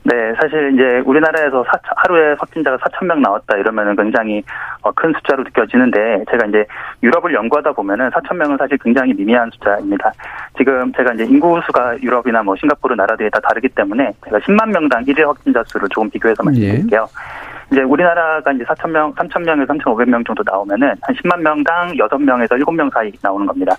네, 0.03 0.33
사실 0.39 0.73
이제 0.73 1.01
우리나라에서 1.05 1.63
4, 1.65 1.71
하루에 1.97 2.35
확진자가 2.39 2.77
4천 2.77 3.05
명 3.05 3.21
나왔다 3.21 3.57
이러면은 3.57 3.95
굉장히 3.95 4.41
어, 4.81 4.91
큰 4.91 5.11
숫자로 5.13 5.43
느껴지는데 5.43 6.23
제가 6.31 6.45
이제 6.45 6.65
유럽을 7.03 7.33
연구하다 7.33 7.73
보면은 7.73 8.09
4천 8.11 8.35
명은 8.37 8.57
사실 8.57 8.77
굉장히 8.77 9.13
미미한 9.13 9.49
숫자입니다. 9.51 10.11
지금 10.57 10.93
제가 10.93 11.13
이제 11.13 11.25
인구 11.25 11.59
수가 11.65 11.99
유럽이나 12.01 12.41
뭐 12.41 12.55
싱가포르 12.55 12.95
나라들이 12.95 13.29
다 13.29 13.39
다르기 13.41 13.67
때문에 13.69 14.13
제가 14.25 14.39
10만 14.39 14.71
명당 14.71 15.03
1일 15.03 15.25
확진자 15.25 15.61
수를 15.67 15.89
조금 15.89 16.09
비교해서 16.09 16.41
말씀드릴게요. 16.43 17.07
예. 17.09 17.47
이제 17.71 17.81
우리나라가 17.81 18.51
이제 18.53 18.63
4천 18.63 18.89
명, 18.91 19.13
3천 19.13 19.43
명에서 19.43 19.73
3,500명 19.73 20.25
정도 20.25 20.41
나오면은 20.45 20.95
한 21.01 21.15
10만 21.15 21.41
명당 21.41 21.93
6명에서 21.95 22.51
7명 22.63 22.93
사이 22.93 23.11
나오는 23.21 23.45
겁니다. 23.45 23.75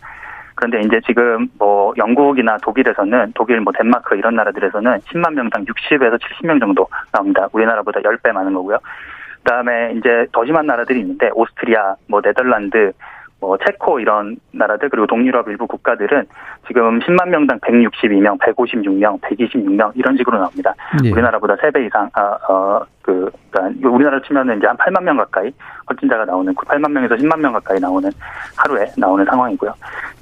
그런데 0.59 0.81
이제 0.81 1.01
지금 1.07 1.47
뭐 1.57 1.95
영국이나 1.97 2.59
독일에서는 2.59 3.33
독일 3.37 3.61
뭐 3.61 3.73
덴마크 3.73 4.17
이런 4.17 4.35
나라들에서는 4.35 4.99
10만 4.99 5.35
명당 5.35 5.65
60에서 5.65 6.19
70명 6.19 6.59
정도 6.59 6.89
나옵니다. 7.13 7.47
우리나라보다 7.53 8.01
10배 8.01 8.33
많은 8.33 8.53
거고요. 8.55 8.79
그다음에 9.45 9.93
이제 9.97 10.27
더 10.33 10.45
심한 10.45 10.67
나라들이 10.67 10.99
있는데 10.99 11.31
오스트리아, 11.33 11.95
뭐 12.09 12.21
네덜란드, 12.21 12.93
뭐 13.41 13.57
체코 13.59 14.01
이런 14.01 14.37
나라들 14.53 14.89
그리고 14.89 15.07
동유럽 15.07 15.49
일부 15.49 15.67
국가들은 15.67 16.25
지금 16.67 16.99
10만 16.99 17.29
명당 17.29 17.61
162명, 17.61 18.39
156명, 18.41 19.21
126명 19.21 19.93
이런 19.95 20.17
식으로 20.17 20.39
나옵니다. 20.39 20.75
예. 21.05 21.11
우리나라보다 21.11 21.55
3배 21.57 21.87
이상 21.87 22.11
아, 22.15 22.37
어, 22.49 22.85
그 23.03 23.31
그러니까 23.51 23.89
우리나라 23.89 24.21
치면은 24.21 24.59
이제 24.59 24.67
한 24.67 24.77
8만 24.77 25.03
명 25.03 25.17
가까이 25.17 25.51
확진자가 25.87 26.25
나오는 26.25 26.55
8만 26.55 26.83
그 26.83 26.89
명에서 26.89 27.15
10만 27.15 27.39
명 27.39 27.53
가까이 27.53 27.79
나오는 27.81 28.11
하루에 28.57 28.87
나오는 28.99 29.25
상황이고요. 29.25 29.73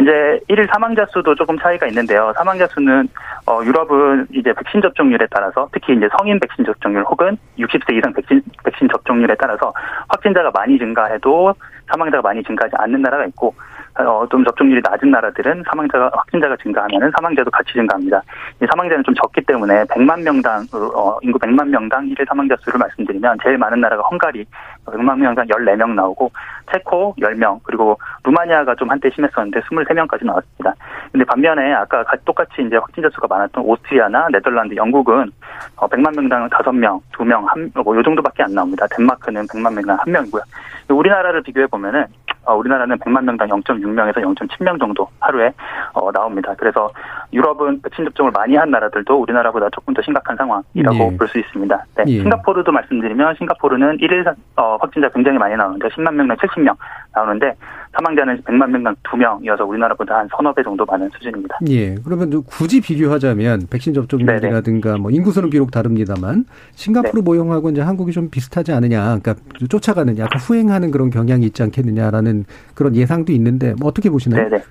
이제 0.01 0.41
일일 0.49 0.69
사망자 0.69 1.05
수도 1.07 1.35
조금 1.35 1.59
차이가 1.59 1.87
있는데요. 1.89 2.33
사망자 2.37 2.67
수는 2.69 3.09
어 3.47 3.61
유럽은 3.65 4.29
이제 4.33 4.53
백신 4.53 4.83
접종률에 4.83 5.27
따라서 5.31 5.69
특히 5.73 5.97
이제 5.97 6.09
성인 6.17 6.39
백신 6.39 6.65
접종률 6.65 7.03
혹은 7.05 7.37
60세 7.59 7.97
이상 7.97 8.13
백신 8.13 8.43
백신 8.63 8.89
접종률에 8.89 9.35
따라서 9.39 9.73
확진자가 10.09 10.51
많이 10.53 10.79
증가해도 10.79 11.55
사망자가 11.89 12.23
많이 12.23 12.43
증가하지 12.43 12.75
않는 12.79 13.03
나라가 13.03 13.25
있고 13.27 13.55
어, 13.99 14.27
좀 14.31 14.45
접종률이 14.45 14.83
낮은 14.85 15.11
나라들은 15.11 15.65
사망자가 15.71 16.11
확진자가 16.13 16.57
증가하면은 16.63 17.11
사망자도 17.17 17.51
같이 17.51 17.73
증가합니다. 17.73 18.23
이 18.63 18.67
사망자는 18.71 19.05
좀 19.05 19.15
적기 19.15 19.41
때문에 19.41 19.85
100만 19.85 20.23
명당 20.23 20.67
어, 20.95 21.19
인구 21.23 21.39
100만 21.39 21.69
명당 21.69 22.07
일일 22.09 22.27
사망자 22.29 22.57
수를 22.61 22.79
말씀드리면 22.79 23.39
제일 23.43 23.57
많은 23.57 23.81
나라가 23.81 24.03
헝가리 24.03 24.45
100만 24.85 25.19
명당 25.19 25.47
14명 25.47 25.95
나오고 25.95 26.31
체코 26.71 27.15
10명 27.19 27.61
그리고 27.63 27.99
루마니아가 28.25 28.75
좀 28.75 28.91
한때 28.91 29.09
심했었는데 29.15 29.61
23명까지 29.61 30.27
나왔습니다. 30.27 30.75
근데 31.13 31.25
반면에 31.25 31.73
아까 31.73 32.05
똑같이 32.25 32.63
이제 32.63 32.77
확진자 32.77 33.09
수가 33.11 33.27
많았던 33.29 33.65
오스트리아나 33.65 34.29
네덜란드, 34.31 34.75
영국은 34.75 35.31
100만 35.77 36.09
어, 36.09 36.11
명당 36.11 36.49
5명, 36.51 37.01
2명, 37.13 37.45
한, 37.47 37.71
뭐, 37.83 37.97
요 37.97 38.03
정도밖에 38.03 38.43
안 38.43 38.53
나옵니다. 38.53 38.87
덴마크는 38.91 39.47
100만 39.47 39.75
명당 39.75 39.97
1명이고요. 39.99 40.43
우리나라를 40.89 41.43
비교해 41.43 41.67
보면은 41.67 42.07
어, 42.47 42.55
우리나라는 42.55 42.97
100만 42.99 43.25
명당 43.25 43.49
0.6명에서 43.49 44.19
0.7명 44.19 44.79
정도 44.79 45.09
하루에 45.21 45.53
어, 45.93 46.13
나옵니다. 46.13 46.55
그래서 46.57 46.91
유럽은 47.33 47.83
백신 47.83 48.05
접종을 48.05 48.31
많이 48.31 48.55
한 48.55 48.71
나라들도 48.71 49.21
우리나라보다 49.21 49.69
조금 49.71 49.93
더 49.95 50.03
심각한 50.03 50.37
상황이라고 50.37 51.13
예. 51.13 51.17
볼수 51.17 51.39
있습니다. 51.39 51.85
네. 51.97 52.05
예. 52.07 52.21
싱가포르도 52.21 52.71
말씀드리면 52.71 53.35
싱가포르는 53.37 53.99
1일 53.99 54.35
어, 54.57 54.77
확진자 54.81 55.09
굉장히 55.09 55.39
많이 55.39 55.57
나오는데 55.57 55.89
10만 55.89 56.15
명당 56.15 56.37
70명 56.37 56.77
나오는데 57.15 57.55
사망자는 57.97 58.43
100만 58.43 58.71
명당 58.71 58.95
2명이어서 59.03 59.67
우리나라보다 59.67 60.19
한 60.19 60.29
서너 60.37 60.53
배 60.53 60.63
정도 60.63 60.85
많은 60.85 61.09
수준입니다. 61.11 61.59
예. 61.69 61.95
그러면 62.05 62.43
굳이 62.45 62.81
비교하자면 62.81 63.69
백신 63.71 63.95
접종률이라든가 63.95 64.99
뭐 64.99 65.11
인구수는 65.11 65.51
비록 65.51 65.71
다릅니다만 65.71 66.45
싱가포르 66.75 67.21
네. 67.21 67.21
모형하고 67.23 67.71
이제 67.71 67.81
한국이 67.81 68.13
좀 68.13 68.29
비슷하지 68.31 68.73
않느냐. 68.73 69.19
그러니까 69.19 69.35
쫓아가는 69.69 70.17
약간 70.19 70.41
후행하는 70.41 70.91
그런 70.91 71.11
경향이 71.11 71.47
있지 71.47 71.63
않겠느냐라는 71.63 72.45
그런 72.75 72.95
예상도 72.95 73.33
있는데 73.33 73.75
뭐 73.79 73.89
어떻게 73.89 74.11
보시나요? 74.11 74.49
네네. 74.49 74.63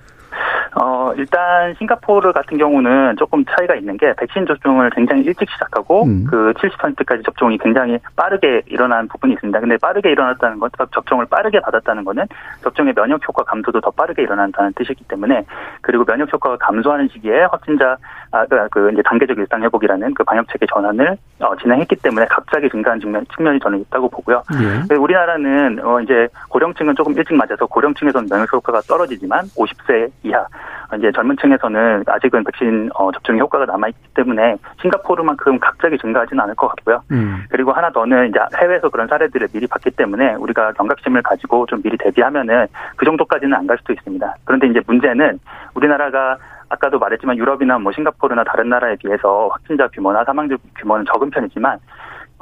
어, 1.06 1.14
일단 1.14 1.72
싱가포르 1.78 2.32
같은 2.32 2.58
경우는 2.58 3.14
조금 3.16 3.44
차이가 3.44 3.76
있는 3.76 3.96
게 3.96 4.12
백신 4.18 4.44
접종을 4.46 4.90
굉장히 4.90 5.22
일찍 5.22 5.48
시작하고 5.50 6.04
음. 6.04 6.26
그 6.28 6.52
70%까지 6.54 7.22
접종이 7.22 7.56
굉장히 7.58 7.98
빠르게 8.16 8.62
일어난 8.66 9.06
부분이 9.06 9.34
있습니다. 9.34 9.60
근데 9.60 9.76
빠르게 9.76 10.10
일어났다는 10.10 10.58
것, 10.58 10.72
접종을 10.92 11.26
빠르게 11.26 11.60
받았다는 11.60 12.04
것은 12.04 12.24
접종의 12.62 12.94
면역 12.94 13.26
효과 13.28 13.44
감소도 13.44 13.80
더 13.80 13.90
빠르게 13.90 14.22
일어난다는 14.22 14.72
뜻이기 14.74 15.04
때문에 15.04 15.44
그리고 15.80 16.04
면역 16.04 16.32
효과가 16.32 16.56
감소하는 16.56 17.08
시기에 17.12 17.44
확진자 17.44 17.96
아, 18.32 18.44
그, 18.46 18.68
그 18.70 18.92
이제 18.92 19.02
단계적 19.02 19.38
일상 19.38 19.62
회복이라는 19.62 20.14
그 20.14 20.24
방역 20.24 20.46
체계 20.52 20.66
전환을 20.66 21.16
어, 21.40 21.56
진행했기 21.56 21.96
때문에 21.96 22.26
갑자기 22.28 22.68
증가한 22.68 23.00
측면, 23.00 23.24
측면이 23.34 23.60
저는 23.60 23.80
있다고 23.82 24.08
보고요. 24.08 24.42
예. 24.90 24.94
우리나라는 24.94 25.78
어, 25.84 26.00
이제 26.00 26.28
고령층은 26.48 26.96
조금 26.96 27.12
일찍 27.16 27.34
맞아서 27.34 27.66
고령층에서는 27.66 28.28
면역 28.28 28.52
효과가 28.52 28.80
떨어지지만 28.80 29.44
50세 29.56 30.10
이하 30.24 30.44
이제 30.98 31.12
젊은 31.12 31.36
층에서는 31.36 32.04
아직은 32.06 32.44
백신 32.44 32.90
어, 32.94 33.12
접종 33.12 33.38
효과가 33.38 33.66
남아있기 33.66 34.14
때문에 34.14 34.56
싱가포르만큼 34.80 35.58
갑자기 35.58 35.98
증가하지는 35.98 36.42
않을 36.44 36.54
것 36.54 36.68
같고요. 36.68 37.02
음. 37.10 37.44
그리고 37.50 37.72
하나 37.72 37.90
더는 37.90 38.28
이제 38.30 38.38
해외에서 38.58 38.88
그런 38.88 39.06
사례들을 39.08 39.48
미리 39.52 39.66
봤기 39.66 39.90
때문에 39.90 40.34
우리가 40.34 40.72
경각심을 40.72 41.22
가지고 41.22 41.66
좀 41.66 41.82
미리 41.82 41.96
대비하면은 41.98 42.66
그 42.96 43.04
정도까지는 43.04 43.54
안 43.54 43.66
갈 43.66 43.76
수도 43.78 43.92
있습니다. 43.92 44.34
그런데 44.44 44.68
이제 44.68 44.80
문제는 44.86 45.40
우리나라가 45.74 46.36
아까도 46.68 46.98
말했지만 47.00 47.36
유럽이나 47.36 47.78
뭐 47.78 47.90
싱가포르나 47.92 48.44
다른 48.44 48.68
나라에 48.68 48.94
비해서 48.96 49.48
확진자 49.50 49.88
규모나 49.88 50.22
사망자 50.24 50.56
규모는 50.78 51.04
적은 51.12 51.30
편이지만 51.30 51.78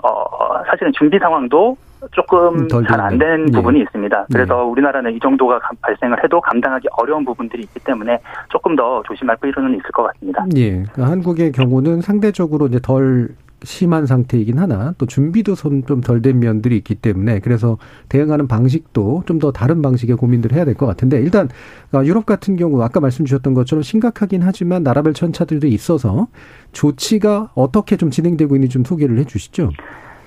어 0.04 0.62
사실은 0.66 0.92
준비 0.92 1.18
상황도 1.18 1.76
조금 2.12 2.68
잘 2.68 3.00
안 3.00 3.18
된 3.18 3.46
부분이 3.46 3.80
있습니다. 3.80 4.26
그래서 4.30 4.56
네. 4.56 4.62
우리나라는 4.62 5.14
이 5.14 5.20
정도가 5.20 5.58
발생을 5.80 6.22
해도 6.22 6.38
감당하기 6.40 6.88
어려운 6.98 7.24
부분들이 7.24 7.62
있기 7.62 7.80
때문에 7.80 8.18
조금 8.50 8.76
더 8.76 9.02
조심할 9.06 9.36
필요는 9.38 9.70
있을 9.78 9.90
것 9.92 10.02
같습니다. 10.02 10.44
예. 10.56 10.82
그러니까 10.92 11.06
한국의 11.10 11.52
경우는 11.52 12.02
상대적으로 12.02 12.66
이제 12.66 12.78
덜 12.82 13.28
심한 13.64 14.06
상태이긴 14.06 14.58
하나 14.58 14.94
또 14.98 15.06
준비도 15.06 15.54
좀 15.54 15.82
덜 16.02 16.22
된 16.22 16.38
면들이 16.38 16.76
있기 16.76 16.94
때문에 16.96 17.40
그래서 17.40 17.78
대응하는 18.08 18.46
방식도 18.48 19.24
좀 19.26 19.38
더 19.38 19.50
다른 19.52 19.82
방식의 19.82 20.16
고민들을 20.16 20.56
해야 20.56 20.64
될 20.64 20.74
것 20.74 20.86
같은데 20.86 21.18
일단 21.20 21.48
어, 21.92 22.04
유럽 22.04 22.26
같은 22.26 22.56
경우 22.56 22.82
아까 22.82 23.00
말씀 23.00 23.24
주셨던 23.24 23.54
것처럼 23.54 23.82
심각하긴 23.82 24.42
하지만 24.42 24.82
나라별 24.82 25.12
천차들도 25.14 25.66
있어서 25.68 26.28
조치가 26.72 27.50
어떻게 27.54 27.96
좀 27.96 28.10
진행되고 28.10 28.54
있는지 28.54 28.72
좀 28.74 28.84
소개를 28.84 29.18
해 29.18 29.24
주시죠. 29.24 29.70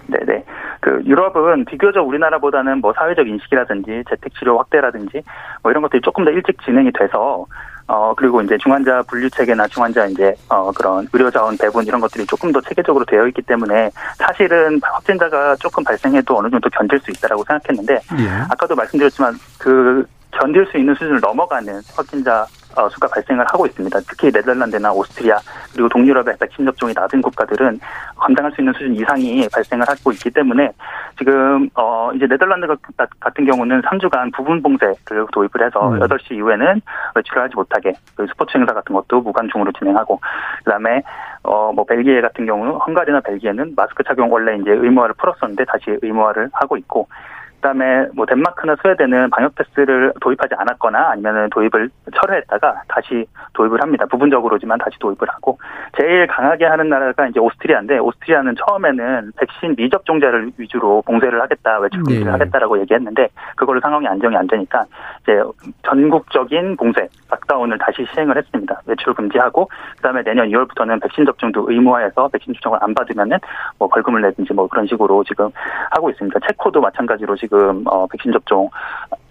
네네. 0.08 0.44
그 0.80 1.02
유럽은 1.06 1.66
비교적 1.66 2.08
우리나라보다는 2.08 2.80
뭐 2.80 2.94
사회적 2.94 3.28
인식이라든지 3.28 4.04
재택 4.10 4.34
치료 4.36 4.58
확대라든지 4.58 5.22
뭐 5.64 5.72
이런 5.72 5.82
것들이 5.82 6.02
조금 6.02 6.24
더 6.24 6.32
일찍 6.32 6.62
진행이 6.64 6.92
돼서 6.94 7.46
어 7.88 8.14
그리고 8.16 8.42
이제 8.42 8.58
중환자 8.58 9.04
분류 9.04 9.30
체계나 9.30 9.68
중환자 9.68 10.08
이제 10.08 10.36
어 10.50 10.72
그런 10.72 11.08
의료 11.14 11.32
자원 11.32 11.58
배분 11.58 11.86
이런 11.86 12.02
것들이 12.02 12.26
조금 12.26 12.52
더 12.52 12.60
체계적으로 12.62 13.06
되어 13.06 13.26
있기 13.28 13.42
때문에 13.44 13.90
사실은 14.18 14.80
확진자가 14.84 15.56
조금 15.56 15.84
발생해도 15.84 16.38
어느 16.38 16.50
정도 16.50 16.70
견딜 16.70 17.00
수 17.00 17.12
있다라고 17.12 17.44
생각했는데 17.46 17.94
예. 18.20 18.30
아까도 18.50 18.76
말씀드렸지만 18.76 19.40
그 19.58 20.06
견딜 20.40 20.66
수 20.68 20.78
있는 20.78 20.94
수준을 20.96 21.20
넘어가는 21.22 21.74
확진자 21.96 22.46
어, 22.76 22.88
수가 22.90 23.08
발생을 23.08 23.44
하고 23.50 23.66
있습니다. 23.66 24.00
특히 24.08 24.32
네덜란드나 24.32 24.92
오스트리아 24.92 25.38
그리고 25.74 25.90
동유럽의 25.90 26.36
백신 26.40 26.64
접종이 26.66 26.94
낮은 26.94 27.24
국가들은 27.24 27.80
감당할 28.16 28.52
수 28.52 28.62
있는 28.62 28.72
수준 28.74 28.94
이상이 28.94 29.48
발생을 29.52 29.88
하고 29.88 30.12
있기 30.12 30.30
때문에 30.30 30.70
지금 31.18 31.70
어 31.74 32.12
이제 32.14 32.28
네덜란드 32.28 32.68
같은 33.20 33.46
경우는 33.46 33.82
3주간 33.82 34.32
부분 34.36 34.62
봉쇄를 34.62 35.26
도입을 35.32 35.66
해서 35.66 35.90
음. 35.90 36.00
8시 36.00 36.36
이후에는 36.36 36.82
외출을 37.16 37.42
하지 37.44 37.56
못하게 37.56 37.94
그 38.16 38.28
스포츠 38.28 38.56
행사 38.56 38.74
같은 38.74 38.94
것도 38.94 39.22
무관중으로 39.22 39.72
진행하고 39.72 40.20
그다음에 40.64 41.02
어 41.44 41.72
뭐 41.78 41.86
벨기에 41.86 42.22
같은 42.22 42.46
경우는 42.46 42.74
헝가리나 42.74 43.22
벨기에는 43.22 43.74
마스크 43.76 44.04
착용 44.04 44.32
원래 44.32 44.58
이제 44.58 44.72
의무화를 44.72 45.16
풀었었는데 45.18 45.66
다시 45.66 45.98
의무화를 46.02 46.50
하고 46.54 46.78
있고 46.78 47.08
그다음에 47.68 48.08
뭐 48.14 48.26
덴마크나 48.26 48.76
스웨덴은 48.82 49.30
방역 49.30 49.56
패스를 49.56 50.14
도입하지 50.22 50.56
않았거나 50.58 51.12
아니면 51.12 51.50
도입을 51.50 51.90
철회했다가 52.16 52.84
다시 52.88 53.26
도입을 53.54 53.82
합니다. 53.82 54.06
부분적으로지만 54.06 54.78
다시 54.78 54.98
도입을 55.00 55.28
하고 55.28 55.60
제일 56.00 56.28
강하게 56.28 56.66
하는 56.66 56.90
나라가 56.90 57.28
이제 57.28 57.40
오스트리아인데 57.40 58.00
오스트리아는 58.00 58.56
처음에는 58.56 59.32
백신 59.38 59.76
미접종자를 59.78 60.52
위주로 60.58 61.02
봉쇄를 61.02 61.42
하겠다 61.42 61.80
외출 61.80 62.04
금지를 62.04 62.26
네. 62.26 62.32
하겠다라고 62.32 62.80
얘기했는데 62.82 63.28
그걸로 63.56 63.80
상황이 63.82 64.08
안정이 64.08 64.36
안 64.38 64.48
되니까 64.48 64.86
이제 65.24 65.42
전국적인 65.84 66.78
봉쇄 66.78 67.08
락다운을 67.30 67.78
다시 67.80 68.06
시행을 68.14 68.38
했습니다. 68.38 68.82
외출 68.86 69.14
금지하고 69.14 69.70
그다음에 69.98 70.24
내년 70.24 70.48
2월부터는 70.50 71.02
백신 71.02 71.26
접종도 71.26 71.70
의무화해서 71.70 72.30
백신 72.30 72.54
추정을 72.54 72.80
안 72.82 72.94
받으면은 72.94 73.38
뭐 73.78 73.90
벌금을 73.90 74.22
내든지 74.22 74.54
뭐 74.54 74.68
그런 74.68 74.88
식으로 74.88 75.24
지금 75.26 75.50
하고 75.92 76.10
있습니다. 76.10 76.40
체코도 76.48 76.80
마찬가지로 76.80 77.36
지금 77.36 77.57
어 77.86 78.08
백신 78.08 78.32
접종을 78.32 78.70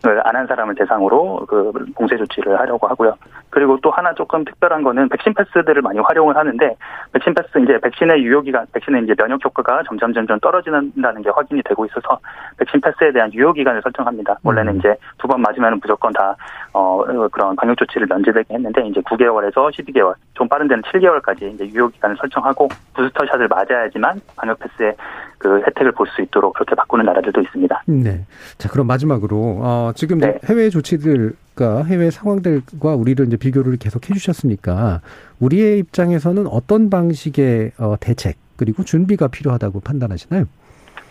안 0.04 0.36
한 0.36 0.46
사람을 0.46 0.74
대상으로 0.74 1.46
그 1.48 1.72
봉쇄 1.94 2.16
조치를 2.16 2.58
하려고 2.60 2.86
하고요. 2.86 3.14
그리고 3.50 3.78
또 3.82 3.90
하나 3.90 4.12
조금 4.14 4.44
특별한 4.44 4.82
거는 4.82 5.08
백신 5.08 5.32
패스들을 5.34 5.80
많이 5.80 5.98
활용을 5.98 6.36
하는데 6.36 6.76
백신 7.12 7.34
패스 7.34 7.48
이제 7.64 7.78
백신의 7.80 8.22
유효 8.22 8.42
기간, 8.42 8.66
백신의 8.72 9.04
이제 9.04 9.14
면역 9.14 9.42
효과가 9.44 9.82
점점 9.88 10.12
점점 10.12 10.38
떨어진다는 10.40 11.22
게 11.22 11.30
확인이 11.30 11.62
되고 11.62 11.86
있어서 11.86 12.20
백신 12.58 12.80
패스에 12.82 13.12
대한 13.12 13.32
유효 13.32 13.52
기간을 13.54 13.80
설정합니다. 13.82 14.38
원래는 14.42 14.74
음. 14.74 14.78
이제 14.78 14.94
두 15.18 15.26
번 15.26 15.40
맞으면 15.40 15.80
무조건 15.80 16.12
다 16.12 16.36
어 16.74 17.02
그런 17.32 17.56
방역 17.56 17.78
조치를 17.78 18.06
면제되게 18.06 18.52
했는데 18.52 18.86
이제 18.86 19.00
9개월에서 19.00 19.70
12개월, 19.72 20.12
좀 20.34 20.46
빠른 20.46 20.68
데는 20.68 20.82
7개월까지 20.82 21.54
이제 21.54 21.66
유효 21.68 21.88
기간을 21.88 22.16
설정하고 22.20 22.68
부스터샷을 22.94 23.48
맞아야지만 23.48 24.20
방역 24.36 24.58
패스의 24.58 24.94
그 25.38 25.62
혜택을 25.66 25.92
볼 25.92 26.06
수 26.08 26.20
있도록 26.22 26.52
그렇게 26.54 26.74
바꾸는 26.74 27.04
나라들도 27.06 27.40
있습니다. 27.40 27.82
네. 27.86 28.20
자 28.58 28.68
그럼 28.68 28.86
마지막으로 28.86 29.36
어, 29.62 29.85
지금 29.94 30.18
네. 30.18 30.38
해외 30.48 30.70
조치들과 30.70 31.84
해외 31.84 32.10
상황들과 32.10 32.94
우리를 32.94 33.26
이제 33.26 33.36
비교를 33.36 33.76
계속 33.76 34.08
해주셨으니까 34.08 35.00
우리의 35.40 35.78
입장에서는 35.80 36.46
어떤 36.46 36.90
방식의 36.90 37.72
어, 37.78 37.96
대책 38.00 38.36
그리고 38.56 38.82
준비가 38.84 39.28
필요하다고 39.28 39.80
판단하시나요? 39.80 40.44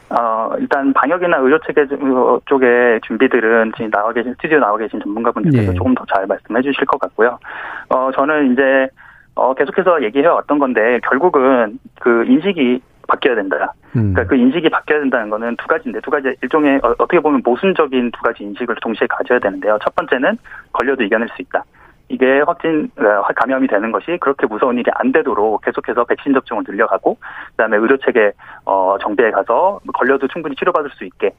어, 0.10 0.52
일단 0.60 0.94
방역이나 0.94 1.38
의료 1.38 1.60
체계 1.66 1.86
쪽의 2.46 3.02
준비들은 3.08 3.72
지금 3.76 3.90
나와 3.90 4.14
계신 4.14 4.34
스튜디오 4.34 4.60
나와 4.60 4.78
계신 4.78 5.00
전문가분들께서 5.02 5.72
네. 5.72 5.78
조금 5.78 5.96
더 5.96 6.06
잘 6.06 6.28
말씀해 6.28 6.62
주실 6.62 6.86
것 6.86 7.00
같고요. 7.00 7.40
어, 7.90 8.12
저는 8.16 8.54
이제 8.54 8.88
어, 9.34 9.54
계속해서 9.54 10.04
얘기해 10.04 10.28
왔던 10.28 10.60
건데 10.60 11.00
결국은 11.10 11.80
그 12.00 12.24
인식이 12.26 12.82
바뀌어야 13.08 13.36
된다. 13.36 13.74
음. 13.96 14.14
그러니까 14.14 14.26
그 14.26 14.36
인식이 14.36 14.70
바뀌어야 14.70 15.00
된다는 15.00 15.30
거는 15.30 15.56
두 15.58 15.68
가지인데 15.68 16.02
두 16.02 16.12
가지 16.12 16.36
일종의 16.42 16.80
어, 16.84 16.90
어떻게 16.98 17.20
보면 17.20 17.42
모순적인 17.44 18.12
두 18.12 18.22
가지 18.22 18.44
인식을 18.44 18.76
동시에 18.82 19.08
가져야 19.08 19.40
되는데요. 19.40 19.78
첫 19.84 19.96
번째는 19.96 20.38
걸려도 20.74 21.04
이겨낼 21.04 21.28
수 21.36 21.42
있다. 21.42 21.64
이게 22.08 22.42
확진 22.46 22.92
어, 22.98 23.24
감염이 23.36 23.68
되는 23.68 23.92
것이 23.92 24.18
그렇게 24.20 24.46
무서운 24.46 24.78
일이 24.78 24.92
안 24.94 25.12
되도록 25.12 25.62
계속해서 25.62 26.04
백신 26.06 26.34
접종을 26.34 26.64
늘려가고 26.68 27.18
그다음에 27.52 27.78
의료 27.78 27.98
체계 27.98 28.32
어 28.66 28.98
정비에 29.02 29.32
가서 29.32 29.80
걸려도 29.94 30.28
충분히 30.28 30.56
치료받을 30.56 30.92
수 30.92 31.04
있게 31.04 31.32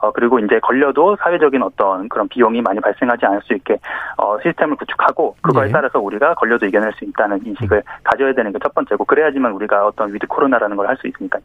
어, 0.00 0.12
그리고 0.12 0.38
이제 0.38 0.58
걸려도 0.60 1.16
사회적인 1.16 1.62
어떤 1.62 2.08
그런 2.08 2.28
비용이 2.28 2.62
많이 2.62 2.80
발생하지 2.80 3.26
않을 3.26 3.40
수 3.42 3.54
있게, 3.54 3.78
어, 4.16 4.38
시스템을 4.40 4.76
구축하고, 4.76 5.36
그거에 5.42 5.66
네. 5.66 5.72
따라서 5.72 5.98
우리가 5.98 6.34
걸려도 6.34 6.66
이겨낼 6.66 6.92
수 6.92 7.04
있다는 7.04 7.44
인식을 7.44 7.78
음. 7.78 7.82
가져야 8.04 8.32
되는 8.32 8.52
게 8.52 8.60
첫 8.62 8.74
번째고, 8.74 9.04
그래야지만 9.04 9.52
우리가 9.52 9.86
어떤 9.86 10.12
위드 10.14 10.26
코로나라는 10.26 10.76
걸 10.76 10.86
할 10.86 10.96
수 10.98 11.06
있으니까요. 11.06 11.42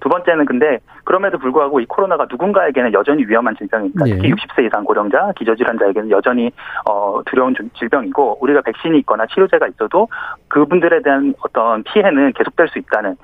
두 0.00 0.08
번째는 0.08 0.44
근데, 0.44 0.78
그럼에도 1.04 1.38
불구하고 1.38 1.80
이 1.80 1.86
코로나가 1.86 2.26
누군가에게는 2.30 2.92
여전히 2.92 3.24
위험한 3.26 3.56
질병입니다. 3.56 4.04
네. 4.04 4.16
특히 4.16 4.32
60세 4.32 4.66
이상 4.66 4.84
고령자, 4.84 5.32
기저질환자에게는 5.36 6.10
여전히, 6.10 6.50
어, 6.88 7.20
두려운 7.26 7.54
질병이고, 7.78 8.38
우리가 8.40 8.60
백신이 8.62 8.98
있거나 9.00 9.26
치료제가 9.26 9.68
있어도 9.68 10.08
그분들에 10.48 11.02
대한 11.02 11.34
어떤 11.40 11.82
피해는 11.84 12.32
계속될 12.34 12.68
수 12.68 12.78
있다는 12.78 13.16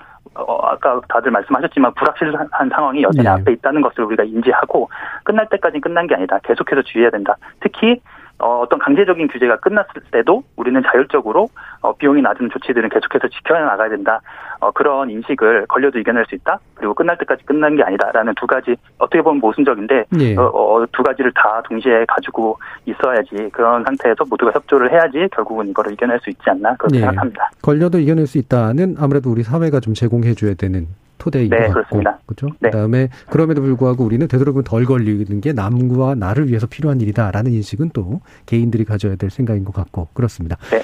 어, 0.46 0.66
아까 0.66 1.00
다들 1.08 1.30
말씀하셨지만 1.30 1.94
불확실한 1.94 2.48
상황이 2.70 3.02
여전히 3.02 3.24
네. 3.24 3.30
앞에 3.30 3.52
있다는 3.52 3.82
것을 3.82 4.04
우리가 4.04 4.24
인지하고 4.24 4.88
끝날 5.24 5.48
때까지 5.48 5.80
끝난 5.80 6.06
게 6.06 6.14
아니다. 6.14 6.38
계속해서 6.42 6.82
주의해야 6.82 7.10
된다. 7.10 7.36
특히 7.60 8.00
어, 8.40 8.60
어떤 8.60 8.78
강제적인 8.78 9.28
규제가 9.28 9.56
끝났을 9.58 9.92
때도 10.10 10.42
우리는 10.56 10.82
자율적으로 10.90 11.48
어, 11.82 11.92
비용이 11.94 12.22
낮은 12.22 12.50
조치들은 12.50 12.88
계속해서 12.88 13.28
지켜야 13.28 13.64
나가야 13.66 13.90
된다. 13.90 14.20
어, 14.60 14.70
그런 14.70 15.10
인식을 15.10 15.66
걸려도 15.66 15.98
이겨낼 15.98 16.24
수 16.28 16.34
있다. 16.34 16.58
그리고 16.74 16.94
끝날 16.94 17.16
때까지 17.18 17.44
끝난 17.44 17.76
게 17.76 17.82
아니다라는 17.82 18.34
두 18.38 18.46
가지 18.46 18.76
어떻게 18.98 19.22
보면 19.22 19.40
모순적인데 19.40 20.04
예. 20.20 20.36
어, 20.36 20.44
어, 20.44 20.86
두 20.92 21.02
가지를 21.02 21.32
다 21.34 21.62
동시에 21.68 22.04
가지고 22.06 22.58
있어야지 22.84 23.48
그런 23.52 23.82
상태에서 23.84 24.24
모두가 24.28 24.52
협조를 24.52 24.92
해야지 24.92 25.28
결국은 25.32 25.68
이거를 25.68 25.92
이겨낼 25.92 26.20
수 26.20 26.30
있지 26.30 26.42
않나 26.46 26.74
그렇게 26.76 26.98
예. 26.98 27.00
생각합니다. 27.00 27.50
걸려도 27.62 27.98
이겨낼 27.98 28.26
수 28.26 28.38
있다는 28.38 28.96
아무래도 28.98 29.30
우리 29.30 29.42
사회가 29.42 29.80
좀 29.80 29.94
제공해줘야 29.94 30.54
되는 30.54 30.86
토대인 31.20 31.50
네, 31.50 31.68
것 31.68 31.74
같고 31.74 32.02
그렇죠. 32.26 32.48
네. 32.58 32.70
그다음에 32.70 33.08
그럼에도 33.28 33.62
불구하고 33.62 34.02
우리는 34.04 34.26
되도록이면 34.26 34.64
덜 34.64 34.84
걸리는 34.84 35.40
게 35.40 35.52
남과 35.52 36.16
나를 36.16 36.48
위해서 36.48 36.66
필요한 36.66 37.00
일이다라는 37.00 37.52
인식은 37.52 37.90
또 37.92 38.20
개인들이 38.46 38.84
가져야 38.84 39.14
될 39.14 39.30
생각인 39.30 39.64
것 39.64 39.72
같고 39.72 40.08
그렇습니다. 40.14 40.56
네. 40.70 40.80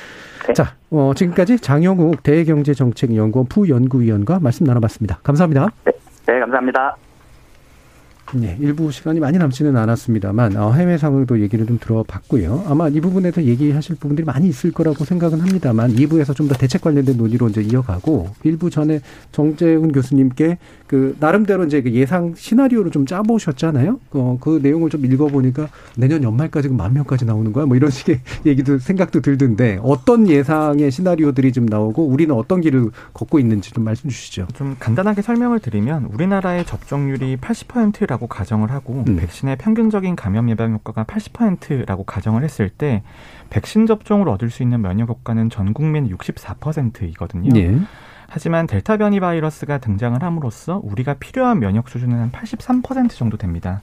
네. 0.47 0.53
자, 0.53 0.75
어, 0.91 1.13
지금까지 1.17 1.59
장영욱 1.59 2.23
대경제정책연구원 2.23 3.49
부연구위원과 3.49 4.39
말씀 4.39 4.65
나눠봤습니다. 4.65 5.19
감사합니다. 5.25 5.71
네, 5.85 5.93
네 6.27 6.39
감사합니다. 6.39 6.97
네, 8.35 8.57
일부 8.61 8.91
시간이 8.91 9.21
많이 9.21 9.39
남지는 9.39 9.77
않았습니다만 9.77 10.57
어, 10.57 10.73
해외 10.73 10.99
상황도 10.99 11.41
얘기를 11.41 11.65
좀 11.65 11.79
들어봤고요. 11.81 12.65
아마 12.67 12.89
이 12.89 13.01
부분에서 13.01 13.45
얘기하실 13.45 13.97
부분들이 13.97 14.25
많이 14.25 14.49
있을 14.49 14.73
거라고 14.73 15.05
생각은 15.05 15.41
합니다만 15.41 15.95
2부에서 15.95 16.35
좀 16.35 16.47
더 16.49 16.55
대책 16.55 16.81
관련된 16.83 17.17
논의로 17.17 17.49
이제 17.49 17.61
이어가고 17.61 18.31
일부 18.45 18.69
전에 18.71 19.01
정재훈 19.33 19.91
교수님께 19.93 20.59
그 20.87 21.17
나름대로 21.21 21.65
이제 21.65 21.83
그 21.83 21.93
예상 21.93 22.35
시나리오를 22.35 22.91
좀 22.91 23.07
짜보셨잖아요. 23.07 24.01
어, 24.13 24.39
그 24.41 24.61
내용을 24.63 24.91
좀 24.91 25.05
읽어보니까 25.05 25.69
내년 25.97 26.23
연말까지 26.23 26.69
만 26.69 26.95
명까지 26.95 27.25
나오는 27.25 27.53
거야. 27.53 27.67
뭐 27.67 27.77
이런 27.77 27.91
식의 27.91 28.21
얘기도 28.45 28.79
생각도 28.79 29.21
들던데 29.21 29.79
어떤 29.83 30.29
예상의 30.29 30.91
시나리오들이 30.91 31.53
좀 31.53 31.67
나오고 31.67 32.07
우리는 32.07 32.35
어떤 32.35 32.61
길을 32.61 32.91
걷고 33.13 33.39
있는지 33.39 33.73
좀 33.73 33.85
말씀 33.85 34.11
주시죠. 34.11 34.49
좀 34.55 34.77
간단하게 34.79 35.23
설명을 35.23 35.61
드리면 35.61 36.07
우리나라의 36.13 36.65
접종률이 36.65 37.37
80%라 37.37 38.17
라고 38.17 38.27
가정을 38.29 38.71
하고 38.71 39.05
음. 39.07 39.17
백신의 39.17 39.57
평균적인 39.59 40.17
감염 40.17 40.49
예방 40.49 40.73
효과가 40.73 41.05
80%라고 41.05 42.05
가정을 42.05 42.45
했을 42.45 42.71
때 42.71 43.03
백신 43.51 43.87
접종을 43.87 44.29
얻을 44.29 44.51
수 44.51 44.63
있는 44.63 44.81
면역 44.81 45.09
효과는 45.11 45.51
전 45.51 45.75
국민 45.75 46.09
64%이거든요. 46.09 47.51
예. 47.59 47.79
하지만 48.29 48.67
델타 48.67 48.97
변이 48.97 49.21
바이러스가 49.21 49.79
등장을 49.79 50.21
함으로써 50.23 50.81
우리가 50.83 51.15
필요한 51.15 51.61
면역 51.61 51.89
수준은 51.89 52.19
한 52.19 52.33
83% 52.33 53.11
정도 53.11 53.37
됩니다. 53.37 53.83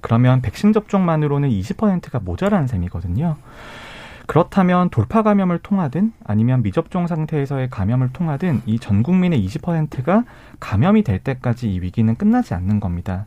그러면 0.00 0.40
백신 0.42 0.72
접종만으로는 0.72 1.48
20%가 1.48 2.18
모자란 2.20 2.66
셈이거든요. 2.66 3.36
그렇다면 4.26 4.88
돌파 4.90 5.22
감염을 5.22 5.58
통하든 5.58 6.12
아니면 6.24 6.62
미접종 6.62 7.06
상태에서의 7.06 7.70
감염을 7.70 8.12
통하든 8.12 8.62
이 8.66 8.78
전 8.78 9.02
국민의 9.02 9.44
20%가 9.46 10.24
감염이 10.58 11.02
될 11.02 11.18
때까지 11.18 11.72
이 11.72 11.80
위기는 11.80 12.14
끝나지 12.14 12.54
않는 12.54 12.80
겁니다. 12.80 13.26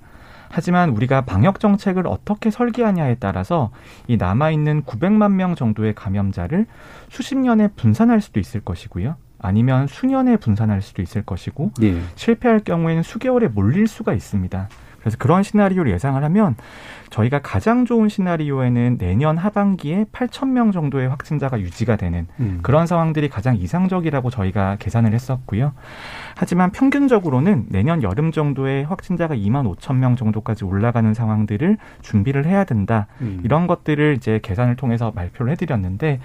하지만 0.49 0.89
우리가 0.91 1.21
방역 1.21 1.59
정책을 1.59 2.07
어떻게 2.07 2.49
설계하냐에 2.49 3.15
따라서 3.19 3.71
이 4.07 4.15
남아있는 4.17 4.83
900만 4.83 5.33
명 5.33 5.55
정도의 5.55 5.93
감염자를 5.95 6.65
수십 7.09 7.35
년에 7.37 7.69
분산할 7.75 8.21
수도 8.21 8.39
있을 8.39 8.61
것이고요. 8.61 9.15
아니면 9.45 9.87
수년에 9.87 10.37
분산할 10.37 10.81
수도 10.81 11.01
있을 11.01 11.21
것이고 11.21 11.71
예. 11.83 12.01
실패할 12.15 12.59
경우에는 12.61 13.03
수개월에 13.03 13.47
몰릴 13.49 13.87
수가 13.87 14.13
있습니다. 14.13 14.69
그래서 15.05 15.17
그런 15.19 15.43
시나리오를 15.43 15.91
예상을 15.91 16.23
하면 16.23 16.55
저희가 17.11 17.39
가장 17.43 17.85
좋은 17.85 18.09
시나리오에는 18.09 18.97
내년 18.97 19.37
하반기에 19.37 20.05
8천 20.11 20.47
명 20.47 20.71
정도의 20.71 21.09
확진자가 21.09 21.59
유지가 21.59 21.95
되는 21.95 22.25
음. 22.39 22.59
그런 22.63 22.87
상황들이 22.87 23.29
가장 23.29 23.55
이상적이라고 23.55 24.31
저희가 24.31 24.77
계산을 24.79 25.13
했었고요. 25.13 25.73
하지만 26.35 26.71
평균적으로는 26.71 27.67
내년 27.69 28.03
여름 28.03 28.31
정도에 28.31 28.83
확진자가 28.83 29.35
2만 29.35 29.73
5천 29.75 29.95
명 29.95 30.15
정도까지 30.15 30.65
올라가는 30.65 31.13
상황들을 31.13 31.77
준비를 32.01 32.45
해야 32.45 32.65
된다. 32.65 33.07
음. 33.21 33.39
이런 33.43 33.67
것들을 33.67 34.15
이제 34.17 34.39
계산을 34.43 34.75
통해서 34.75 35.11
발표를 35.11 35.53
해드렸는데 35.53 36.19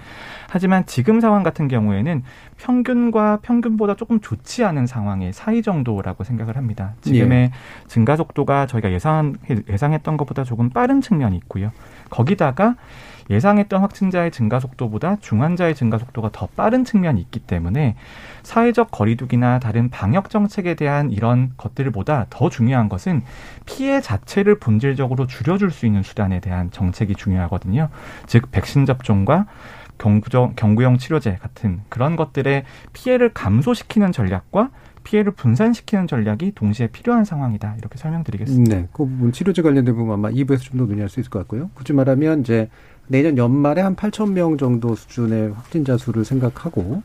하지만 0.49 0.85
지금 0.85 1.21
상황 1.21 1.43
같은 1.43 1.69
경우에는 1.69 2.23
평균과 2.57 3.39
평균보다 3.41 3.95
조금 3.95 4.19
좋지 4.19 4.65
않은 4.65 4.85
상황의 4.85 5.31
사이 5.31 5.61
정도라고 5.61 6.25
생각을 6.25 6.57
합니다. 6.57 6.93
지금의 7.01 7.43
예. 7.45 7.51
증가 7.87 8.17
속도가 8.17 8.67
저희가 8.67 8.91
예상 8.91 9.33
예상했던 9.69 10.17
것보다 10.17 10.43
조금 10.43 10.69
빠른 10.69 10.99
측면이 10.99 11.37
있고요. 11.37 11.71
거기다가 12.09 12.75
예상했던 13.31 13.81
확진자의 13.81 14.31
증가 14.31 14.59
속도보다 14.59 15.17
중환자의 15.21 15.75
증가 15.75 15.97
속도가 15.97 16.29
더 16.31 16.47
빠른 16.55 16.85
측면이 16.85 17.19
있기 17.21 17.39
때문에 17.39 17.95
사회적 18.43 18.91
거리두기나 18.91 19.59
다른 19.59 19.89
방역 19.89 20.29
정책에 20.29 20.75
대한 20.75 21.11
이런 21.11 21.53
것들보다 21.57 22.27
더 22.29 22.49
중요한 22.49 22.89
것은 22.89 23.23
피해 23.65 24.01
자체를 24.01 24.59
본질적으로 24.59 25.27
줄여줄 25.27 25.71
수 25.71 25.85
있는 25.85 26.03
수단에 26.03 26.39
대한 26.39 26.69
정책이 26.71 27.15
중요하거든요. 27.15 27.89
즉 28.27 28.51
백신 28.51 28.85
접종과 28.85 29.45
경구적, 29.97 30.55
경구형 30.55 30.97
치료제 30.97 31.35
같은 31.35 31.81
그런 31.89 32.15
것들의 32.15 32.63
피해를 32.91 33.29
감소시키는 33.33 34.11
전략과 34.11 34.71
피해를 35.03 35.31
분산시키는 35.31 36.07
전략이 36.07 36.53
동시에 36.53 36.87
필요한 36.87 37.25
상황이다. 37.25 37.75
이렇게 37.77 37.97
설명드리겠습니다. 37.97 38.75
네. 38.75 38.87
그 38.91 39.05
부분 39.05 39.31
치료제 39.31 39.61
관련된 39.61 39.95
부분 39.95 40.13
아마 40.13 40.29
2부에서 40.29 40.59
좀 40.59 40.77
더 40.77 40.85
논의할 40.85 41.09
수 41.09 41.19
있을 41.19 41.29
것 41.29 41.39
같고요. 41.39 41.69
굳이 41.73 41.93
말하면 41.93 42.41
이제 42.41 42.69
내년 43.11 43.37
연말에 43.37 43.81
한 43.81 43.95
8천 43.95 44.31
명 44.31 44.57
정도 44.57 44.95
수준의 44.95 45.51
확진자 45.51 45.97
수를 45.97 46.23
생각하고 46.23 47.03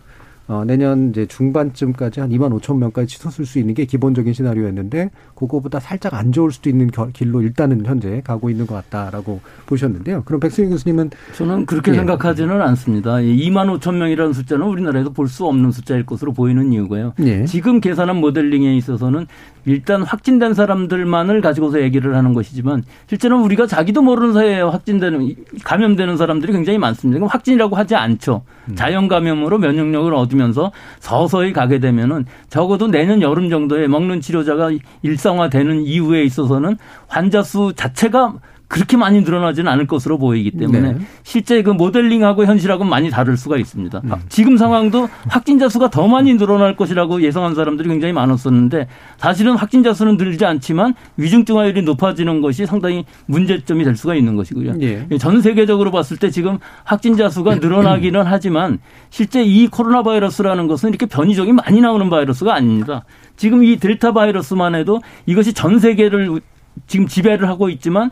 어, 0.48 0.62
내년 0.64 1.10
이제 1.10 1.26
중반쯤까지 1.26 2.20
한 2.20 2.30
2만 2.30 2.56
5천 2.60 2.78
명까지 2.78 3.08
치솟을 3.08 3.44
수 3.44 3.58
있는 3.58 3.74
게 3.74 3.84
기본적인 3.84 4.32
시나리오였는데 4.32 5.10
그거보다 5.34 5.80
살짝 5.80 6.14
안 6.14 6.30
좋을 6.30 6.52
수도 6.52 6.70
있는 6.70 6.88
길로 7.12 7.42
일단은 7.42 7.84
현재 7.84 8.20
가고 8.24 8.48
있는 8.48 8.68
것 8.68 8.74
같다라고 8.76 9.40
보셨는데요. 9.66 10.22
그럼 10.24 10.38
백승희 10.38 10.68
교수님은 10.68 11.10
저는 11.34 11.66
그렇게 11.66 11.90
예. 11.90 11.96
생각하지는 11.96 12.62
않습니다. 12.62 13.16
2만 13.16 13.76
5천 13.76 13.96
명이라는 13.96 14.32
숫자는 14.32 14.64
우리나라에도 14.64 15.12
볼수 15.12 15.44
없는 15.46 15.72
숫자일 15.72 16.06
것으로 16.06 16.32
보이는 16.32 16.72
이유가요. 16.72 17.14
예. 17.24 17.44
지금 17.46 17.80
계산한 17.80 18.14
모델링에 18.16 18.76
있어서는 18.76 19.26
일단 19.66 20.02
확진된 20.02 20.54
사람들만을 20.54 21.40
가지고서 21.40 21.82
얘기를 21.82 22.16
하는 22.16 22.32
것이지만 22.32 22.84
실제는 23.08 23.38
우리가 23.38 23.66
자기도 23.66 24.00
모르는 24.00 24.32
사이에 24.32 24.60
확진되는 24.60 25.34
감염되는 25.64 26.16
사람들이 26.16 26.52
굉장히 26.52 26.78
많습니다. 26.78 27.18
그럼 27.18 27.28
확진이라고 27.28 27.76
하지 27.76 27.96
않죠. 27.96 28.42
음. 28.70 28.74
자연 28.76 29.08
감염으로 29.08 29.58
면역력을 29.58 30.14
얻으면서 30.14 30.70
서서히 31.00 31.52
가게 31.52 31.80
되면은 31.80 32.26
적어도 32.48 32.86
내년 32.86 33.20
여름 33.22 33.50
정도에 33.50 33.88
먹는 33.88 34.20
치료자가 34.20 34.70
일상화되는 35.02 35.82
이후에 35.82 36.22
있어서는 36.22 36.76
환자 37.08 37.42
수 37.42 37.72
자체가 37.74 38.34
그렇게 38.68 38.96
많이 38.96 39.20
늘어나지는 39.20 39.70
않을 39.70 39.86
것으로 39.86 40.18
보이기 40.18 40.50
때문에 40.52 40.92
네. 40.92 40.98
실제 41.22 41.62
그 41.62 41.70
모델링하고 41.70 42.46
현실하고는 42.46 42.90
많이 42.90 43.10
다를 43.10 43.36
수가 43.36 43.58
있습니다. 43.58 44.02
음. 44.04 44.10
지금 44.28 44.56
상황도 44.56 45.08
확진자 45.28 45.68
수가 45.68 45.88
더 45.90 46.08
많이 46.08 46.34
늘어날 46.36 46.74
것이라고 46.74 47.22
예상한 47.22 47.54
사람들이 47.54 47.88
굉장히 47.88 48.12
많았었는데 48.12 48.88
사실은 49.18 49.56
확진자 49.56 49.94
수는 49.94 50.16
늘지 50.16 50.44
않지만 50.44 50.94
위중증화율이 51.16 51.82
높아지는 51.82 52.40
것이 52.40 52.66
상당히 52.66 53.04
문제점이 53.26 53.84
될 53.84 53.94
수가 53.94 54.16
있는 54.16 54.34
것이고요. 54.34 54.72
네. 54.74 55.06
전 55.18 55.40
세계적으로 55.40 55.92
봤을 55.92 56.16
때 56.16 56.30
지금 56.30 56.58
확진자 56.82 57.28
수가 57.28 57.56
늘어나기는 57.56 58.22
하지만 58.26 58.80
실제 59.10 59.44
이 59.44 59.68
코로나 59.68 60.02
바이러스라는 60.02 60.66
것은 60.66 60.88
이렇게 60.88 61.06
변이종이 61.06 61.52
많이 61.52 61.80
나오는 61.80 62.10
바이러스가 62.10 62.54
아닙니다. 62.54 63.04
지금 63.36 63.62
이 63.62 63.76
델타 63.76 64.12
바이러스만 64.12 64.74
해도 64.74 65.00
이것이 65.26 65.52
전 65.52 65.78
세계를 65.78 66.40
지금 66.86 67.06
지배를 67.06 67.48
하고 67.48 67.68
있지만 67.68 68.10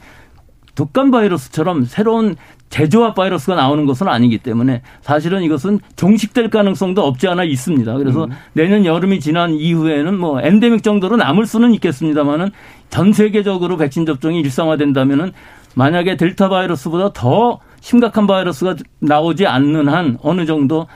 독감 0.74 1.10
바이러스처럼 1.10 1.84
새로운 1.84 2.36
제조합 2.68 3.14
바이러스가 3.14 3.54
나오는 3.54 3.86
것은 3.86 4.08
아니기 4.08 4.38
때문에 4.38 4.82
사실은 5.00 5.42
이것은 5.42 5.78
종식될 5.94 6.50
가능성도 6.50 7.04
없지 7.04 7.28
않아 7.28 7.44
있습니다. 7.44 7.96
그래서 7.98 8.24
음. 8.24 8.30
내년 8.52 8.84
여름이 8.84 9.20
지난 9.20 9.54
이후에는 9.54 10.18
뭐 10.18 10.40
엔데믹 10.40 10.82
정도로 10.82 11.16
남을 11.16 11.46
수는 11.46 11.72
있겠습니다만은 11.74 12.50
전 12.90 13.12
세계적으로 13.12 13.76
백신 13.76 14.06
접종이 14.06 14.40
일상화된다면은 14.40 15.32
만약에 15.76 16.16
델타 16.16 16.48
바이러스보다 16.48 17.12
더 17.12 17.60
심각한 17.80 18.26
바이러스가 18.26 18.76
나오지 18.98 19.46
않는 19.46 19.88
한 19.88 20.18
어느 20.22 20.46
정도 20.46 20.86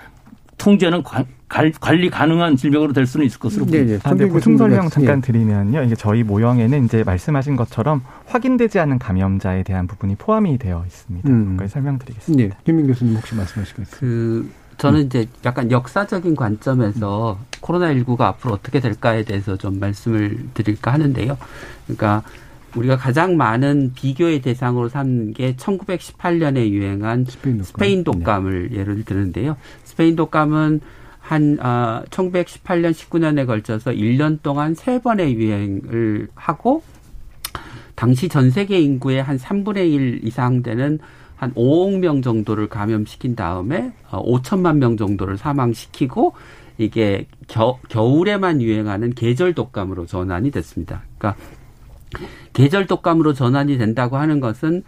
통제는 0.56 1.02
관리 1.48 2.10
가능한 2.10 2.56
질병으로 2.56 2.92
될 2.92 3.06
수는 3.06 3.24
있을 3.26 3.38
것으로 3.38 3.64
네, 3.66 3.70
네. 3.72 3.78
보입니다. 3.78 4.14
네, 4.14 4.24
네. 4.26 4.30
보충 4.30 4.56
설명 4.58 4.88
잠깐 4.90 5.20
드리면요. 5.20 5.82
이게 5.82 5.94
저희 5.94 6.22
모형에는 6.22 6.84
이제 6.84 7.02
말씀하신 7.04 7.56
것처럼 7.56 8.02
확인되지 8.26 8.78
않은 8.80 8.98
감염자에 8.98 9.62
대한 9.62 9.86
부분이 9.86 10.16
포함이 10.16 10.58
되어 10.58 10.84
있습니다. 10.86 11.28
음. 11.28 11.52
그걸 11.52 11.68
설명드리겠습니다. 11.68 12.54
네. 12.54 12.60
김민 12.64 12.86
교수님 12.86 13.16
혹시 13.16 13.34
말씀하시겠어요? 13.34 13.98
그 13.98 14.50
저는 14.76 15.06
이제 15.06 15.26
약간 15.44 15.70
역사적인 15.70 16.36
관점에서 16.36 17.38
코로나19가 17.60 18.20
앞으로 18.22 18.54
어떻게 18.54 18.78
될까에 18.78 19.24
대해서 19.24 19.56
좀 19.56 19.80
말씀을 19.80 20.38
드릴까 20.54 20.92
하는데요. 20.92 21.36
그러니까 21.86 22.22
우리가 22.76 22.96
가장 22.96 23.36
많은 23.36 23.92
비교의 23.94 24.40
대상으로 24.42 24.88
삼는 24.88 25.32
게 25.32 25.56
1918년에 25.56 26.68
유행한 26.68 27.24
스페인, 27.24 27.58
독감. 27.58 27.64
스페인 27.64 28.04
독감을 28.04 28.68
네. 28.70 28.78
예를 28.78 29.04
드는데요. 29.04 29.56
스페인 29.84 30.14
독감은 30.14 30.80
한 31.28 31.58
아, 31.60 32.02
1918년 32.08 32.92
19년에 32.92 33.46
걸쳐서 33.46 33.90
1년 33.90 34.40
동안 34.42 34.74
세 34.74 34.98
번의 34.98 35.34
유행을 35.34 36.28
하고 36.34 36.82
당시 37.94 38.30
전 38.30 38.50
세계 38.50 38.80
인구의 38.80 39.22
한 39.22 39.36
3분의 39.36 39.92
1 39.92 40.20
이상 40.24 40.62
되는 40.62 40.98
한 41.36 41.52
5억 41.52 41.98
명 41.98 42.22
정도를 42.22 42.70
감염시킨 42.70 43.36
다음에 43.36 43.92
5천만 44.08 44.68
어, 44.68 44.72
명 44.72 44.96
정도를 44.96 45.36
사망시키고 45.36 46.32
이게 46.78 47.26
겨, 47.46 47.78
겨울에만 47.90 48.62
유행하는 48.62 49.12
계절 49.12 49.52
독감으로 49.52 50.06
전환이 50.06 50.50
됐습니다. 50.50 51.02
그러니까 51.18 51.38
계절 52.54 52.86
독감으로 52.86 53.34
전환이 53.34 53.76
된다고 53.76 54.16
하는 54.16 54.40
것은 54.40 54.82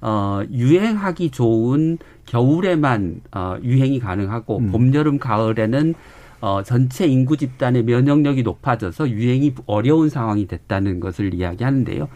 어, 0.00 0.42
유행하기 0.50 1.30
좋은 1.30 1.98
겨울에만 2.26 3.20
어, 3.32 3.56
유행이 3.62 3.98
가능하고 4.00 4.58
음. 4.58 4.72
봄, 4.72 4.94
여름, 4.94 5.18
가을에는 5.18 5.94
어, 6.40 6.62
전체 6.62 7.06
인구 7.06 7.36
집단의 7.36 7.82
면역력이 7.84 8.42
높아져서 8.42 9.10
유행이 9.10 9.54
어려운 9.66 10.08
상황이 10.08 10.46
됐다는 10.46 11.00
것을 11.00 11.34
이야기하는데요. 11.34 12.08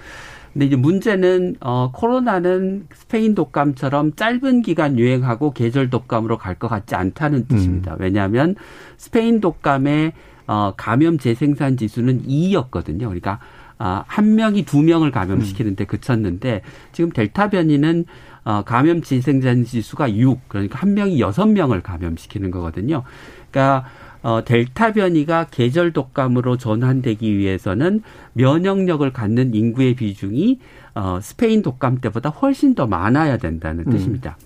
근데 0.55 0.67
이제 0.67 0.77
문제는 0.77 1.57
어 1.59 1.91
코로나는 1.93 2.87
스페인 2.95 3.35
독감처럼 3.35 4.15
짧은 4.15 4.63
기간 4.63 4.99
유행하고 5.01 5.53
계절 5.53 5.91
독감으로 5.91 6.39
갈 6.39 6.55
것 6.55 6.69
같지 6.69 6.95
않다는 6.95 7.49
뜻입니다. 7.49 7.95
음. 7.95 7.97
왜냐하면 7.99 8.55
스페인 8.97 9.41
독감의 9.41 10.13
어 10.47 10.73
감염 10.77 11.19
재생산 11.19 11.77
지수는 11.77 12.23
2였거든요. 12.23 13.01
그러니까 13.01 13.41
아, 13.87 14.03
한 14.07 14.35
명이 14.35 14.65
두 14.65 14.81
명을 14.81 15.11
감염시키는데 15.11 15.85
그쳤는데 15.85 16.63
지금 16.93 17.11
델타 17.11 17.51
변이는 17.51 18.07
어, 18.45 18.63
감염 18.65 19.03
재생산 19.03 19.63
지수가 19.67 20.17
6 20.17 20.49
그러니까 20.49 20.79
한 20.79 20.95
명이 20.95 21.21
여섯 21.21 21.45
명을 21.45 21.83
감염시키는 21.83 22.51
거거든요. 22.51 23.03
그러니까 23.51 23.85
어, 24.23 24.43
델타 24.43 24.95
변이가 24.95 25.49
계절 25.51 25.93
독감으로 25.93 26.57
전환되기 26.57 27.37
위해서는 27.37 28.01
면역력을 28.33 29.13
갖는 29.13 29.55
인구의 29.55 29.97
비중이 29.97 30.61
어, 30.95 31.19
스페인 31.21 31.61
독감 31.61 32.01
때보다 32.01 32.31
훨씬 32.31 32.75
더 32.75 32.87
많아야 32.87 33.37
된다는 33.37 33.85
음. 33.87 33.93
뜻입니다. 33.93 34.39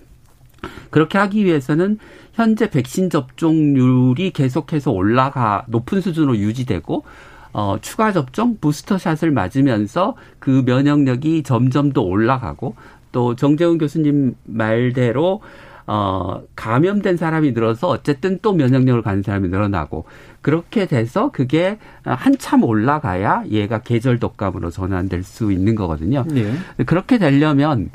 그렇게 0.89 1.17
하기 1.17 1.45
위해서는 1.45 1.97
현재 2.33 2.69
백신 2.69 3.09
접종률이 3.09 4.31
계속해서 4.31 4.91
올라가 4.91 5.63
높은 5.69 6.01
수준으로 6.01 6.35
유지되고 6.35 7.05
어, 7.53 7.77
추가 7.81 8.11
접종 8.11 8.57
부스터샷을 8.59 9.31
맞으면서 9.31 10.15
그 10.39 10.63
면역력이 10.65 11.43
점점 11.43 11.91
더 11.91 12.01
올라가고 12.01 12.75
또 13.11 13.35
정재훈 13.35 13.77
교수님 13.77 14.35
말대로 14.45 15.41
어, 15.87 16.43
감염된 16.55 17.17
사람이 17.17 17.53
늘어서 17.53 17.87
어쨌든 17.87 18.37
또 18.43 18.53
면역력을 18.53 19.01
가진 19.01 19.23
사람이 19.23 19.49
늘어나고 19.49 20.05
그렇게 20.41 20.85
돼서 20.85 21.31
그게 21.31 21.79
한참 22.03 22.63
올라가야 22.63 23.45
얘가 23.49 23.79
계절 23.79 24.19
독감으로 24.19 24.69
전환될 24.69 25.23
수 25.23 25.51
있는 25.51 25.73
거거든요. 25.73 26.25
네. 26.27 26.53
그렇게 26.85 27.17
되려면 27.17 27.89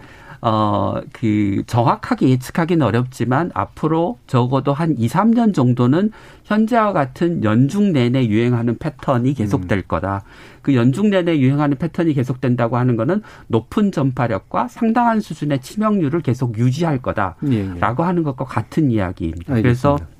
어, 0.46 1.00
그 1.14 1.62
정확하게 1.66 2.28
예측하기는 2.28 2.84
어렵지만 2.84 3.50
앞으로 3.54 4.18
적어도 4.26 4.74
한 4.74 4.94
2, 4.98 5.08
3년 5.08 5.54
정도는 5.54 6.10
현재와 6.44 6.92
같은 6.92 7.42
연중 7.42 7.94
내내 7.94 8.26
유행하는 8.26 8.76
패턴이 8.76 9.32
계속될 9.32 9.78
음. 9.78 9.82
거다. 9.88 10.22
그 10.60 10.74
연중 10.74 11.08
내내 11.08 11.38
유행하는 11.38 11.78
패턴이 11.78 12.12
계속된다고 12.12 12.76
하는 12.76 12.96
거는 12.96 13.22
높은 13.46 13.90
전파력과 13.90 14.68
상당한 14.68 15.20
수준의 15.20 15.62
치명률을 15.62 16.20
계속 16.20 16.58
유지할 16.58 17.00
거다라고 17.00 17.50
예, 17.50 17.60
예. 17.60 17.80
하는 17.80 18.22
것과 18.22 18.44
같은 18.44 18.90
이야기입니다. 18.90 19.54
알겠습니다. 19.54 20.04
그래서 20.04 20.14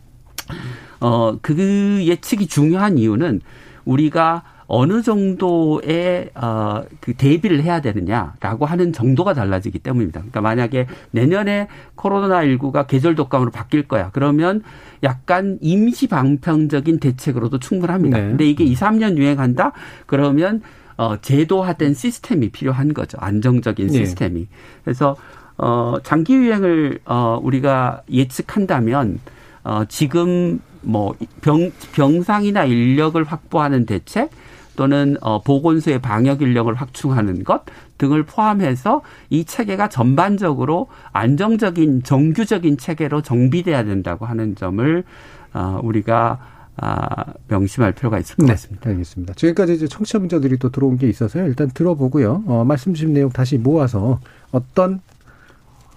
어, 1.01 1.37
그 1.43 2.01
예측이 2.03 2.47
중요한 2.47 2.97
이유는 2.97 3.43
우리가 3.85 4.43
어느 4.67 5.03
정도의 5.03 6.31
어, 6.35 6.83
그 7.01 7.15
대비를 7.15 7.63
해야 7.63 7.81
되느냐라고 7.81 8.67
하는 8.67 8.93
정도가 8.93 9.35
달라지기 9.35 9.79
때문입니다. 9.81 10.21
그러니까 10.21 10.41
만약에 10.41 10.87
내년에 11.11 11.69
코로나19가 11.97 12.87
계절 12.87 13.15
독감으로 13.15 13.51
바뀔 13.51 13.87
거야. 13.87 14.11
그러면 14.13 14.63
약간 15.03 15.59
임시 15.61 16.09
방편적인 16.09 16.99
대책으로도 16.99 17.59
충분합니다. 17.59 18.19
네. 18.19 18.29
근데 18.29 18.47
이게 18.47 18.65
2, 18.65 18.75
3년 18.75 19.19
유행한다? 19.19 19.73
그러면 20.07 20.63
어, 20.97 21.21
제도화된 21.21 21.95
시스템이 21.95 22.51
필요한 22.51 22.95
거죠. 22.95 23.19
안정적인 23.21 23.89
네. 23.89 23.93
시스템이. 23.93 24.41
네. 24.41 24.49
그래서 24.85 25.17
어, 25.57 25.97
장기 26.03 26.35
유행을 26.35 27.01
어, 27.05 27.39
우리가 27.43 28.03
예측한다면 28.11 29.21
어, 29.63 29.85
지금 29.89 30.61
뭐 30.81 31.15
병, 31.41 31.71
병상이나 31.95 32.65
인력을 32.65 33.23
확보하는 33.25 33.87
대책 33.87 34.31
또는 34.77 35.17
어, 35.21 35.41
보건소의 35.43 36.01
방역 36.01 36.43
인력을 36.43 36.73
확충하는 36.75 37.45
것 37.45 37.63
등을 37.99 38.25
포함해서 38.25 39.03
이 39.31 39.45
체계가 39.45 39.89
전반적으로 39.89 40.89
안정적인 41.13 42.03
정규적인 42.03 42.79
체계로 42.79 43.23
정비돼야 43.23 43.85
된다고 43.85 44.27
하는 44.27 44.57
점을 44.57 45.05
어, 45.53 45.81
우리가 45.83 46.39
아, 46.77 47.33
명심할 47.47 47.93
필요가 47.93 48.19
있을 48.19 48.37
것 48.37 48.47
네, 48.47 48.53
같습니다. 48.53 48.91
알겠습니다. 48.91 49.35
지금까지 49.35 49.75
이제 49.75 49.87
청취자 49.87 50.19
문자들이 50.19 50.57
또 50.59 50.71
들어온 50.71 50.99
게 50.99 51.09
있어서요. 51.09 51.47
일단 51.47 51.71
들어보고요. 51.71 52.43
어, 52.47 52.65
말씀 52.65 52.95
주신 52.95 53.13
내용 53.13 53.31
다시 53.31 53.59
모아서 53.59 54.19
어떤 54.51 55.01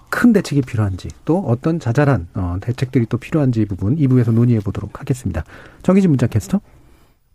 큰 0.08 0.32
대책이 0.32 0.62
필요한지 0.62 1.08
또 1.24 1.40
어떤 1.40 1.80
자잘한 1.80 2.28
어, 2.34 2.56
대책들이 2.60 3.06
또 3.06 3.18
필요한지 3.18 3.64
부분 3.64 3.96
2부에서 3.96 4.32
논의해 4.32 4.60
보도록 4.60 5.00
하겠습니다. 5.00 5.44
정기진 5.82 6.10
문자 6.10 6.28
캐스터. 6.28 6.60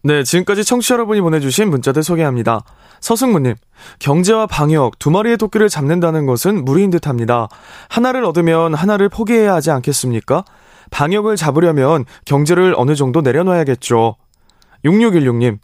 네, 0.06 0.22
지금까지 0.24 0.66
청취자 0.66 0.96
여러분이 0.96 1.22
보내주신 1.22 1.70
문자들 1.70 2.04
소개합니다. 2.04 2.66
서승무님, 3.00 3.56
경제와 4.00 4.48
방역 4.48 5.00
두 5.00 5.10
마리의 5.10 5.38
토끼를 5.38 5.70
잡는다는 5.70 6.26
것은 6.26 6.66
무리인 6.66 6.90
듯 6.90 7.08
합니다. 7.08 7.48
하나를 7.88 8.26
얻으면 8.26 8.74
하나를 8.74 9.08
포기해야 9.08 9.54
하지 9.54 9.72
않겠습니까? 9.72 10.44
방역을 10.92 11.38
잡으려면 11.38 12.04
경제를 12.26 12.74
어느 12.76 12.96
정도 12.96 13.22
내려놔야겠죠. 13.22 14.18
6616님, 14.84 15.60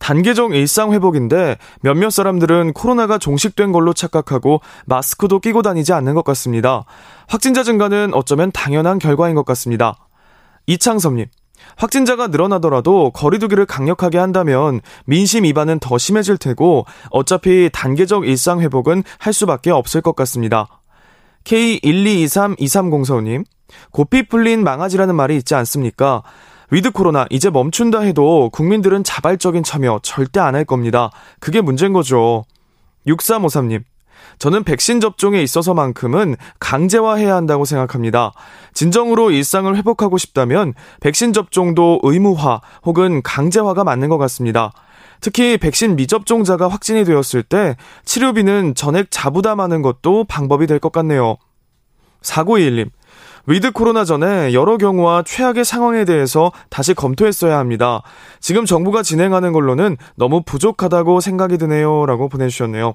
단계적 0.00 0.56
일상 0.56 0.92
회복인데 0.92 1.56
몇몇 1.80 2.10
사람들은 2.10 2.72
코로나가 2.72 3.18
종식된 3.18 3.70
걸로 3.70 3.92
착각하고 3.92 4.60
마스크도 4.86 5.38
끼고 5.38 5.62
다니지 5.62 5.92
않는 5.92 6.14
것 6.14 6.24
같습니다. 6.24 6.84
확진자 7.28 7.62
증가는 7.62 8.12
어쩌면 8.12 8.50
당연한 8.50 8.98
결과인 8.98 9.36
것 9.36 9.46
같습니다. 9.46 10.08
이창섭님, 10.66 11.26
확진자가 11.76 12.28
늘어나더라도 12.28 13.10
거리두기를 13.10 13.66
강력하게 13.66 14.18
한다면 14.18 14.80
민심 15.06 15.44
위반은 15.44 15.80
더 15.80 15.98
심해질 15.98 16.38
테고 16.38 16.86
어차피 17.10 17.68
단계적 17.72 18.26
일상 18.26 18.60
회복은 18.60 19.02
할 19.18 19.32
수밖에 19.32 19.70
없을 19.70 20.00
것 20.00 20.16
같습니다. 20.16 20.68
K1223230서님, 21.44 23.44
고삐 23.90 24.28
풀린 24.28 24.64
망아지라는 24.64 25.14
말이 25.14 25.36
있지 25.36 25.54
않습니까? 25.54 26.22
위드 26.70 26.92
코로나 26.92 27.26
이제 27.30 27.50
멈춘다 27.50 28.00
해도 28.00 28.48
국민들은 28.50 29.04
자발적인 29.04 29.62
참여 29.62 30.00
절대 30.02 30.40
안 30.40 30.54
할 30.54 30.64
겁니다. 30.64 31.10
그게 31.40 31.60
문제인 31.60 31.92
거죠. 31.92 32.44
6353님, 33.06 33.82
저는 34.38 34.64
백신 34.64 35.00
접종에 35.00 35.42
있어서만큼은 35.42 36.36
강제화해야 36.60 37.34
한다고 37.34 37.64
생각합니다. 37.64 38.32
진정으로 38.72 39.30
일상을 39.30 39.74
회복하고 39.76 40.18
싶다면 40.18 40.74
백신 41.00 41.32
접종도 41.32 42.00
의무화 42.02 42.60
혹은 42.84 43.22
강제화가 43.22 43.84
맞는 43.84 44.08
것 44.08 44.18
같습니다. 44.18 44.72
특히 45.20 45.56
백신 45.56 45.96
미접종자가 45.96 46.68
확진이 46.68 47.04
되었을 47.04 47.42
때 47.42 47.76
치료비는 48.04 48.74
전액 48.74 49.10
자부담하는 49.10 49.80
것도 49.80 50.24
방법이 50.24 50.66
될 50.66 50.78
것 50.78 50.92
같네요. 50.92 51.36
4921님, 52.20 52.90
위드 53.46 53.72
코로나 53.72 54.04
전에 54.04 54.52
여러 54.54 54.76
경우와 54.76 55.22
최악의 55.24 55.64
상황에 55.64 56.04
대해서 56.04 56.52
다시 56.70 56.94
검토했어야 56.94 57.58
합니다. 57.58 58.02
지금 58.40 58.64
정부가 58.64 59.02
진행하는 59.02 59.52
걸로는 59.52 59.96
너무 60.16 60.42
부족하다고 60.44 61.20
생각이 61.20 61.58
드네요. 61.58 62.06
라고 62.06 62.28
보내주셨네요. 62.28 62.94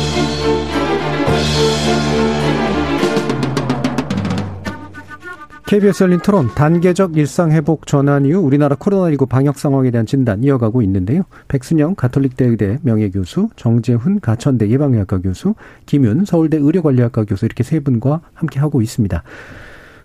KBS 5.71 6.03
열린 6.03 6.19
토론 6.19 6.49
단계적 6.53 7.15
일상회복 7.15 7.87
전환 7.87 8.25
이후 8.25 8.39
우리나라 8.39 8.75
코로나19 8.75 9.29
방역 9.29 9.57
상황에 9.57 9.89
대한 9.89 10.05
진단 10.05 10.43
이어가고 10.43 10.81
있는데요. 10.81 11.23
백순영 11.47 11.95
가톨릭대 11.95 12.43
의대 12.43 12.77
명예교수, 12.81 13.51
정재훈 13.55 14.19
가천대 14.19 14.67
예방의학과 14.67 15.21
교수, 15.21 15.55
김윤 15.85 16.25
서울대 16.25 16.57
의료관리학과 16.57 17.23
교수 17.23 17.45
이렇게 17.45 17.63
세 17.63 17.79
분과 17.79 18.19
함께하고 18.33 18.81
있습니다. 18.81 19.23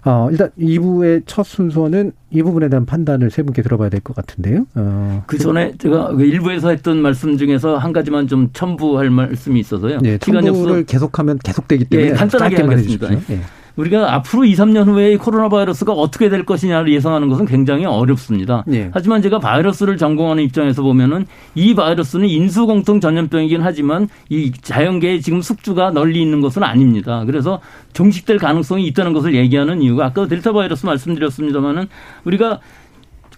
어, 0.05 0.29
일단 0.31 0.51
2부의 0.57 1.25
첫 1.27 1.45
순서는 1.45 2.13
이 2.31 2.45
부분에 2.45 2.69
대한 2.69 2.87
판단을 2.87 3.33
세 3.33 3.43
분께 3.43 3.63
들어봐야 3.63 3.89
될 3.89 3.99
것 4.03 4.15
같은데요. 4.15 4.67
어, 4.77 5.25
그 5.27 5.37
전에 5.37 5.73
제가 5.79 6.13
1부에서 6.13 6.63
그 6.63 6.71
했던 6.71 7.03
말씀 7.03 7.37
중에서 7.37 7.77
한 7.77 7.93
가지만 7.93 8.29
좀 8.29 8.51
첨부할 8.53 9.11
말씀이 9.11 9.59
있어서요. 9.59 9.99
네, 9.99 10.17
첨부를 10.19 10.85
계속하면 10.85 11.41
계속되기 11.41 11.87
때문에 11.87 12.11
예, 12.11 12.15
간단하게 12.15 12.63
하겠습니다. 12.63 13.13
예. 13.31 13.41
우리가 13.77 14.15
앞으로 14.15 14.45
2, 14.45 14.55
3년 14.55 14.87
후에 14.87 15.17
코로나 15.17 15.49
바이러스가 15.49 15.93
어떻게 15.93 16.29
될 16.29 16.45
것이냐를 16.45 16.93
예상하는 16.93 17.29
것은 17.29 17.47
굉장히 17.47 17.85
어렵습니다. 17.85 18.65
네. 18.67 18.91
하지만 18.93 19.23
제가 19.23 19.39
바이러스를 19.39 19.97
전공하는 19.97 20.43
입장에서 20.43 20.83
보면은 20.83 21.27
이 21.55 21.75
바이러스는 21.75 22.29
인수공통 22.29 23.01
전염병이긴 23.01 23.61
하지만 23.63 24.09
이 24.29 24.53
자연계에 24.53 25.21
지금 25.21 25.43
숙주가 25.43 25.91
널리 25.91 26.23
있는 26.23 26.41
것은 26.41 26.63
아닙니다. 26.63 27.25
그래서 27.27 27.61
종식될 27.93 28.39
가능성이 28.39 28.87
있다는 28.89 29.13
것을 29.13 29.35
얘기하는 29.35 29.83
이유가 29.83 30.07
아까 30.07 30.27
델타 30.27 30.53
바이러스 30.53 30.87
말씀드렸습니다마는 30.87 31.89
우리가 32.25 32.61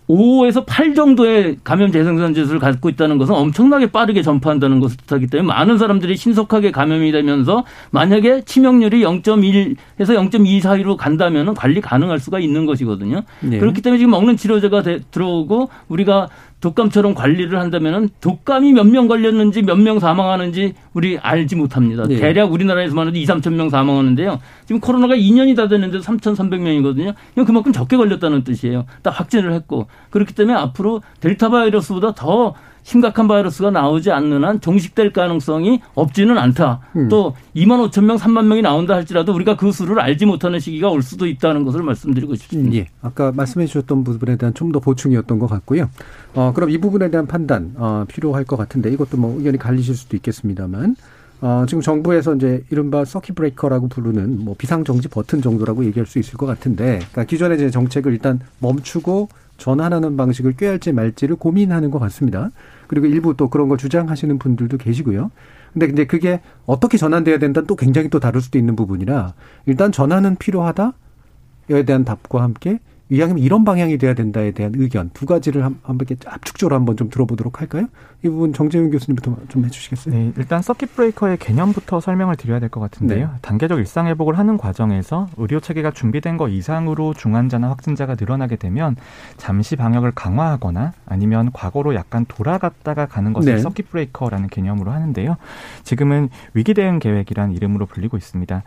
5에서 0.09 0.65
8 0.67 0.95
정도의 0.95 1.59
감염 1.63 1.93
재생산 1.93 2.33
지수를 2.33 2.59
갖고 2.59 2.89
있다는 2.89 3.19
것은 3.19 3.35
엄청나게 3.35 3.89
빠르게 3.93 4.23
전파한다는 4.23 4.81
것을 4.81 4.97
뜻하기 4.97 5.27
때문에 5.27 5.47
많은 5.47 5.77
사람들이 5.77 6.17
신속하게 6.17 6.71
감염이 6.71 7.13
되면서 7.13 7.65
만약에 7.91 8.43
치명률이 8.43 9.03
0.1에서 9.03 9.77
0.2 9.99 10.61
사이로 10.61 10.97
간다면 10.97 11.55
관리 11.55 11.81
가능할 11.81 12.19
수가 12.21 12.39
있는 12.39 12.65
것이거든요. 12.65 13.23
네. 13.41 13.59
그렇기 13.59 13.83
때문에 13.83 13.99
지금 13.99 14.11
먹는 14.13 14.37
치료제가 14.37 14.83
들어오고 15.11 15.69
우리가 15.89 16.29
독감처럼 16.61 17.15
관리를 17.15 17.59
한다면은 17.61 18.09
독감이 18.21 18.73
몇 18.73 18.87
명 18.87 19.07
걸렸는지 19.07 19.63
몇 19.63 19.79
명 19.79 19.99
사망하는지 20.01 20.75
우리 20.93 21.17
알지 21.19 21.55
못합니다. 21.57 22.05
네. 22.07 22.17
대략 22.17 22.53
우리나라에서만 22.53 23.09
해도 23.09 23.19
2, 23.19 23.25
3천 23.27 23.55
명 23.55 23.71
사망하는데요. 23.71 24.41
지금 24.67 24.81
코로나가 24.81 25.15
2년이 25.15 25.55
다 25.57 25.69
됐는데 25.69 25.99
3,300명이거든요. 25.99 27.15
이건 27.33 27.45
그만큼 27.45 27.73
적게 27.73 27.97
걸렸다는 27.97 28.43
뜻이에요. 28.45 28.87
딱 29.03 29.19
확진을 29.19 29.53
했고. 29.53 29.87
그렇기 30.11 30.35
때문에 30.35 30.59
앞으로 30.59 31.03
델타 31.21 31.49
바이러스보다 31.51 32.13
더 32.15 32.55
심각한 32.89 33.29
바이러스가 33.29 33.71
나오지 33.71 34.11
않는 34.11 34.45
한 34.45 34.63
종식될 34.63 35.13
가능성이 35.13 35.79
없지는 35.95 36.39
않다. 36.39 36.81
음. 36.97 37.09
또 37.11 37.35
2만 37.55 37.87
5천 37.91 38.05
명, 38.05 38.17
3만 38.17 38.47
명이 38.47 38.63
나온다 38.63 38.95
할지라도 38.95 39.35
우리가 39.35 39.59
그 39.59 39.73
수를 39.73 40.01
알지 40.01 40.25
못하는 40.25 40.59
시기가 40.59 40.89
올 40.89 41.03
수도 41.03 41.27
있다는 41.27 41.67
것을 41.67 41.83
말씀드리고 41.83 42.35
싶습니다. 42.37 42.71
음, 42.71 42.75
예. 42.75 42.87
아까 43.03 43.31
말씀해 43.31 43.67
주셨던 43.67 44.05
부분에 44.05 44.37
대한 44.37 44.55
좀 44.55 44.73
더 44.73 44.81
보충이었던 44.81 45.39
것 45.39 45.47
같고요. 45.47 45.89
어, 46.35 46.53
그럼 46.55 46.69
이 46.71 46.79
부분에 46.79 47.11
대한 47.11 47.27
판단 47.27 47.75
어, 47.77 48.05
필요할 48.09 48.45
것 48.45 48.57
같은데 48.57 48.91
이것도 48.91 49.17
뭐 49.17 49.37
의견이 49.39 49.57
갈리실 49.59 49.95
수도 49.95 50.17
있겠습니다만 50.17 50.97
어, 51.41 51.65
지금 51.69 51.81
정부에서 51.81 52.35
이제 52.35 52.65
이른바 52.71 53.05
서킷 53.05 53.35
브레이커라고 53.35 53.89
부르는 53.89 54.45
뭐 54.45 54.55
비상정지 54.59 55.09
버튼 55.09 55.41
정도라고 55.41 55.85
얘기할 55.85 56.07
수 56.07 56.19
있을 56.19 56.37
것 56.37 56.47
같은데, 56.47 56.99
그러니까 56.99 57.25
기존의 57.25 57.59
이제 57.59 57.71
정책을 57.71 58.13
일단 58.13 58.41
멈추고 58.59 59.29
전환하는 59.57 60.17
방식을 60.17 60.55
꾀할지 60.57 60.93
말지를 60.93 61.37
고민하는 61.37 61.91
것 61.91 61.99
같습니다. 61.99 62.51
그리고 62.89 63.07
일부 63.07 63.37
또 63.37 63.49
그런 63.49 63.69
걸 63.69 63.79
주장하시는 63.79 64.39
분들도 64.39 64.79
계시고요. 64.79 65.31
근데 65.73 65.87
이제 65.87 66.07
그게 66.07 66.41
어떻게 66.67 66.97
전환돼야 66.97 67.39
된다는 67.39 67.67
또 67.67 67.77
굉장히 67.77 68.09
또 68.09 68.19
다를 68.19 68.41
수도 68.41 68.59
있는 68.59 68.75
부분이라 68.75 69.35
일단 69.67 69.93
전환은 69.93 70.37
필요하다에 70.37 71.85
대한 71.87 72.05
답과 72.05 72.43
함께 72.43 72.81
이왕이면 73.11 73.43
이런 73.43 73.65
방향이 73.65 73.97
돼야 73.99 74.15
된다에 74.15 74.51
대한 74.51 74.73
의견 74.77 75.11
두 75.15 75.25
가지를 75.27 75.65
한, 75.65 75.79
한번 75.83 76.07
압축적으로 76.27 76.77
한번 76.77 76.97
좀 76.97 77.09
들어보도록 77.09 77.61
할까요? 77.61 77.87
이 78.23 78.29
부분 78.29 78.53
정재윤 78.53 78.91
교수님부터 78.91 79.37
좀 79.49 79.65
해주시겠어요? 79.65 80.15
네, 80.15 80.33
일단 80.37 80.61
서킷 80.61 80.95
브레이커의 80.95 81.39
개념부터 81.39 82.01
설명을 82.01 82.37
드려야 82.37 82.59
될 82.61 82.69
것 82.69 82.81
같은데요. 82.81 83.27
네. 83.29 83.33
단계적 83.41 83.79
일상 83.79 84.09
회복을 84.09 84.37
하는 84.39 84.59
과정에서 84.59 85.29
의료 85.39 85.59
체계가 85.61 85.93
준비된 85.93 86.37
것 86.37 86.49
이상으로 86.49 87.15
중환자나 87.15 87.71
확진자가 87.71 88.17
늘어나게 88.21 88.57
되면 88.57 88.97
잠시 89.39 89.75
방역을 89.77 90.13
강화하거나 90.13 90.93
아니면 91.07 91.51
과거로 91.53 91.95
약간 91.95 92.27
돌아갔다가 92.29 93.07
가는 93.07 93.33
것을 93.33 93.55
네. 93.55 93.59
서킷 93.61 93.91
브레이커라는 93.91 94.49
개념으로 94.49 94.91
하는데요. 94.91 95.37
지금은 95.85 96.29
위기 96.53 96.75
대응 96.75 96.99
계획이란 96.99 97.53
이름으로 97.53 97.87
불리고 97.87 98.17
있습니다. 98.19 98.63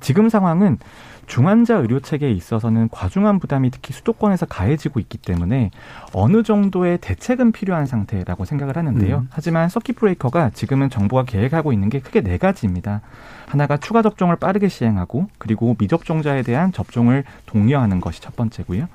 지금 0.00 0.28
상황은 0.28 0.78
중환자 1.26 1.76
의료 1.76 2.00
체계에 2.00 2.30
있어서는 2.30 2.88
과중한 2.90 3.38
부담이 3.38 3.70
특히 3.70 3.92
수도권에서 3.92 4.46
가해지고 4.46 5.00
있기 5.00 5.18
때문에 5.18 5.70
어느 6.12 6.42
정도의 6.42 6.98
대책은 6.98 7.52
필요한 7.52 7.86
상태라고 7.86 8.44
생각을 8.44 8.76
하는데요. 8.76 9.18
음. 9.18 9.28
하지만 9.30 9.68
서킷 9.68 9.96
브레이커가 9.96 10.50
지금은 10.50 10.90
정부가 10.90 11.24
계획하고 11.24 11.72
있는 11.72 11.88
게 11.88 12.00
크게 12.00 12.20
네 12.20 12.38
가지입니다. 12.38 13.00
하나가 13.46 13.76
추가 13.76 14.02
접종을 14.02 14.36
빠르게 14.36 14.68
시행하고 14.68 15.28
그리고 15.38 15.76
미접종자에 15.78 16.42
대한 16.42 16.72
접종을 16.72 17.24
독려하는 17.46 18.00
것이 18.00 18.20
첫 18.20 18.34
번째고요. 18.36 18.88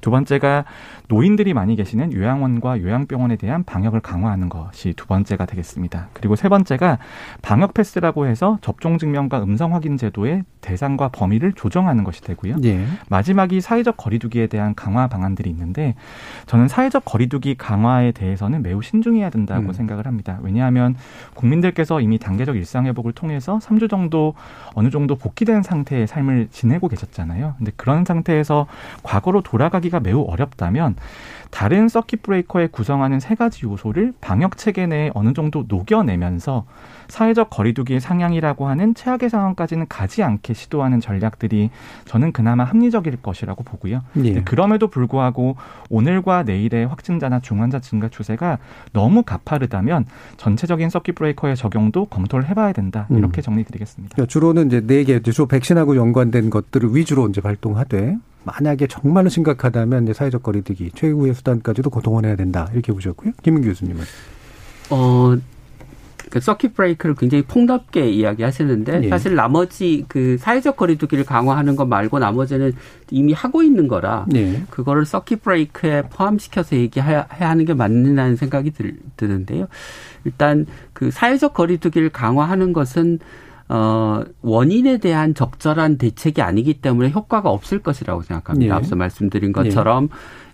두 0.00 0.10
번째가 0.10 0.64
노인들이 1.08 1.54
많이 1.54 1.74
계시는 1.74 2.12
요양원과 2.12 2.82
요양병원에 2.82 3.36
대한 3.36 3.64
방역을 3.64 4.00
강화하는 4.00 4.50
것이 4.50 4.92
두 4.94 5.06
번째가 5.06 5.46
되겠습니다. 5.46 6.08
그리고 6.12 6.36
세 6.36 6.50
번째가 6.50 6.98
방역 7.40 7.72
패스라고 7.72 8.26
해서 8.26 8.58
접종 8.60 8.98
증명과 8.98 9.42
음성 9.42 9.74
확인 9.74 9.96
제도의 9.96 10.44
대상과 10.60 11.08
범위를 11.08 11.52
조정하는 11.54 12.04
것이 12.04 12.20
되고요. 12.20 12.56
예. 12.64 12.84
마지막이 13.08 13.62
사회적 13.62 13.96
거리두기에 13.96 14.48
대한 14.48 14.74
강화 14.74 15.06
방안들이 15.06 15.48
있는데 15.50 15.94
저는 16.46 16.68
사회적 16.68 17.06
거리두기 17.06 17.54
강화에 17.56 18.12
대해서는 18.12 18.62
매우 18.62 18.82
신중해야 18.82 19.30
된다고 19.30 19.68
음. 19.68 19.72
생각을 19.72 20.06
합니다. 20.06 20.38
왜냐하면 20.42 20.94
국민들께서 21.34 22.02
이미 22.02 22.18
단계적 22.18 22.56
일상 22.56 22.84
회복을 22.84 23.12
통해서 23.12 23.58
3주 23.62 23.88
정도 23.88 24.34
어느 24.74 24.90
정도 24.90 25.16
복귀된 25.16 25.62
상태의 25.62 26.06
삶을 26.06 26.48
지내고 26.50 26.88
계셨잖아요. 26.88 27.54
근데 27.56 27.72
그런 27.76 28.04
상태에서 28.04 28.66
과거로 29.02 29.40
돌아가기가 29.40 30.00
매우 30.00 30.26
어렵다면 30.28 30.97
다른 31.50 31.88
서킷 31.88 32.22
브레이커에 32.22 32.68
구성하는 32.68 33.20
세 33.20 33.34
가지 33.34 33.64
요소를 33.64 34.12
방역 34.20 34.56
체계 34.56 34.86
내에 34.86 35.10
어느 35.14 35.32
정도 35.32 35.64
녹여내면서 35.66 36.66
사회적 37.08 37.48
거리두기의 37.50 38.00
상향이라고 38.00 38.68
하는 38.68 38.94
최악의 38.94 39.30
상황까지는 39.30 39.86
가지 39.88 40.22
않게 40.22 40.52
시도하는 40.52 41.00
전략들이 41.00 41.70
저는 42.04 42.32
그나마 42.32 42.64
합리적일 42.64 43.16
것이라고 43.22 43.64
보고요. 43.64 44.02
예. 44.24 44.42
그럼에도 44.42 44.88
불구하고 44.88 45.56
오늘과 45.88 46.42
내일의 46.42 46.86
확진자나 46.86 47.40
중환자 47.40 47.80
증가 47.80 48.08
추세가 48.08 48.58
너무 48.92 49.22
가파르다면 49.22 50.04
전체적인 50.36 50.90
서킷 50.90 51.14
브레이커의 51.14 51.56
적용도 51.56 52.04
검토를 52.04 52.48
해봐야 52.48 52.72
된다. 52.72 53.06
음. 53.10 53.18
이렇게 53.18 53.40
정리드리겠습니다. 53.40 54.14
그러니까 54.14 54.30
주로는 54.30 54.66
이제 54.66 54.82
네 54.86 55.04
개, 55.04 55.20
주로 55.22 55.46
백신하고 55.46 55.96
연관된 55.96 56.50
것들을 56.50 56.94
위주로 56.94 57.26
이제 57.28 57.40
발동하되 57.40 58.16
만약에 58.54 58.86
정말로 58.86 59.28
심각하다면 59.28 60.12
사회적 60.12 60.42
거리두기 60.42 60.90
최후의 60.94 61.34
수단까지도 61.34 61.90
고동원해야 61.90 62.36
된다 62.36 62.68
이렇게 62.72 62.92
보셨고요. 62.92 63.32
김민 63.42 63.64
교수님은 63.64 64.02
어. 64.90 65.36
그 66.30 66.40
서킷 66.40 66.74
브레이크를 66.74 67.14
굉장히 67.14 67.42
폭넓게 67.44 68.10
이야기하시는데 68.10 69.04
예. 69.04 69.08
사실 69.08 69.34
나머지 69.34 70.04
그 70.08 70.36
사회적 70.38 70.76
거리두기를 70.76 71.24
강화하는 71.24 71.74
것 71.74 71.86
말고 71.86 72.18
나머지는 72.18 72.74
이미 73.10 73.32
하고 73.32 73.62
있는 73.62 73.88
거라 73.88 74.26
예. 74.34 74.62
그거를 74.68 75.06
서킷 75.06 75.42
브레이크에 75.42 76.02
포함시켜서 76.02 76.76
얘기해야 76.76 77.26
하는 77.30 77.64
게 77.64 77.72
맞는다는 77.72 78.36
생각이 78.36 78.72
들, 78.72 78.98
드는데요. 79.16 79.68
일단 80.24 80.66
그 80.92 81.10
사회적 81.10 81.54
거리두기를 81.54 82.10
강화하는 82.10 82.72
것은 82.72 83.20
어, 83.68 84.22
원인에 84.42 84.98
대한 84.98 85.34
적절한 85.34 85.98
대책이 85.98 86.40
아니기 86.40 86.80
때문에 86.80 87.10
효과가 87.10 87.50
없을 87.50 87.80
것이라고 87.80 88.22
생각합니다. 88.22 88.74
예. 88.74 88.76
앞서 88.76 88.96
말씀드린 88.96 89.52
것처럼 89.52 90.08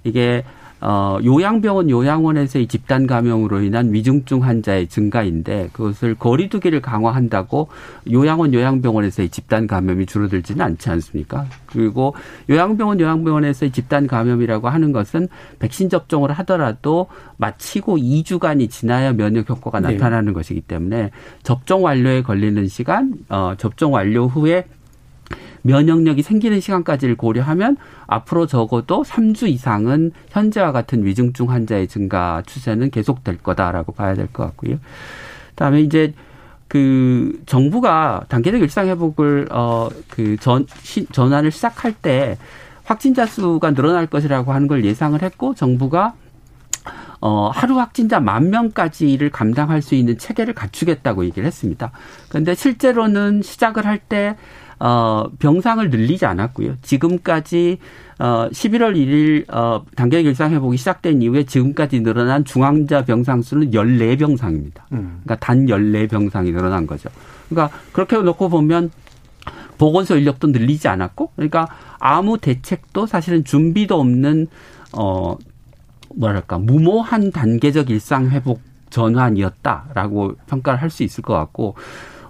예. 0.04 0.08
이게 0.08 0.44
어, 0.86 1.18
요양병원, 1.24 1.88
요양원에서의 1.88 2.66
집단 2.66 3.06
감염으로 3.06 3.62
인한 3.62 3.94
위중증 3.94 4.42
환자의 4.42 4.88
증가인데 4.88 5.70
그것을 5.72 6.14
거리두기를 6.14 6.82
강화한다고 6.82 7.68
요양원, 8.12 8.52
요양병원에서의 8.52 9.30
집단 9.30 9.66
감염이 9.66 10.04
줄어들지는 10.04 10.62
않지 10.62 10.90
않습니까? 10.90 11.46
그리고 11.64 12.14
요양병원, 12.50 13.00
요양병원에서의 13.00 13.72
집단 13.72 14.06
감염이라고 14.06 14.68
하는 14.68 14.92
것은 14.92 15.28
백신 15.58 15.88
접종을 15.88 16.32
하더라도 16.32 17.06
마치고 17.38 17.96
2주간이 17.96 18.68
지나야 18.68 19.14
면역 19.14 19.48
효과가 19.48 19.80
네. 19.80 19.94
나타나는 19.94 20.34
것이기 20.34 20.60
때문에 20.60 21.12
접종 21.42 21.82
완료에 21.84 22.20
걸리는 22.20 22.68
시간, 22.68 23.14
어, 23.30 23.54
접종 23.56 23.94
완료 23.94 24.26
후에 24.26 24.66
면역력이 25.64 26.22
생기는 26.22 26.60
시간까지를 26.60 27.16
고려하면 27.16 27.76
앞으로 28.06 28.46
적어도 28.46 29.02
3주 29.02 29.48
이상은 29.48 30.12
현재와 30.28 30.72
같은 30.72 31.04
위중증 31.04 31.50
환자의 31.50 31.88
증가 31.88 32.42
추세는 32.46 32.90
계속될 32.90 33.38
거다라고 33.38 33.92
봐야 33.92 34.14
될 34.14 34.28
것 34.28 34.44
같고요. 34.44 34.78
그다음에 35.50 35.80
이제 35.80 36.12
그 36.68 37.40
정부가 37.46 38.24
단계적 38.28 38.60
일상 38.60 38.88
회복을 38.88 39.48
어그 39.50 40.36
전 40.40 40.66
전환을 41.12 41.50
시작할 41.50 41.92
때 41.94 42.36
확진자 42.84 43.24
수가 43.26 43.72
늘어날 43.72 44.06
것이라고 44.06 44.52
하는 44.52 44.68
걸 44.68 44.84
예상을 44.84 45.20
했고 45.22 45.54
정부가 45.54 46.14
어, 47.20 47.48
하루 47.48 47.78
확진자 47.78 48.20
만 48.20 48.50
명까지를 48.50 49.30
감당할 49.30 49.80
수 49.80 49.94
있는 49.94 50.18
체계를 50.18 50.52
갖추겠다고 50.52 51.24
얘기를 51.24 51.46
했습니다. 51.46 51.90
그런데 52.28 52.54
실제로는 52.54 53.40
시작을 53.42 53.86
할 53.86 53.98
때 54.06 54.36
어, 54.80 55.26
병상을 55.38 55.88
늘리지 55.90 56.26
않았고요. 56.26 56.76
지금까지 56.82 57.78
어, 58.18 58.48
11월 58.50 58.94
1일 58.96 59.52
어, 59.52 59.84
단계 59.96 60.20
일상 60.20 60.52
회복이 60.52 60.76
시작된 60.76 61.22
이후에 61.22 61.44
지금까지 61.44 62.00
늘어난 62.00 62.44
중환자 62.44 63.04
병상 63.04 63.42
수는 63.42 63.70
14병상입니다. 63.70 64.82
음. 64.92 65.20
그러니까 65.24 65.36
단 65.36 65.66
14병상이 65.66 66.52
늘어난 66.52 66.86
거죠. 66.86 67.08
그러니까 67.48 67.76
그렇게 67.92 68.16
놓고 68.16 68.48
보면 68.48 68.90
보건소 69.78 70.16
인력도 70.16 70.48
늘리지 70.48 70.88
않았고 70.88 71.32
그러니까 71.34 71.66
아무 71.98 72.38
대책도 72.38 73.06
사실은 73.06 73.44
준비도 73.44 73.98
없는 73.98 74.46
어 74.96 75.36
뭐랄까 76.14 76.58
무모한 76.58 77.32
단계적 77.32 77.90
일상 77.90 78.30
회복 78.30 78.60
전환이었다라고 78.90 80.34
평가를 80.46 80.80
할 80.80 80.90
수 80.90 81.02
있을 81.02 81.22
것 81.22 81.34
같고 81.34 81.74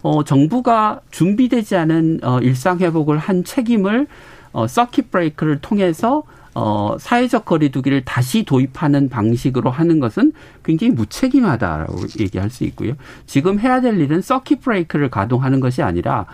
어, 0.04 0.22
정부가 0.22 1.00
준비되지 1.10 1.76
않은 1.76 2.20
어, 2.22 2.38
일상 2.40 2.78
회복을 2.78 3.16
한 3.16 3.42
책임을 3.42 4.06
어, 4.52 4.66
서킷 4.66 5.10
브레이크를 5.10 5.62
통해서 5.62 6.24
어, 6.54 6.96
사회적 7.00 7.46
거리두기를 7.46 8.04
다시 8.04 8.44
도입하는 8.44 9.08
방식으로 9.08 9.70
하는 9.70 10.00
것은 10.00 10.34
굉장히 10.62 10.92
무책임하다라고 10.92 12.02
얘기할 12.20 12.50
수 12.50 12.64
있고요. 12.64 12.92
지금 13.24 13.58
해야 13.58 13.80
될 13.80 13.98
일은 13.98 14.20
서킷 14.20 14.60
브레이크를 14.60 15.08
가동하는 15.08 15.58
것이 15.58 15.82
아니라 15.82 16.26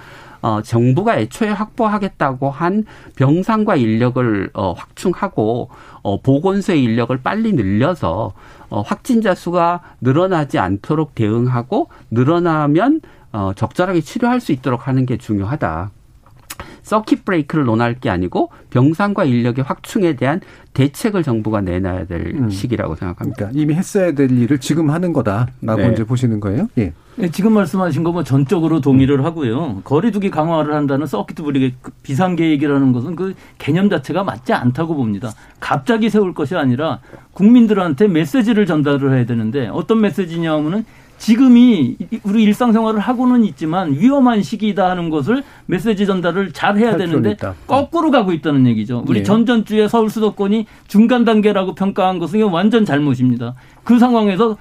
어, 0.42 0.62
정부가 0.62 1.18
애초에 1.18 1.50
확보하겠다고 1.50 2.50
한 2.50 2.84
병상과 3.14 3.76
인력을 3.76 4.50
어, 4.52 4.72
확충하고 4.72 5.70
어, 6.02 6.20
보건소의 6.20 6.82
인력을 6.82 7.16
빨리 7.22 7.52
늘려서 7.52 8.32
어, 8.68 8.80
확진자 8.80 9.34
수가 9.34 9.80
늘어나지 10.00 10.58
않도록 10.58 11.14
대응하고 11.14 11.88
늘어나면 12.10 13.00
어, 13.32 13.52
적절하게 13.54 14.00
치료할 14.00 14.40
수 14.40 14.52
있도록 14.52 14.88
하는 14.88 15.06
게 15.06 15.16
중요하다. 15.16 15.90
서킷 16.82 17.24
브레이크를 17.24 17.64
논할 17.64 17.94
게 17.94 18.10
아니고 18.10 18.50
병상과 18.70 19.24
인력의 19.24 19.64
확충에 19.64 20.14
대한 20.16 20.40
대책을 20.74 21.22
정부가 21.22 21.60
내놔야 21.60 22.06
될 22.06 22.34
음. 22.36 22.50
시기라고 22.50 22.96
생각합니다. 22.96 23.36
그러니까 23.36 23.60
이미 23.60 23.74
했어야 23.74 24.12
될 24.12 24.30
일을 24.30 24.58
지금 24.58 24.90
하는 24.90 25.12
거다라고 25.12 25.76
네. 25.82 25.92
이제 25.92 26.04
보시는 26.04 26.40
거예요. 26.40 26.68
예. 26.78 26.92
네, 27.16 27.30
지금 27.30 27.52
말씀하신 27.52 28.02
거 28.02 28.12
뭐 28.12 28.24
전적으로 28.24 28.80
동의를 28.80 29.20
음. 29.20 29.24
하고요. 29.24 29.82
거리두기 29.84 30.30
강화를 30.30 30.74
한다는 30.74 31.06
서킷 31.06 31.36
브레이크 31.36 31.92
비상 32.02 32.34
계획이라는 32.34 32.92
것은 32.92 33.14
그 33.14 33.34
개념 33.58 33.88
자체가 33.88 34.24
맞지 34.24 34.52
않다고 34.52 34.94
봅니다. 34.94 35.32
갑자기 35.60 36.10
세울 36.10 36.34
것이 36.34 36.56
아니라 36.56 37.00
국민들한테 37.32 38.08
메시지를 38.08 38.66
전달을 38.66 39.14
해야 39.14 39.26
되는데 39.26 39.68
어떤 39.68 40.00
메시지냐면은 40.00 40.84
지금이 41.20 41.98
우리 42.22 42.42
일상생활을 42.44 42.98
하고는 42.98 43.44
있지만 43.44 43.92
위험한 43.92 44.42
시기다 44.42 44.88
하는 44.88 45.10
것을 45.10 45.44
메시지 45.66 46.06
전달을 46.06 46.52
잘 46.52 46.78
해야 46.78 46.96
되는데 46.96 47.36
거꾸로 47.66 48.10
가고 48.10 48.32
있다는 48.32 48.66
얘기죠. 48.68 49.04
우리 49.06 49.18
예. 49.18 49.22
전전주에 49.22 49.86
서울 49.86 50.08
수도권이 50.08 50.64
중간 50.88 51.26
단계라고 51.26 51.74
평가한 51.74 52.18
것은 52.18 52.42
완전 52.44 52.86
잘못입니다. 52.86 53.54
그 53.84 53.98
상황에서 53.98 54.56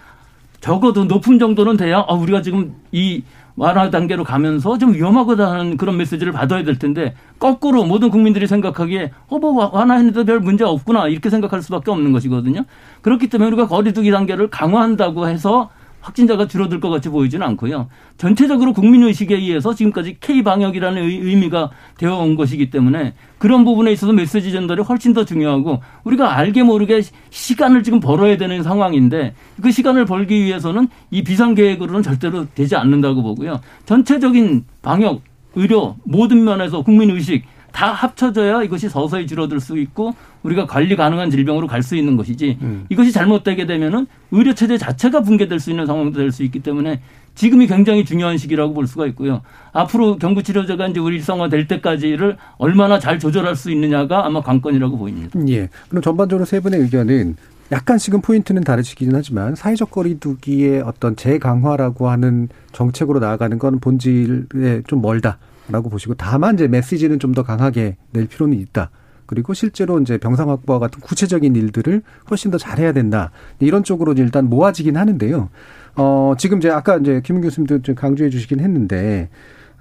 적어도 0.60 1.06
높은 1.06 1.40
정도는 1.40 1.78
돼야 1.78 2.04
아, 2.06 2.14
우리가 2.14 2.42
지금 2.42 2.76
이 2.92 3.24
완화 3.56 3.90
단계로 3.90 4.26
가면서 4.26 4.78
좀 4.78 4.94
위험하다는 4.94 5.78
그런 5.78 5.96
메시지를 5.96 6.34
받아야 6.34 6.64
될 6.64 6.78
텐데 6.78 7.14
거꾸로 7.40 7.86
모든 7.86 8.10
국민들이 8.10 8.48
생각하기에 8.48 9.12
어뭐 9.30 9.72
완화했는데 9.74 10.26
별 10.26 10.42
문제 10.42 10.66
없구나 10.66 11.08
이렇게 11.08 11.30
생각할 11.30 11.62
수밖에 11.62 11.90
없는 11.90 12.12
것이거든요. 12.12 12.66
그렇기 13.02 13.30
때문에 13.30 13.48
우리가 13.48 13.68
거리두기 13.68 14.12
단계를 14.12 14.50
강화한다고 14.50 15.30
해서 15.30 15.70
확진자가 16.02 16.48
줄어들 16.48 16.80
것 16.80 16.90
같이 16.90 17.10
보이지는 17.10 17.46
않고요. 17.48 17.90
전체적으로 18.18 18.74
국민의식에 18.74 19.36
의해서 19.36 19.74
지금까지 19.74 20.18
K방역이라는 20.20 21.02
의미가 21.02 21.72
되어 21.98 22.18
온 22.18 22.36
것이기 22.36 22.70
때문에 22.70 23.14
그런 23.38 23.66
부분에 23.66 23.92
있어서 23.92 24.14
메시지 24.14 24.52
전달이 24.52 24.82
훨씬 24.82 25.14
더 25.14 25.26
중요하고 25.26 25.82
우리가 26.04 26.38
알게 26.38 26.64
모르게 26.64 27.02
시간을 27.30 27.84
지금 27.84 28.00
벌어야 28.00 28.38
되는 28.38 28.64
상황인데 28.64 29.34
그 29.62 29.72
시간을 29.72 30.06
벌기 30.06 30.44
위해서는 30.44 30.88
이 31.12 31.24
비상계획으로는 31.24 32.04
절대로 32.04 32.46
되지 32.54 32.76
않는다고 32.76 33.22
보고요. 33.24 33.60
전체적인 33.86 34.66
방역, 34.82 35.22
의료 35.56 35.96
모든 36.04 36.44
면에서 36.44 36.82
국민의식 36.82 37.44
다 37.72 37.92
합쳐져야 37.92 38.64
이것이 38.64 38.90
서서히 38.90 39.28
줄어들 39.28 39.60
수 39.60 39.78
있고 39.78 40.14
우리가 40.44 40.66
관리 40.66 40.96
가능한 40.96 41.30
질병으로 41.32 41.68
갈 41.68 41.84
수 41.84 41.96
있는 41.96 42.18
것이지 42.18 42.58
음. 42.62 42.86
이것이 42.90 43.12
잘못되게 43.12 43.66
되면은 43.66 44.06
의료 44.32 44.54
체제 44.54 44.78
자체가 44.78 45.22
붕괴될 45.22 45.60
수 45.60 45.70
있는 45.70 45.86
상황도 45.86 46.18
될 46.20 46.32
수 46.32 46.44
있기 46.44 46.60
때문에 46.60 47.02
지금이 47.36 47.68
굉장히 47.68 48.04
중요한 48.04 48.38
시기라고 48.38 48.74
볼 48.74 48.86
수가 48.86 49.06
있고요. 49.08 49.42
앞으로 49.72 50.18
경구 50.18 50.44
치료제가 50.44 50.88
이제 50.88 51.00
우리 51.00 51.16
일상화 51.16 51.48
될 51.48 51.68
때까지를 51.68 52.36
얼마나 52.58 53.00
잘 53.00 53.18
조절할 53.18 53.56
수 53.56 53.72
있느냐가 53.72 54.26
아마 54.26 54.42
관건이라고 54.42 54.98
보입니다. 54.98 55.40
예. 55.48 55.70
그럼 55.88 56.02
전반적으로 56.02 56.46
세 56.46 56.60
분의 56.60 56.82
의견은 56.82 57.38
약간씩은 57.72 58.22
포인트는 58.22 58.64
다르시긴 58.64 59.12
하지만 59.14 59.56
사회적 59.56 59.92
거리두기의 59.92 60.82
어떤 60.82 61.16
재강화라고 61.16 62.10
하는 62.10 62.50
정책으로 62.74 63.20
나아가는 63.20 63.58
건 63.58 63.80
본질에 63.80 64.82
좀 64.88 65.02
멀다 65.02 65.38
라고 65.70 65.90
보시고 65.90 66.16
다만 66.16 66.56
이제 66.56 66.68
메시지는 66.68 67.20
좀 67.20 67.34
더 67.34 67.44
강하게 67.44 67.96
낼 68.12 68.28
필요는 68.28 68.58
있다. 68.60 68.90
그리고 69.28 69.54
실제로 69.54 70.00
이제 70.00 70.18
병상 70.18 70.50
확보와 70.50 70.80
같은 70.80 71.00
구체적인 71.00 71.56
일들을 71.56 72.02
훨씬 72.32 72.50
더 72.50 72.58
잘해야 72.58 72.92
된다. 72.92 73.30
이런 73.60 73.84
쪽으로 73.84 74.14
일단 74.14 74.50
모아지긴 74.50 74.98
하는데요. 74.98 75.50
어, 75.96 76.34
지금 76.40 76.58
이제 76.58 76.72
아까 76.72 76.98
이제 76.98 77.22
김은 77.24 77.42
교수님도 77.42 77.84
좀 77.84 77.94
강조해 77.94 78.32
주시긴 78.32 78.60
했는데, 78.62 79.30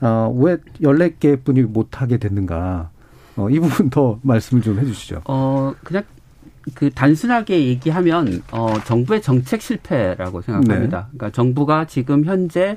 어, 0.02 0.30
왜 0.36 0.58
14개 0.82 1.42
뿐이 1.42 1.62
못하게 1.62 2.18
됐는가. 2.18 2.90
어, 3.36 3.48
이 3.48 3.58
부분 3.58 3.88
더 3.88 4.18
말씀을 4.22 4.62
좀 4.62 4.78
해 4.78 4.84
주시죠. 4.84 5.22
어, 5.24 5.72
그냥 5.82 6.02
그 6.74 6.90
단순하게 6.90 7.66
얘기하면, 7.68 8.42
어, 8.52 8.74
정부의 8.84 9.22
정책 9.22 9.62
실패라고 9.62 10.42
생각합니다. 10.42 10.98
네. 10.98 11.04
그러니까 11.16 11.30
정부가 11.30 11.86
지금 11.86 12.26
현재, 12.26 12.76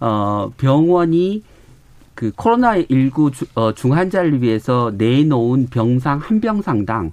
어, 0.00 0.50
병원이 0.56 1.44
그 2.22 2.30
코로나 2.36 2.76
19 2.76 3.32
주, 3.32 3.46
어, 3.56 3.74
중환자를 3.74 4.42
위해서 4.42 4.92
내놓은 4.96 5.66
병상 5.66 6.20
한 6.20 6.40
병상당 6.40 7.10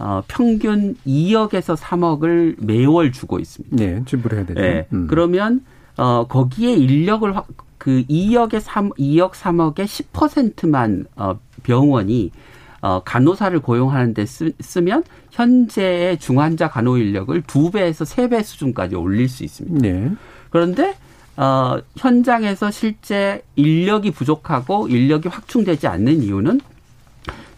어, 0.00 0.22
평균 0.26 0.96
2억에서 1.06 1.76
3억을 1.76 2.56
매월 2.58 3.12
주고 3.12 3.38
있습니다. 3.38 3.76
네, 3.76 4.02
지불해야 4.06 4.46
되죠. 4.46 4.60
네. 4.60 4.88
음. 4.92 5.06
그러면 5.08 5.64
어, 5.96 6.26
거기에 6.26 6.72
인력을 6.72 7.36
확, 7.36 7.46
그 7.78 8.02
2억에 8.10 8.58
3 8.58 8.90
2억 8.90 9.34
3억의 9.34 9.84
10%만 9.84 11.04
어, 11.14 11.38
병원이 11.62 12.32
어, 12.80 13.02
간호사를 13.04 13.56
고용하는데 13.60 14.26
쓰, 14.26 14.50
쓰면 14.58 15.04
현재의 15.30 16.18
중환자 16.18 16.70
간호 16.70 16.98
인력을 16.98 17.40
두 17.42 17.70
배에서 17.70 18.04
세 18.04 18.26
배 18.26 18.42
수준까지 18.42 18.96
올릴 18.96 19.28
수 19.28 19.44
있습니다. 19.44 19.78
네. 19.80 20.10
그런데 20.50 20.96
어, 21.36 21.78
현장에서 21.96 22.70
실제 22.70 23.42
인력이 23.56 24.10
부족하고 24.10 24.88
인력이 24.88 25.28
확충되지 25.28 25.86
않는 25.86 26.22
이유는 26.22 26.60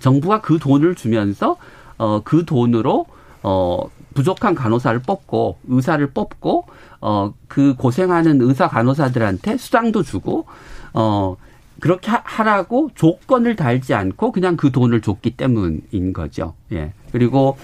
정부가 0.01 0.41
그 0.41 0.59
돈을 0.59 0.95
주면서 0.95 1.57
어, 1.99 2.21
그 2.25 2.45
돈으로 2.45 3.07
어, 3.43 3.89
부족한 4.15 4.55
간호사를 4.55 5.01
뽑고 5.01 5.59
의사를 5.69 6.07
뽑고 6.09 6.67
어, 7.01 7.35
그 7.49 7.75
고생하는 7.77 8.41
의사 8.43 8.69
간호사들한테 8.69 9.57
수당도 9.57 10.03
주고 10.03 10.47
어, 10.93 11.37
그렇게 11.81 12.11
하라고 12.11 12.91
조건을 12.95 13.57
달지 13.57 13.95
않고 13.95 14.31
그냥 14.31 14.57
그 14.57 14.71
돈을 14.71 15.01
줬기 15.01 15.33
때문인 15.33 16.13
거죠. 16.13 16.55
예. 16.71 16.93
그리고 17.11 17.57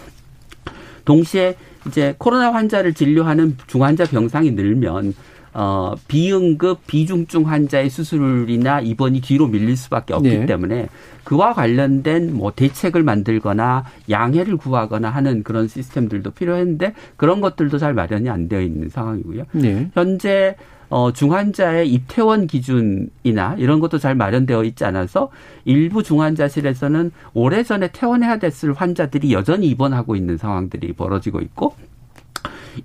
동시에 1.05 1.57
이제 1.87 2.15
코로나 2.19 2.53
환자를 2.53 2.95
진료하는 2.95 3.57
중환자 3.67 4.05
병상이 4.07 4.51
늘면 4.53 5.15
어, 5.55 5.95
비응급 6.09 6.87
비중증 6.87 7.49
환자의 7.49 7.91
수술이나 7.91 8.81
입원이 8.81 9.21
뒤로 9.21 9.47
밀릴 9.47 9.77
수밖에 9.77 10.15
없기 10.15 10.29
네. 10.29 10.47
때문에 10.47 10.89
그와 11.25 11.53
관련된 11.53 12.35
뭐 12.35 12.53
대책을 12.55 13.03
만들거나 13.03 13.85
양해를 14.09 14.57
구하거나 14.57 15.11
하는 15.11 15.43
그런 15.43 15.69
시스템들도 15.69 16.31
필요했는데 16.31 16.95
그런 17.17 17.41
것들도 17.41 17.79
잘 17.79 17.93
마련이 17.95 18.29
안 18.31 18.49
되어 18.49 18.61
있는 18.61 18.89
상황이고요. 18.89 19.45
네. 19.53 19.91
현재 19.95 20.57
어, 20.91 21.13
중환자의 21.13 21.91
입퇴원 21.93 22.47
기준이나 22.47 23.57
이런 23.59 23.81
것도 23.81 23.99
잘 23.99 24.15
마련되어 24.15 24.65
있지 24.65 24.85
않아서 24.87 25.31
일부 25.65 26.03
중환자실에서는 26.03 27.11
오래전에 27.35 27.91
퇴원해야 27.93 28.39
됐을 28.39 28.73
환자들이 28.73 29.33
여전히 29.33 29.69
입원하고 29.69 30.17
있는 30.17 30.39
상황들이 30.39 30.95
벌어지고 30.95 31.41
있고 31.41 31.75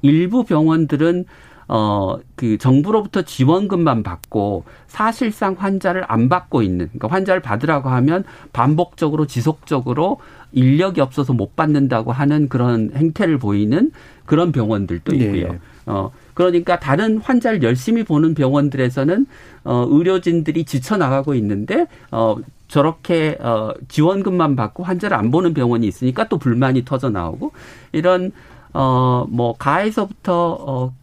일부 0.02 0.44
병원들은 0.44 1.26
어, 1.68 2.18
그 2.36 2.58
정부로부터 2.58 3.22
지원금만 3.22 4.04
받고 4.04 4.64
사실상 4.88 5.56
환자를 5.58 6.04
안 6.08 6.30
받고 6.30 6.62
있는, 6.62 6.88
그러니까 6.88 7.08
환자를 7.10 7.42
받으라고 7.42 7.90
하면 7.90 8.24
반복적으로 8.52 9.26
지속적으로 9.28 10.20
인력이 10.52 11.02
없어서 11.02 11.34
못 11.34 11.56
받는다고 11.56 12.12
하는 12.12 12.48
그런 12.48 12.92
행태를 12.96 13.40
보이는 13.40 13.92
그런 14.26 14.52
병원들도 14.52 15.12
네. 15.14 15.18
있고요. 15.18 15.54
네. 15.54 15.60
어, 15.86 16.12
그러니까 16.34 16.80
다른 16.80 17.18
환자를 17.18 17.64
열심히 17.64 18.04
보는 18.04 18.36
병원들에서는 18.36 19.26
어, 19.66 19.88
의료진들이 19.90 20.64
지쳐 20.64 20.98
나가고 20.98 21.34
있는데 21.36 21.88
어, 22.12 22.38
저렇게 22.68 23.38
어, 23.42 23.72
지원금만 23.88 24.56
받고 24.56 24.84
환자를 24.84 25.18
안 25.18 25.32
보는 25.32 25.54
병원이 25.54 25.86
있으니까 25.88 26.28
또 26.30 26.38
불만이 26.38 26.86
터져 26.86 27.10
나오고 27.10 27.52
이런 27.92 28.32
어, 28.74 29.26
뭐, 29.30 29.56
가에서부터, 29.58 30.58
어, 30.60 30.94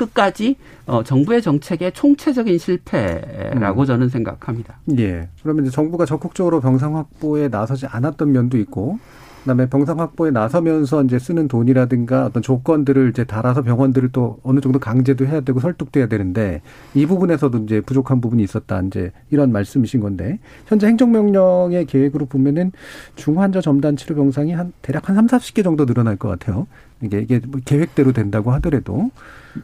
끝까지 0.00 0.56
어, 0.86 1.02
정부의 1.02 1.42
정책의 1.42 1.92
총체적인 1.92 2.58
실패라고 2.58 3.82
음. 3.82 3.86
저는 3.86 4.08
생각합니다. 4.08 4.78
예. 4.98 5.28
그러면 5.42 5.66
이제 5.66 5.74
정부가 5.74 6.06
적극적으로 6.06 6.60
병상 6.60 6.96
확보에 6.96 7.48
나서지 7.48 7.86
않았던 7.86 8.32
면도 8.32 8.56
있고, 8.58 8.98
그다음에 9.40 9.68
병상 9.68 9.98
확보에 9.98 10.30
나서면서 10.30 11.02
이제 11.04 11.18
쓰는 11.18 11.48
돈이라든가 11.48 12.26
어떤 12.26 12.42
조건들을 12.42 13.10
이제 13.10 13.24
달아서 13.24 13.62
병원들을 13.62 14.10
또 14.12 14.38
어느 14.42 14.60
정도 14.60 14.78
강제도 14.78 15.24
해야 15.26 15.40
되고 15.40 15.60
설득도 15.60 15.98
해야 15.98 16.08
되는데 16.08 16.60
이 16.94 17.06
부분에서도 17.06 17.56
이제 17.58 17.80
부족한 17.80 18.20
부분이 18.20 18.42
있었다 18.42 18.82
이제 18.82 19.12
이런 19.30 19.50
말씀이신 19.50 20.00
건데 20.00 20.38
현재 20.66 20.88
행정명령의 20.88 21.86
계획으로 21.86 22.26
보면은 22.26 22.72
중환자 23.16 23.62
점단 23.62 23.96
치료 23.96 24.14
병상이 24.14 24.52
한 24.52 24.74
대략 24.82 25.08
한 25.08 25.16
3, 25.16 25.26
40개 25.26 25.64
정도 25.64 25.86
늘어날 25.86 26.16
것 26.16 26.28
같아요. 26.28 26.66
이게 27.02 27.20
이게 27.20 27.40
뭐 27.46 27.60
계획대로 27.64 28.12
된다고 28.12 28.52
하더라도 28.52 28.92
뭐 28.92 29.10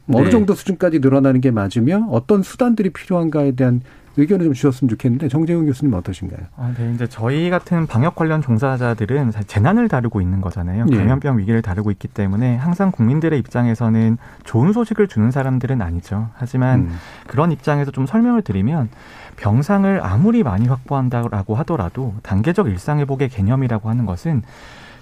네. 0.07 0.19
어느 0.19 0.31
정도 0.31 0.55
수준까지 0.55 1.01
늘어나는 1.01 1.41
게 1.41 1.51
맞으며 1.51 2.09
어떤 2.11 2.43
수단들이 2.43 2.91
필요한가에 2.91 3.53
대한 3.53 3.83
의견을 4.19 4.47
좀 4.47 4.55
주셨으면 4.55 4.89
좋겠는데 4.89 5.29
정재훈 5.29 5.67
교수님 5.67 5.93
어떠신가요? 5.95 6.47
아, 6.57 6.73
네. 6.77 6.93
이제 6.95 7.07
저희 7.07 7.51
같은 7.51 7.87
방역 7.87 8.15
관련 8.15 8.41
종사자들은 8.41 9.33
재난을 9.47 9.89
다루고 9.89 10.21
있는 10.21 10.41
거잖아요. 10.41 10.87
예. 10.91 10.97
감염병 10.97 11.39
위기를 11.39 11.61
다루고 11.61 11.91
있기 11.91 12.09
때문에 12.09 12.57
항상 12.57 12.91
국민들의 12.91 13.39
입장에서는 13.39 14.17
좋은 14.45 14.73
소식을 14.73 15.09
주는 15.09 15.31
사람들은 15.31 15.83
아니죠. 15.83 16.31
하지만 16.35 16.81
음. 16.81 16.97
그런 17.27 17.53
입장에서 17.53 17.91
좀 17.91 18.07
설명을 18.07 18.43
드리면 18.43 18.89
병상을 19.37 20.01
아무리 20.03 20.43
많이 20.43 20.67
확보한다고 20.67 21.55
하더라도 21.57 22.15
단계적 22.23 22.69
일상 22.69 23.01
회복의 23.01 23.29
개념이라고 23.29 23.91
하는 23.91 24.07
것은 24.07 24.43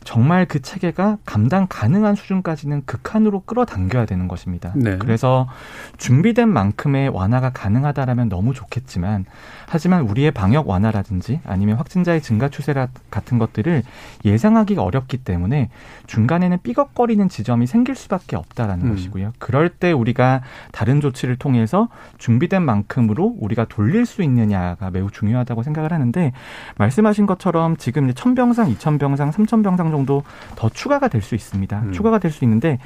정말 0.04 0.46
그 0.46 0.60
체계가 0.60 1.18
감당 1.24 1.66
가능한 1.68 2.14
수준까지는 2.14 2.84
극한으로 2.84 3.40
끌어당겨야 3.40 4.06
되는 4.06 4.28
것입니다. 4.28 4.72
네. 4.76 4.98
그래서 4.98 5.48
준비된 5.96 6.48
만큼의 6.48 7.08
완화가 7.08 7.50
가능하다라면 7.50 8.28
너무 8.28 8.54
좋겠지만 8.54 9.24
하지만 9.66 10.02
우리의 10.02 10.30
방역 10.30 10.68
완화라든지 10.68 11.40
아니면 11.44 11.76
확진자의 11.76 12.20
증가 12.20 12.48
추세 12.48 12.74
같은 13.10 13.38
것들을 13.38 13.82
예상하기가 14.24 14.82
어렵기 14.82 15.18
때문에 15.18 15.70
중간에는 16.06 16.58
삐걱거리는 16.62 17.28
지점이 17.28 17.66
생길 17.66 17.94
수밖에 17.94 18.36
없다라는 18.36 18.86
음. 18.86 18.90
것이고요. 18.94 19.32
그럴 19.38 19.68
때 19.68 19.92
우리가 19.92 20.42
다른 20.72 21.00
조치를 21.00 21.36
통해서 21.36 21.88
준비된 22.18 22.62
만큼으로 22.62 23.36
우리가 23.38 23.64
돌릴 23.66 24.06
수 24.06 24.22
있느냐가 24.22 24.90
매우 24.90 25.10
중요하다고 25.10 25.62
생각을 25.62 25.92
하는데 25.92 26.32
말씀하신 26.78 27.26
것처럼 27.26 27.76
지금 27.76 28.12
천병상, 28.12 28.70
이천병상, 28.70 29.32
삼천병상 29.32 29.90
정도 29.90 30.22
더 30.56 30.68
추가가 30.68 31.08
될 31.08 31.22
수 31.22 31.34
있습니다. 31.34 31.80
음. 31.80 31.92
추가가 31.92 32.18
될 32.18 32.30
수 32.30 32.44
있는데 32.44 32.78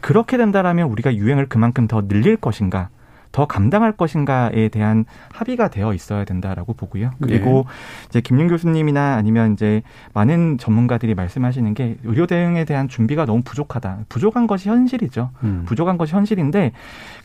그렇게 0.00 0.36
된다라면 0.36 0.88
우리가 0.88 1.14
유행을 1.16 1.48
그만큼 1.48 1.86
더 1.86 2.06
늘릴 2.06 2.36
것인가? 2.36 2.90
더 3.36 3.44
감당할 3.44 3.92
것인가에 3.92 4.70
대한 4.70 5.04
합의가 5.30 5.68
되어 5.68 5.92
있어야 5.92 6.24
된다라고 6.24 6.72
보고요. 6.72 7.10
그리고 7.20 7.66
네. 7.68 8.06
이제 8.08 8.20
김윤 8.22 8.48
교수님이나 8.48 9.16
아니면 9.16 9.52
이제 9.52 9.82
많은 10.14 10.56
전문가들이 10.56 11.14
말씀하시는 11.14 11.74
게 11.74 11.98
의료 12.04 12.26
대응에 12.26 12.64
대한 12.64 12.88
준비가 12.88 13.26
너무 13.26 13.42
부족하다. 13.42 14.06
부족한 14.08 14.46
것이 14.46 14.70
현실이죠. 14.70 15.32
음. 15.44 15.64
부족한 15.66 15.98
것이 15.98 16.14
현실인데 16.14 16.72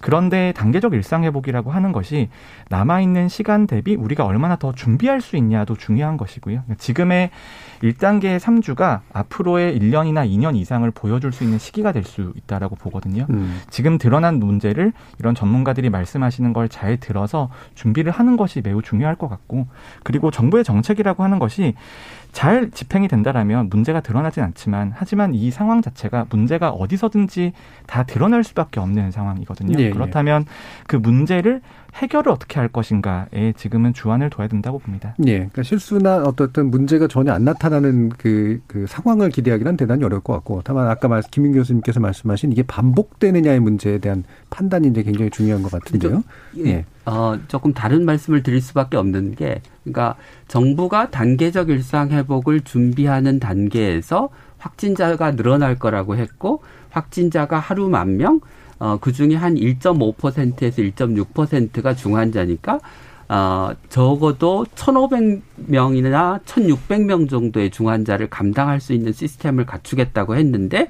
그런데 0.01 0.51
단계적 0.57 0.91
일상 0.95 1.23
회복이라고 1.23 1.71
하는 1.71 1.93
것이 1.93 2.27
남아 2.67 2.99
있는 2.99 3.29
시간 3.29 3.65
대비 3.65 3.95
우리가 3.95 4.25
얼마나 4.25 4.57
더 4.57 4.73
준비할 4.73 5.21
수 5.21 5.37
있냐도 5.37 5.77
중요한 5.77 6.17
것이고요. 6.17 6.63
지금의 6.77 7.29
1단계 7.83 8.37
3주가 8.37 8.99
앞으로의 9.13 9.79
1년이나 9.79 10.29
2년 10.29 10.57
이상을 10.57 10.91
보여줄 10.91 11.31
수 11.31 11.45
있는 11.45 11.57
시기가 11.57 11.93
될 11.93 12.01
수 12.03 12.33
있다라고 12.35 12.75
보거든요. 12.75 13.27
음. 13.29 13.61
지금 13.69 13.99
드러난 13.99 14.39
문제를 14.39 14.91
이런 15.19 15.35
전문가들이 15.35 15.89
말 15.89 16.00
씀하시는 16.05 16.53
걸 16.53 16.71
잘 16.71 16.97
들어서 16.97 17.49
준비를 17.75 18.11
하는 18.11 18.37
것이 18.37 18.61
매우 18.61 18.81
중요할 18.81 19.15
것 19.15 19.27
같고 19.27 19.67
그리고 20.03 20.31
정부의 20.31 20.63
정책이라고 20.63 21.23
하는 21.23 21.37
것이 21.37 21.75
잘 22.31 22.71
집행이 22.71 23.07
된다라면 23.07 23.69
문제가 23.69 23.99
드러나진 23.99 24.43
않지만 24.43 24.93
하지만 24.95 25.35
이 25.35 25.51
상황 25.51 25.81
자체가 25.81 26.27
문제가 26.29 26.69
어디서든지 26.69 27.53
다 27.87 28.03
드러날 28.03 28.43
수밖에 28.43 28.79
없는 28.79 29.11
상황이거든요. 29.11 29.77
예, 29.79 29.85
예. 29.85 29.89
그렇다면 29.89 30.45
그 30.87 30.95
문제를 30.95 31.61
해결을 31.93 32.31
어떻게 32.31 32.59
할 32.59 32.69
것인가에 32.69 33.53
지금은 33.57 33.93
주안을 33.93 34.29
둬야 34.29 34.47
된다고 34.47 34.79
봅니다. 34.79 35.13
예. 35.25 35.33
그러니까 35.33 35.63
실수나 35.63 36.23
어떤 36.23 36.71
문제가 36.71 37.07
전혀 37.07 37.33
안 37.33 37.43
나타나는 37.43 38.09
그, 38.17 38.61
그 38.67 38.85
상황을 38.87 39.29
기대하기는 39.29 39.75
대단히 39.75 40.03
어려울 40.05 40.21
것 40.21 40.33
같고 40.33 40.61
다만 40.63 40.87
아까 40.87 41.09
말, 41.09 41.21
김민 41.31 41.51
교수님께서 41.53 41.99
말씀하신 41.99 42.53
이게 42.53 42.63
반복되느냐의 42.63 43.59
문제에 43.59 43.97
대한 43.97 44.23
판단이 44.49 44.87
이제 44.87 45.03
굉장히 45.03 45.29
중요한 45.31 45.63
것 45.63 45.71
같은데요. 45.71 46.23
예. 46.65 46.85
예. 47.07 47.09
어, 47.09 47.39
조금 47.47 47.73
다른 47.73 48.05
말씀을 48.05 48.43
드릴 48.43 48.61
수밖에 48.61 48.97
없는 48.97 49.35
게 49.35 49.61
그러니까 49.83 50.15
정부가 50.47 51.09
단계적 51.09 51.69
일상 51.69 52.09
회복을 52.11 52.61
준비하는 52.61 53.39
단계에서 53.39 54.29
확진자가 54.57 55.35
늘어날 55.35 55.79
거라고 55.79 56.15
했고 56.15 56.61
확진자가 56.89 57.57
하루 57.57 57.89
만 57.89 58.17
명, 58.17 58.39
어, 58.79 58.97
그 58.99 59.11
중에 59.11 59.35
한 59.35 59.55
1.5%에서 59.55 60.81
1.6%가 60.81 61.95
중환자니까 61.95 62.79
어, 63.29 63.71
적어도 63.87 64.65
1,500명이나 64.75 66.43
1,600명 66.43 67.29
정도의 67.29 67.71
중환자를 67.71 68.29
감당할 68.29 68.81
수 68.81 68.91
있는 68.91 69.13
시스템을 69.13 69.65
갖추겠다고 69.65 70.35
했는데 70.35 70.89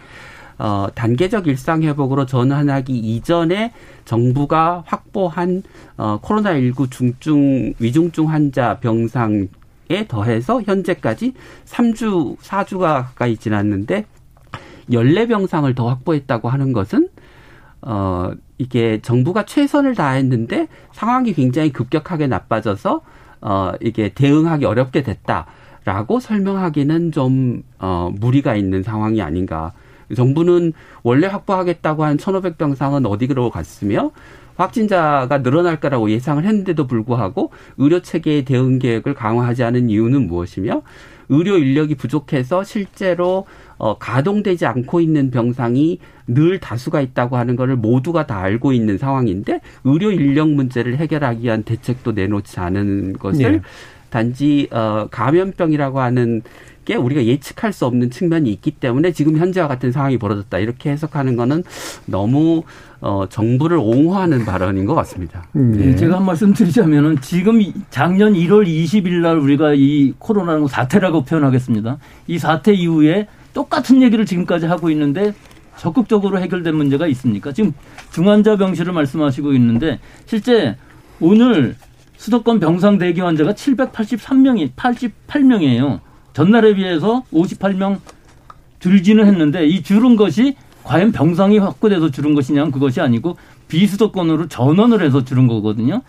어, 0.62 0.88
단계적 0.94 1.48
일상 1.48 1.82
회복으로 1.82 2.28
전환하기 2.28 2.96
이전에 2.96 3.74
정부가 4.06 4.84
확보한 4.86 5.64
어, 5.98 6.20
코로나19 6.22 6.92
중증 6.92 7.74
위중증 7.80 8.30
환자 8.30 8.80
병상 8.80 9.48
에 9.90 10.08
더해서 10.08 10.62
현재까지 10.62 11.34
3주, 11.66 12.38
4주가 12.38 13.04
가까이 13.04 13.36
지났는데 13.36 14.06
14병상을 14.90 15.76
더 15.76 15.90
확보했다고 15.90 16.48
하는 16.48 16.72
것은 16.72 17.10
어, 17.82 18.32
이게 18.60 19.02
정부가 19.02 19.46
최선을 19.46 19.96
다했는데 19.96 20.68
상황이 20.94 21.34
굉장히 21.34 21.74
급격하게 21.74 22.28
나빠져서 22.28 23.02
어, 23.42 23.72
이게 23.82 24.10
대응하기 24.14 24.64
어렵게 24.64 25.02
됐다라고 25.02 26.20
설명하기는 26.22 27.12
좀, 27.12 27.64
어, 27.80 28.12
무리가 28.14 28.56
있는 28.56 28.84
상황이 28.84 29.22
아닌가. 29.22 29.74
정부는 30.16 30.74
원래 31.04 31.28
확보하겠다고 31.28 32.04
한 32.04 32.18
1,500병상은 32.18 33.10
어디로 33.10 33.50
갔으며 33.50 34.12
확진자가 34.56 35.42
늘어날 35.42 35.80
거라고 35.80 36.10
예상을 36.12 36.44
했는데도 36.44 36.88
불구하고 36.88 37.52
의료 37.78 38.02
체계의 38.02 38.46
대응 38.46 38.80
계획을 38.80 39.14
강화하지 39.14 39.64
않은 39.64 39.90
이유는 39.90 40.28
무엇이며 40.28 40.82
의료 41.30 41.58
인력이 41.58 41.96
부족해서 41.96 42.64
실제로 42.64 43.46
어, 43.78 43.98
가동되지 43.98 44.66
않고 44.66 45.00
있는 45.00 45.32
병상이 45.32 46.00
늘 46.28 46.60
다수가 46.60 47.02
있다고 47.02 47.38
하는 47.38 47.56
것을 47.56 47.78
모두가 47.78 48.28
다 48.28 48.40
알고 48.40 48.74
있는 48.74 48.98
상황인데 48.98 49.62
의료 49.86 50.12
인력 50.12 50.50
문제를 50.50 50.98
해결하기 50.98 51.44
위한 51.44 51.64
대책도 51.64 52.12
내놓지 52.12 52.60
않은 52.60 53.14
것을 53.14 53.52
네. 53.54 53.62
단지 54.10 54.68
어, 54.72 55.08
감염병이라고 55.10 56.02
하는 56.02 56.42
게 56.86 56.96
우리가 56.96 57.26
예측할 57.26 57.74
수 57.74 57.86
없는 57.86 58.10
측면이 58.10 58.52
있기 58.54 58.72
때문에 58.72 59.12
지금 59.12 59.38
현재와 59.38 59.68
같은 59.68 59.92
상황이 59.92 60.18
벌어졌다 60.18 60.58
이렇게 60.60 60.92
해석하는 60.92 61.36
거는 61.36 61.64
너무 62.06 62.64
어, 63.02 63.26
정부를 63.28 63.78
옹호하는 63.78 64.46
발언인 64.46 64.86
것 64.86 64.94
같습니다. 64.96 65.48
네. 65.54 65.96
제가 65.96 66.18
한 66.18 66.26
말씀 66.26 66.54
드리자면은 66.54 67.20
지금 67.22 67.60
작년 67.90 68.34
1월 68.34 68.68
20일 68.68 69.22
날 69.22 69.38
우리가 69.38 69.74
이 69.74 70.14
코로나는 70.20 70.68
사태라고 70.68 71.24
표현하겠습니다. 71.24 71.98
이 72.28 72.38
사태 72.38 72.74
이후에 72.74 73.28
똑같은 73.54 74.02
얘기를 74.02 74.26
지금까지 74.26 74.68
하고 74.68 74.90
있는데 74.92 75.34
적극적으로 75.78 76.40
해결된 76.40 76.76
문제가 76.76 77.08
있습니까? 77.08 77.52
지금 77.52 77.74
중환자 78.12 78.58
병실을 78.58 78.94
말씀하시고 78.94 79.54
있는데 79.54 80.00
실제 80.26 80.78
오늘 81.20 81.76
수도권 82.18 82.60
병상 82.60 83.00
대기 83.00 83.22
환자가 83.22 83.54
783명이 83.54 84.74
88명이에요. 84.76 86.02
전날에 86.34 86.76
비해서 86.76 87.24
58명 87.34 88.00
줄지는 88.80 89.28
했는데 89.28 89.66
이 89.66 89.84
줄은 89.84 90.16
것이 90.16 90.56
과연 90.84 91.12
병상이 91.12 91.60
확보돼서 91.60 92.10
줄은 92.10 92.34
것이냐면 92.34 92.72
그것이 92.72 93.02
아니고 93.02 93.38
비수도권으로 93.68 94.48
전원을 94.48 95.04
해서 95.04 95.24
줄은 95.24 95.48
거거든요. 95.48 96.02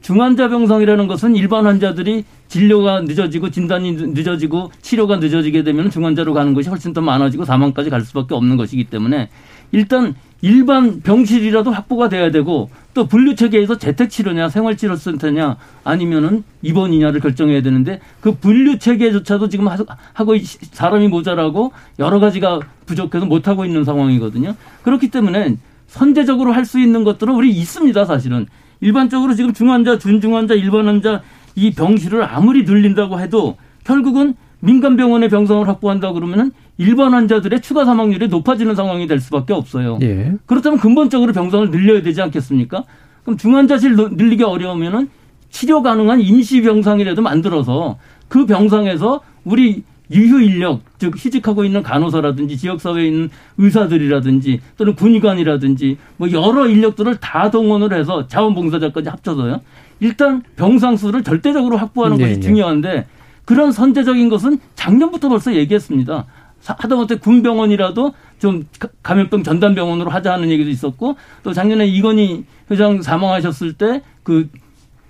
중환자 0.00 0.48
병상이라는 0.48 1.06
것은 1.06 1.34
일반 1.34 1.64
환자들이 1.64 2.24
진료가 2.48 3.02
늦어지고 3.02 3.50
진단이 3.50 3.92
늦어지고 3.92 4.70
치료가 4.82 5.16
늦어지게 5.16 5.62
되면 5.62 5.90
중환자로 5.90 6.34
가는 6.34 6.52
것이 6.52 6.68
훨씬 6.68 6.92
더 6.92 7.00
많아지고 7.00 7.46
사망까지 7.46 7.88
갈 7.88 8.02
수밖에 8.02 8.34
없는 8.34 8.58
것이기 8.58 8.84
때문에 8.84 9.30
일단 9.72 10.14
일반 10.44 11.00
병실이라도 11.00 11.70
확보가 11.70 12.10
돼야 12.10 12.30
되고 12.30 12.68
또 12.92 13.06
분류 13.06 13.34
체계에서 13.34 13.78
재택 13.78 14.10
치료냐 14.10 14.50
생활 14.50 14.76
치료 14.76 14.94
센터냐 14.94 15.56
아니면은 15.84 16.44
입원이냐를 16.60 17.22
결정해야 17.22 17.62
되는데 17.62 17.98
그 18.20 18.34
분류 18.34 18.78
체계조차도 18.78 19.48
지금 19.48 19.68
하고 19.68 20.36
사람이 20.72 21.08
모자라고 21.08 21.72
여러 21.98 22.20
가지가 22.20 22.60
부족해서 22.84 23.24
못 23.24 23.48
하고 23.48 23.64
있는 23.64 23.84
상황이거든요. 23.84 24.54
그렇기 24.82 25.08
때문에 25.08 25.56
선제적으로 25.86 26.52
할 26.52 26.66
수 26.66 26.78
있는 26.78 27.04
것들은 27.04 27.34
우리 27.34 27.50
있습니다, 27.50 28.04
사실은. 28.04 28.46
일반적으로 28.82 29.34
지금 29.34 29.54
중환자, 29.54 29.98
준중환자, 29.98 30.54
일반 30.54 30.86
환자 30.88 31.22
이 31.54 31.70
병실을 31.70 32.22
아무리 32.22 32.64
늘린다고 32.64 33.18
해도 33.18 33.56
결국은 33.84 34.34
민간 34.60 34.98
병원의 34.98 35.30
병상을 35.30 35.66
확보한다 35.68 36.12
그러면은 36.12 36.52
일반 36.76 37.14
환자들의 37.14 37.60
추가 37.60 37.84
사망률이 37.84 38.28
높아지는 38.28 38.74
상황이 38.74 39.06
될 39.06 39.20
수밖에 39.20 39.52
없어요. 39.52 39.98
예. 40.02 40.32
그렇다면 40.46 40.78
근본적으로 40.78 41.32
병상을 41.32 41.70
늘려야 41.70 42.02
되지 42.02 42.20
않겠습니까? 42.22 42.84
그럼 43.22 43.36
중환자실 43.36 43.96
늘리기 43.96 44.42
어려우면은 44.42 45.08
치료 45.50 45.82
가능한 45.82 46.20
임시 46.20 46.62
병상이라도 46.62 47.22
만들어서 47.22 47.98
그 48.28 48.44
병상에서 48.46 49.20
우리 49.44 49.84
유휴 50.10 50.42
인력, 50.42 50.82
즉 50.98 51.14
휴직하고 51.16 51.64
있는 51.64 51.82
간호사라든지 51.82 52.58
지역사회에 52.58 53.06
있는 53.06 53.30
의사들이라든지 53.56 54.60
또는 54.76 54.94
군의관이라든지 54.96 55.96
뭐 56.18 56.30
여러 56.32 56.66
인력들을 56.66 57.16
다 57.16 57.50
동원을 57.50 57.94
해서 57.94 58.26
자원봉사자까지 58.26 59.08
합쳐서요. 59.08 59.60
일단 60.00 60.42
병상 60.56 60.96
수를 60.96 61.22
절대적으로 61.22 61.76
확보하는 61.78 62.18
네, 62.18 62.24
것이 62.24 62.34
네. 62.34 62.40
중요한데 62.40 63.06
그런 63.44 63.72
선제적인 63.72 64.28
것은 64.28 64.58
작년부터 64.74 65.28
벌써 65.28 65.54
얘기했습니다. 65.54 66.26
하다못해 66.66 67.16
군병원이라도 67.16 68.14
좀 68.38 68.66
감염병 69.02 69.42
전담 69.42 69.74
병원으로 69.74 70.10
하자 70.10 70.32
하는 70.32 70.50
얘기도 70.50 70.70
있었고 70.70 71.16
또 71.42 71.52
작년에 71.52 71.86
이건희 71.86 72.44
회장 72.70 73.02
사망하셨을 73.02 73.74
때 73.74 74.02
그 74.24 74.48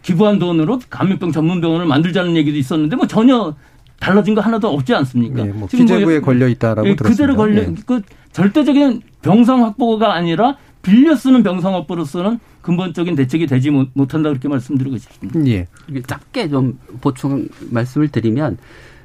기부한 0.02 0.38
돈으로 0.38 0.80
감염병 0.90 1.32
전문 1.32 1.62
병원을 1.62 1.86
만들자는 1.86 2.36
얘기도 2.36 2.59
있었는데 2.59 2.96
뭐 2.96 3.07
전혀 3.07 3.57
달라진 3.98 4.34
거 4.34 4.42
하나도 4.42 4.68
없지 4.68 4.92
않습니까? 4.92 5.44
네, 5.44 5.52
뭐 5.52 5.66
기재부에 5.66 6.18
뭐, 6.18 6.26
걸려 6.26 6.46
있다라고 6.48 6.86
예, 6.86 6.94
들었습니다. 6.94 7.09
그대로 7.09 7.36
걸려 7.36 7.62
네. 7.62 7.74
그 7.86 8.02
절대적인 8.32 9.00
병상 9.22 9.64
확보가 9.64 10.12
아니라 10.12 10.59
빌려 10.82 11.16
쓰는 11.16 11.42
병상 11.42 11.72
확보로서는 11.74 12.38
근본적인 12.61 13.14
대책이 13.14 13.46
되지 13.46 13.70
못한다 13.70 14.28
그렇게 14.28 14.48
말씀드리고 14.48 14.98
싶습니다. 14.98 15.46
예. 15.46 15.66
짧게 16.07 16.48
좀 16.50 16.78
보충 17.00 17.48
말씀을 17.70 18.09
드리면 18.09 18.59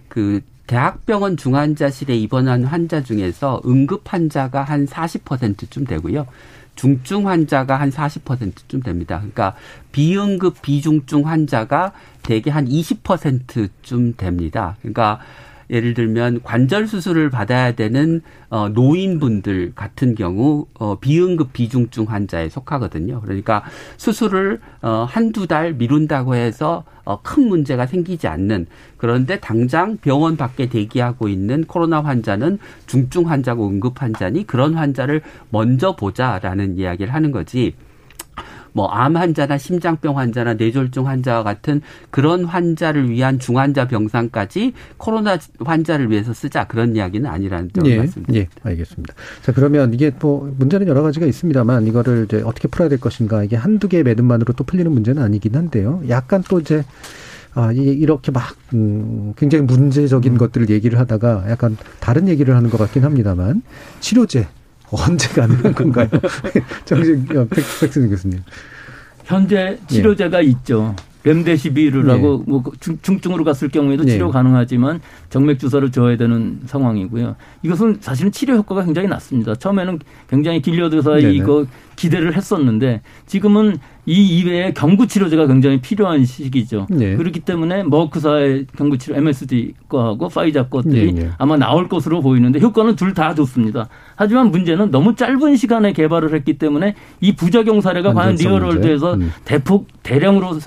그 0.10 0.42
대학병원 0.70 1.36
중환자실에 1.36 2.16
입원한 2.16 2.64
환자 2.64 3.02
중에서 3.02 3.60
응급 3.66 4.04
환자가 4.06 4.62
한 4.62 4.86
40%쯤 4.86 5.86
되고요. 5.86 6.28
중증 6.76 7.28
환자가 7.28 7.80
한 7.80 7.90
40%쯤 7.90 8.84
됩니다. 8.84 9.18
그러니까 9.18 9.56
비응급 9.92 10.62
비중증 10.62 11.26
환자가 11.28 11.94
대개 12.22 12.52
한 12.52 12.68
20%쯤 12.68 14.14
됩니다. 14.16 14.78
그러니까 14.82 15.20
예를 15.70 15.94
들면 15.94 16.42
관절 16.44 16.88
수술을 16.88 17.30
받아야 17.30 17.74
되는 17.74 18.22
어 18.50 18.70
노인분들 18.70 19.74
같은 19.76 20.16
경우 20.16 20.66
어 20.74 21.00
비응급 21.00 21.54
비중증 21.54 22.06
환자에 22.06 22.50
속하거든요. 22.50 23.22
그러니까 23.22 23.64
수술을 23.98 24.60
어 24.82 25.06
한두 25.08 25.48
달 25.48 25.74
미룬다고 25.74 26.36
해서 26.36 26.84
어큰 27.04 27.48
문제가 27.48 27.86
생기지 27.86 28.28
않는 28.28 28.68
그런데 28.98 29.40
당장 29.40 29.98
병원 29.98 30.38
밖에 30.38 30.70
대기하고 30.70 31.28
있는 31.28 31.64
코로나 31.66 32.02
환자는 32.02 32.60
중증 32.86 33.30
환자고 33.30 33.68
응급 33.68 34.02
환자니 34.02 34.46
그런 34.46 34.76
환자를 34.76 35.22
먼저 35.50 35.96
보자라는 35.96 36.78
이야기를 36.78 37.14
하는 37.14 37.32
거지. 37.32 37.74
뭐 38.80 38.90
암 38.92 39.18
환자나 39.18 39.58
심장병 39.58 40.18
환자나 40.18 40.54
뇌졸중 40.54 41.08
환자와 41.08 41.44
같은 41.44 41.82
그런 42.12 42.46
환자를 42.46 43.10
위한 43.10 43.40
중환자 43.40 43.88
병상까지 43.88 44.74
코로나 44.98 45.38
환자를 45.60 46.10
위해서 46.10 46.34
쓰자 46.34 46.66
그런 46.66 46.96
이야기는 46.96 47.30
아니라는 47.30 47.72
점을 47.74 47.92
예, 47.92 47.98
말씀드립니다. 47.98 48.40
예, 48.40 48.70
알겠습니다. 48.70 49.14
자 49.42 49.52
그러면 49.52 49.94
이게 49.94 50.12
뭐 50.20 50.54
문제는 50.58 50.88
여러 50.88 51.02
가지가 51.02 51.26
있습니다만 51.26 51.88
이거를 51.88 52.26
이제 52.26 52.42
어떻게 52.46 52.68
풀어야 52.68 52.88
될 52.88 53.00
것인가 53.00 53.44
이게 53.44 53.56
한두 53.56 53.90
개의 53.90 54.04
매듭만으로 54.04 54.54
또 54.54 54.64
풀리는 54.64 54.90
문제는 54.92 55.22
아니긴 55.22 55.56
한데요. 55.56 56.02
약간 56.10 56.44
또 56.50 56.60
이제 56.60 56.84
아, 57.56 57.72
이렇게 57.72 58.32
막, 58.32 58.56
음, 58.74 59.34
굉장히 59.36 59.66
문제적인 59.66 60.34
음. 60.34 60.38
것들을 60.38 60.70
얘기를 60.70 61.00
하다가 61.00 61.46
약간 61.50 61.76
다른 62.00 62.28
얘기를 62.28 62.56
하는 62.56 62.70
것 62.70 62.78
같긴 62.78 63.04
합니다만, 63.04 63.64
치료제, 64.00 64.48
언제 64.92 65.28
가능한 65.30 65.74
건가요? 65.74 66.10
어, 66.14 67.46
백승 67.46 68.10
교수님. 68.10 68.44
현재 69.26 69.78
치료제가 69.88 70.44
예. 70.44 70.48
있죠. 70.50 70.96
렘데시비르라고 71.24 72.44
예. 72.48 72.50
뭐 72.50 72.64
중, 72.80 72.98
중증으로 73.02 73.44
갔을 73.44 73.70
경우에도 73.70 74.06
치료 74.06 74.28
예. 74.28 74.32
가능하지만 74.32 75.02
정맥 75.30 75.60
주사를 75.60 75.90
줘야 75.92 76.18
되는 76.18 76.60
상황이고요. 76.66 77.36
이것은 77.64 77.98
사실은 78.00 78.32
치료 78.32 78.56
효과가 78.56 78.86
굉장히 78.86 79.08
낮습니다. 79.08 79.56
처음에는 79.56 80.00
굉장히 80.30 80.62
길려들어서 80.62 81.20
이거 81.20 81.66
기대를 81.96 82.36
했었는데 82.38 83.02
지금은 83.26 83.78
이 84.06 84.40
이외에 84.40 84.72
경구 84.74 85.06
치료제가 85.08 85.46
굉장히 85.46 85.82
필요한 85.82 86.24
시기죠. 86.26 86.88
네. 86.90 87.16
그렇기 87.16 87.42
때문에 87.42 87.84
머크사의 87.84 88.66
경구 88.78 88.98
치료 88.98 89.16
MSD 89.18 89.74
거하고 89.90 90.30
파이자 90.30 90.68
것들이 90.68 91.12
네, 91.12 91.24
네. 91.24 91.30
아마 91.38 91.58
나올 91.58 91.90
것으로 91.90 92.22
보이는데 92.22 92.60
효과는 92.60 92.96
둘 92.96 93.10
다 93.14 93.34
좋습니다. 93.36 93.90
하지만 94.16 94.52
문제는 94.52 94.92
너무 94.92 95.16
짧은 95.16 95.58
시간에 95.58 95.94
개발을 95.94 96.34
했기 96.34 96.58
때문에 96.60 96.96
이 97.22 97.36
부작용 97.36 97.82
사례가 97.82 98.14
과연 98.14 98.36
real 98.36 98.60
world에서 98.60 99.16
음. 99.16 99.32
대폭 99.46 99.88
대량으로 100.04 100.60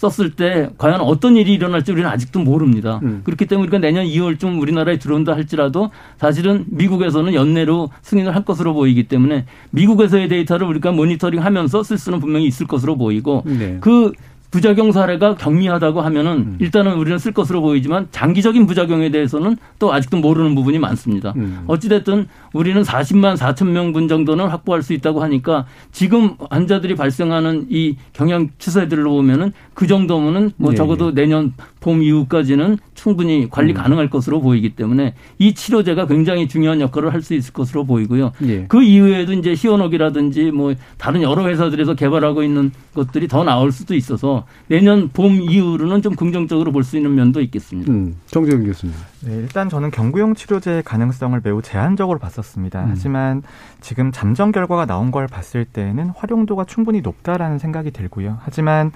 썼을 0.00 0.30
때 0.30 0.70
과연 0.78 1.02
어떤 1.02 1.36
일이 1.36 1.52
일어날지 1.52 1.92
우리는 1.92 2.08
아직도 2.08 2.40
모릅니다. 2.40 3.00
음. 3.02 3.20
그렇기 3.24 3.44
때문에 3.44 3.64
우리가 3.64 3.78
내년 3.78 4.06
2월쯤 4.06 4.58
우리나라에 4.60 4.98
들어온다 4.98 5.34
할지라도 5.34 5.90
사실은 6.16 6.64
미국에서는 6.68 7.34
연내로 7.34 7.90
승인을 8.00 8.34
할 8.34 8.44
것으로 8.46 8.72
보이기 8.72 9.08
때문에 9.08 9.44
미국에서의 9.70 10.28
데이터를 10.28 10.66
우리가 10.68 10.92
모니터링하면서 10.92 11.82
쓸 11.82 11.98
수는 11.98 12.18
분명히 12.18 12.46
있을 12.46 12.66
것으로 12.66 12.96
보이고 12.96 13.42
네. 13.44 13.76
그 13.80 14.12
부작용 14.50 14.90
사례가 14.90 15.36
경미하다고 15.36 16.00
하면은 16.00 16.32
음. 16.32 16.56
일단은 16.58 16.94
우리는 16.94 17.18
쓸 17.18 17.32
것으로 17.32 17.60
보이지만 17.60 18.08
장기적인 18.10 18.66
부작용에 18.66 19.10
대해서는 19.10 19.56
또 19.78 19.92
아직도 19.92 20.16
모르는 20.16 20.54
부분이 20.54 20.78
많습니다. 20.78 21.34
음. 21.36 21.64
어찌됐든 21.66 22.26
우리는 22.52 22.82
40만 22.82 23.36
4천 23.36 23.68
명분 23.68 24.08
정도는 24.08 24.48
확보할 24.48 24.82
수 24.82 24.92
있다고 24.92 25.22
하니까 25.22 25.66
지금 25.92 26.34
환자들이 26.50 26.96
발생하는 26.96 27.66
이 27.70 27.96
경향 28.12 28.50
추세들을 28.58 29.04
보면은 29.04 29.52
그 29.74 29.86
정도면은 29.86 30.50
뭐 30.56 30.72
예, 30.72 30.76
적어도 30.76 31.08
예. 31.08 31.14
내년 31.14 31.52
봄 31.80 32.02
이후까지는 32.02 32.76
충분히 32.94 33.48
관리 33.48 33.72
음. 33.72 33.74
가능할 33.74 34.10
것으로 34.10 34.40
보이기 34.42 34.70
때문에 34.70 35.14
이 35.38 35.54
치료제가 35.54 36.06
굉장히 36.06 36.48
중요한 36.48 36.80
역할을 36.80 37.12
할 37.14 37.20
수 37.20 37.34
있을 37.34 37.52
것으로 37.52 37.84
보이고요. 37.84 38.32
예. 38.44 38.64
그 38.66 38.82
이후에도 38.82 39.34
이제 39.34 39.54
시원옥이라든지 39.54 40.50
뭐 40.52 40.74
다른 40.96 41.20
여러 41.22 41.46
회사들에서 41.46 41.94
개발하고 41.94 42.42
있는 42.42 42.72
것들이 42.94 43.28
더 43.28 43.44
나올 43.44 43.72
수도 43.72 43.94
있어서 43.94 44.46
내년 44.68 45.08
봄 45.10 45.40
이후로는 45.42 46.00
좀 46.02 46.16
긍정적으로 46.16 46.72
볼 46.72 46.80
수 46.82 46.96
있는 46.96 47.14
면도 47.14 47.40
있겠습니다. 47.42 47.92
음, 47.92 48.16
정재훈 48.26 48.64
교수님. 48.64 48.94
네, 49.22 49.34
일단 49.34 49.68
저는 49.68 49.90
경구용 49.90 50.34
치료제의 50.34 50.82
가능성을 50.82 51.38
매우 51.44 51.60
제한적으로 51.60 52.18
봤었습니다. 52.18 52.84
음. 52.84 52.86
하지만 52.90 53.42
지금 53.80 54.12
잠정 54.12 54.50
결과가 54.50 54.86
나온 54.86 55.10
걸 55.10 55.26
봤을 55.26 55.64
때는 55.66 56.10
활용도가 56.10 56.64
충분히 56.64 57.02
높다라는 57.02 57.58
생각이 57.58 57.90
들고요. 57.90 58.38
하지만 58.42 58.92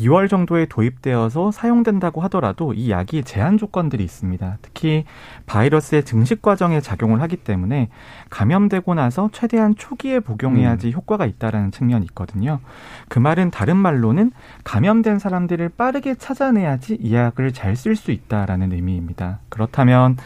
2월 0.00 0.28
정도에 0.28 0.66
도입되어서 0.66 1.52
사용된다고 1.52 2.20
하더라도 2.22 2.74
이 2.74 2.90
약이 2.90 3.24
제한 3.24 3.58
조건들이 3.58 4.02
있습니다. 4.04 4.58
특히 4.62 5.04
바이러스의 5.46 6.04
증식 6.04 6.42
과정에 6.42 6.80
작용을 6.80 7.20
하기 7.22 7.36
때문에 7.36 7.88
감염되고 8.30 8.94
나서 8.94 9.30
최대한 9.32 9.74
초기에 9.76 10.20
복용해야지 10.20 10.88
음. 10.88 10.92
효과가 10.92 11.26
있다라는 11.26 11.70
측면이 11.70 12.06
있거든요. 12.06 12.60
그 13.08 13.18
말은 13.18 13.50
다른 13.50 13.76
말로는 13.76 14.32
감염된 14.64 15.18
사람들을 15.18 15.68
빠르게 15.70 16.14
찾아내야지 16.14 16.98
이 17.00 17.14
약을 17.14 17.52
잘 17.52 17.74
쓸 17.74 17.96
수 17.96 18.12
있다라는 18.12 18.72
의미입니다. 18.72 19.40
그렇다면 19.48 20.16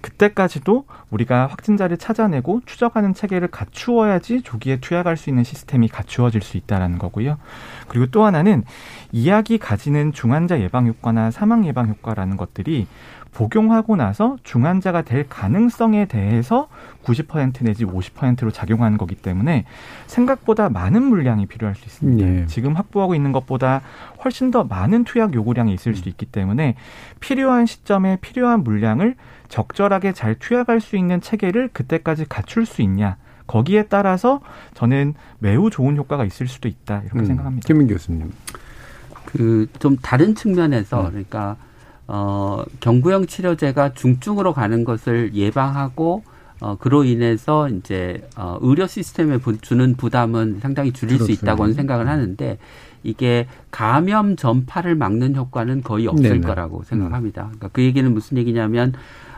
그때까지도 0.00 0.84
우리가 1.10 1.46
확진자를 1.46 1.96
찾아내고 1.96 2.62
추적하는 2.66 3.14
체계를 3.14 3.48
갖추어야지 3.48 4.42
조기에 4.42 4.80
투약할 4.80 5.16
수 5.16 5.30
있는 5.30 5.44
시스템이 5.44 5.88
갖추어질 5.88 6.42
수 6.42 6.56
있다라는 6.56 6.98
거고요. 6.98 7.38
그리고 7.88 8.06
또 8.06 8.24
하나는 8.24 8.64
이 9.12 9.28
약이 9.28 9.58
가지는 9.58 10.12
중환자 10.12 10.60
예방 10.60 10.86
효과나 10.86 11.30
사망 11.30 11.66
예방 11.66 11.88
효과라는 11.88 12.36
것들이 12.36 12.86
복용하고 13.36 13.96
나서 13.96 14.38
중환자가 14.44 15.02
될 15.02 15.28
가능성에 15.28 16.06
대해서 16.06 16.68
90% 17.04 17.64
내지 17.64 17.84
50%로 17.84 18.50
작용하는 18.50 18.96
거기 18.96 19.14
때문에 19.14 19.66
생각보다 20.06 20.70
많은 20.70 21.02
물량이 21.02 21.44
필요할 21.44 21.74
수 21.74 21.84
있습니다. 21.84 22.26
네. 22.26 22.46
지금 22.46 22.74
확보하고 22.74 23.14
있는 23.14 23.32
것보다 23.32 23.82
훨씬 24.24 24.50
더 24.50 24.64
많은 24.64 25.04
투약 25.04 25.34
요구량이 25.34 25.74
있을 25.74 25.94
수 25.94 26.08
있기 26.08 26.24
때문에 26.24 26.76
필요한 27.20 27.66
시점에 27.66 28.16
필요한 28.22 28.64
물량을 28.64 29.16
적절하게 29.48 30.12
잘 30.12 30.34
투약할 30.36 30.80
수 30.80 30.96
있는 30.96 31.20
체계를 31.20 31.68
그때까지 31.74 32.24
갖출 32.26 32.64
수 32.64 32.80
있냐. 32.80 33.18
거기에 33.46 33.84
따라서 33.84 34.40
저는 34.74 35.14
매우 35.38 35.70
좋은 35.70 35.96
효과가 35.96 36.24
있을 36.24 36.48
수도 36.48 36.68
있다 36.68 37.02
이렇게 37.04 37.18
음, 37.20 37.24
생각합니다. 37.24 37.66
김민 37.66 37.88
교수님. 37.88 38.32
그 39.24 39.66
좀 39.78 39.96
다른 39.96 40.34
측면에서 40.34 41.02
음. 41.06 41.10
그러니까 41.10 41.56
어, 42.08 42.64
경구형 42.80 43.26
치료제가 43.26 43.94
중증으로 43.94 44.52
가는 44.52 44.84
것을 44.84 45.34
예방하고 45.34 46.22
어, 46.60 46.76
그로 46.78 47.04
인해서 47.04 47.68
이제 47.68 48.26
어, 48.36 48.58
의료 48.62 48.86
시스템에 48.86 49.38
주는 49.60 49.94
부담은 49.96 50.60
상당히 50.60 50.92
줄일 50.92 51.18
그렇죠. 51.18 51.32
수 51.32 51.32
있다고는 51.32 51.74
생각을 51.74 52.08
하는데 52.08 52.58
이게 53.02 53.46
감염 53.70 54.36
전파를 54.36 54.94
막는 54.94 55.36
효과는 55.36 55.82
거의 55.82 56.06
없을 56.06 56.30
네네. 56.30 56.40
거라고 56.40 56.82
생각합니다. 56.84 57.42
그러니까 57.42 57.68
그 57.72 57.82
얘기는 57.82 58.10
무슨 58.12 58.38
얘기냐면 58.38 58.94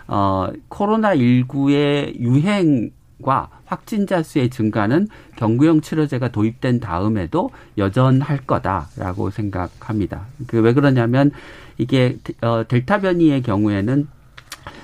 어, 0.07 0.49
코로나 0.69 1.15
19의 1.17 2.19
유행 2.21 2.91
과 3.23 3.49
확진자 3.65 4.23
수의 4.23 4.49
증가는 4.49 5.09
경구형 5.37 5.81
치료제가 5.81 6.29
도입된 6.29 6.79
다음에도 6.79 7.51
여전할 7.77 8.47
거다라고 8.47 9.31
생각합니다. 9.31 10.27
그 10.47 10.59
왜 10.61 10.73
그러냐면 10.73 11.33
이게 11.79 12.19
어 12.43 12.65
델타 12.69 13.01
변이의 13.01 13.43
경우에는 13.43 14.07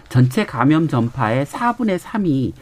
전체 0.09 0.45
감염 0.47 0.89
전파의 0.89 1.47
4분의 1.47 1.99
3이 1.99 2.53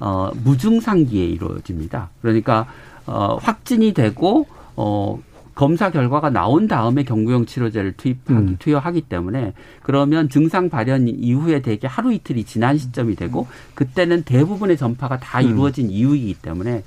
어 0.00 0.30
무증상기에 0.42 1.24
이루어집니다. 1.26 2.10
그러니까 2.22 2.66
어 3.06 3.36
확진이 3.40 3.92
되고 3.94 4.46
어 4.76 5.20
검사 5.60 5.90
결과가 5.90 6.30
나온 6.30 6.66
다음에 6.68 7.02
경구용 7.02 7.44
치료제를 7.44 7.92
투입하기, 7.92 8.32
음. 8.32 8.56
투여하기 8.58 9.02
때문에 9.02 9.52
그러면 9.82 10.30
증상 10.30 10.70
발현 10.70 11.06
이후에 11.06 11.60
대개 11.60 11.86
하루 11.86 12.14
이틀이 12.14 12.44
지난 12.44 12.78
시점이 12.78 13.14
되고 13.14 13.46
그때는 13.74 14.22
대부분의 14.22 14.78
전파가 14.78 15.18
다 15.18 15.40
음. 15.40 15.48
이루어진 15.50 15.88
음. 15.88 15.90
이후이기 15.90 16.36
때문에 16.40 16.82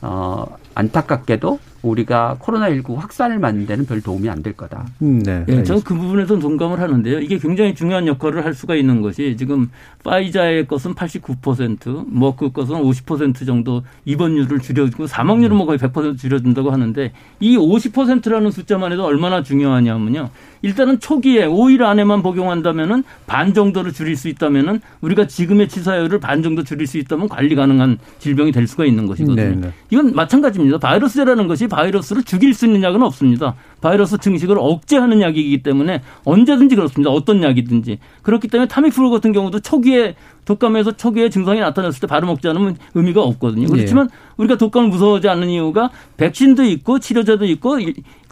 어 0.00 0.46
안타깝게도 0.74 1.58
우리가 1.84 2.38
코로나19 2.40 2.96
확산을 2.96 3.38
막는 3.38 3.66
데는 3.66 3.86
별 3.86 4.00
도움이 4.00 4.28
안 4.28 4.44
될 4.44 4.52
거다. 4.52 4.84
음, 5.00 5.22
네. 5.22 5.42
예, 5.48 5.62
저는 5.62 5.82
그 5.82 5.94
부분에서 5.94 6.38
동감을 6.38 6.78
하는데요. 6.78 7.20
이게 7.20 7.38
굉장히 7.38 7.74
중요한 7.74 8.06
역할을 8.06 8.44
할 8.44 8.52
수가 8.52 8.74
있는 8.74 9.00
것이 9.00 9.36
지금 9.38 9.70
파이자의 10.02 10.66
것은 10.66 10.94
89%, 10.94 12.04
머크 12.10 12.52
것은 12.52 12.76
50% 12.76 13.46
정도 13.46 13.82
입원율을 14.04 14.58
줄여주고 14.58 15.06
사망률은 15.06 15.56
뭐 15.56 15.64
거의 15.64 15.78
100% 15.78 16.18
줄여준다고 16.18 16.70
하는데 16.70 17.12
이 17.40 17.56
50%라는 17.56 18.50
숫자만 18.50 18.92
해도 18.92 19.04
얼마나 19.06 19.42
중요하냐면요. 19.42 20.28
일단은 20.60 20.98
초기에 21.00 21.46
5일 21.46 21.82
안에만 21.82 22.22
복용한다면은 22.22 23.04
반 23.26 23.54
정도를 23.54 23.92
줄일 23.92 24.16
수 24.16 24.28
있다면은 24.28 24.80
우리가 25.00 25.26
지금의 25.26 25.68
치사율을 25.68 26.20
반 26.20 26.42
정도 26.42 26.62
줄일 26.64 26.86
수 26.86 26.98
있다면 26.98 27.28
관리 27.28 27.54
가능한 27.54 27.98
질병이 28.18 28.52
될 28.52 28.66
수가 28.66 28.84
있는 28.84 29.06
것이거든요. 29.06 29.50
네, 29.50 29.56
네. 29.56 29.72
이건 29.90 30.14
마찬가지입니다. 30.14 30.74
없습니다. 30.74 30.78
바이러스라는 30.78 31.46
것이 31.48 31.66
바이러스를 31.74 32.22
죽일 32.22 32.54
수 32.54 32.66
있는 32.66 32.82
약은 32.82 33.02
없습니다. 33.02 33.56
바이러스 33.80 34.18
증식을 34.18 34.56
억제하는 34.58 35.20
약이기 35.20 35.62
때문에 35.62 36.02
언제든지 36.24 36.76
그렇습니다. 36.76 37.10
어떤 37.10 37.42
약이든지. 37.42 37.98
그렇기 38.22 38.48
때문에 38.48 38.68
타미플루 38.68 39.10
같은 39.10 39.32
경우도 39.32 39.60
초기에 39.60 40.14
독감에서 40.44 40.92
초기에 40.92 41.30
증상이 41.30 41.60
나타났을 41.60 42.00
때 42.00 42.06
바로 42.06 42.26
먹지 42.26 42.46
않으면 42.48 42.76
의미가 42.94 43.22
없거든요. 43.22 43.66
그렇지만 43.66 44.08
예. 44.12 44.16
우리가 44.36 44.56
독감을 44.56 44.88
무서워하지 44.88 45.28
않는 45.28 45.48
이유가 45.48 45.90
백신도 46.16 46.62
있고 46.64 47.00
치료제도 47.00 47.44
있고 47.46 47.78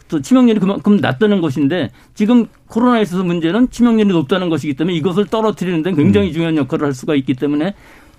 또 0.07 0.21
치명률이 0.21 0.59
그만큼 0.59 0.97
낮다는 0.97 1.41
것인데 1.41 1.89
지금 2.13 2.47
코로나에 2.67 3.01
있어서 3.01 3.23
문제는 3.23 3.69
치명률이 3.71 4.09
높다는 4.09 4.49
것이기 4.49 4.75
때문에 4.75 4.95
이것을 4.97 5.25
떨어뜨리는 5.25 5.81
데 5.81 5.91
굉장히 5.91 6.27
음. 6.29 6.33
중요한 6.33 6.57
역할을 6.57 6.85
할 6.85 6.93
수가 6.93 7.15
있기 7.15 7.33
때문에 7.33 7.73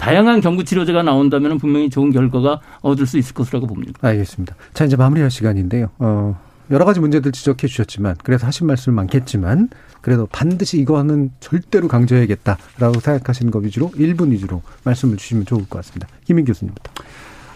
다양한 0.05 0.42
경구 0.42 0.64
치료제가 0.64 1.02
나온다면 1.02 1.57
분명히 1.57 1.88
좋은 1.88 2.11
결과가 2.11 2.61
얻을 2.82 3.07
수 3.07 3.16
있을 3.16 3.32
것이라고 3.32 3.66
봅니다. 3.66 3.94
알겠습니다. 4.02 4.55
자 4.74 4.84
이제 4.84 4.96
마무리할 4.96 5.30
시간인데요. 5.30 5.88
어, 5.98 6.38
여러 6.70 6.84
가지 6.84 7.00
문제들 7.00 7.32
지적해 7.32 7.66
주셨지만 7.66 8.16
그래서 8.22 8.46
하신 8.46 8.66
말씀 8.66 8.92
많겠지만 8.92 9.70
그래도 10.02 10.26
반드시 10.26 10.78
이거는 10.78 11.30
절대로 11.40 11.88
강조해야겠다라고 11.88 13.00
생각하시는 13.00 13.50
것 13.50 13.64
위주로 13.64 13.90
1분 13.92 14.30
위주로 14.32 14.61
말씀을 14.84 15.16
주시면 15.16 15.46
좋을 15.46 15.62
것 15.62 15.78
같습니다. 15.78 16.07
김인 16.26 16.44
교수님부터. 16.44 16.92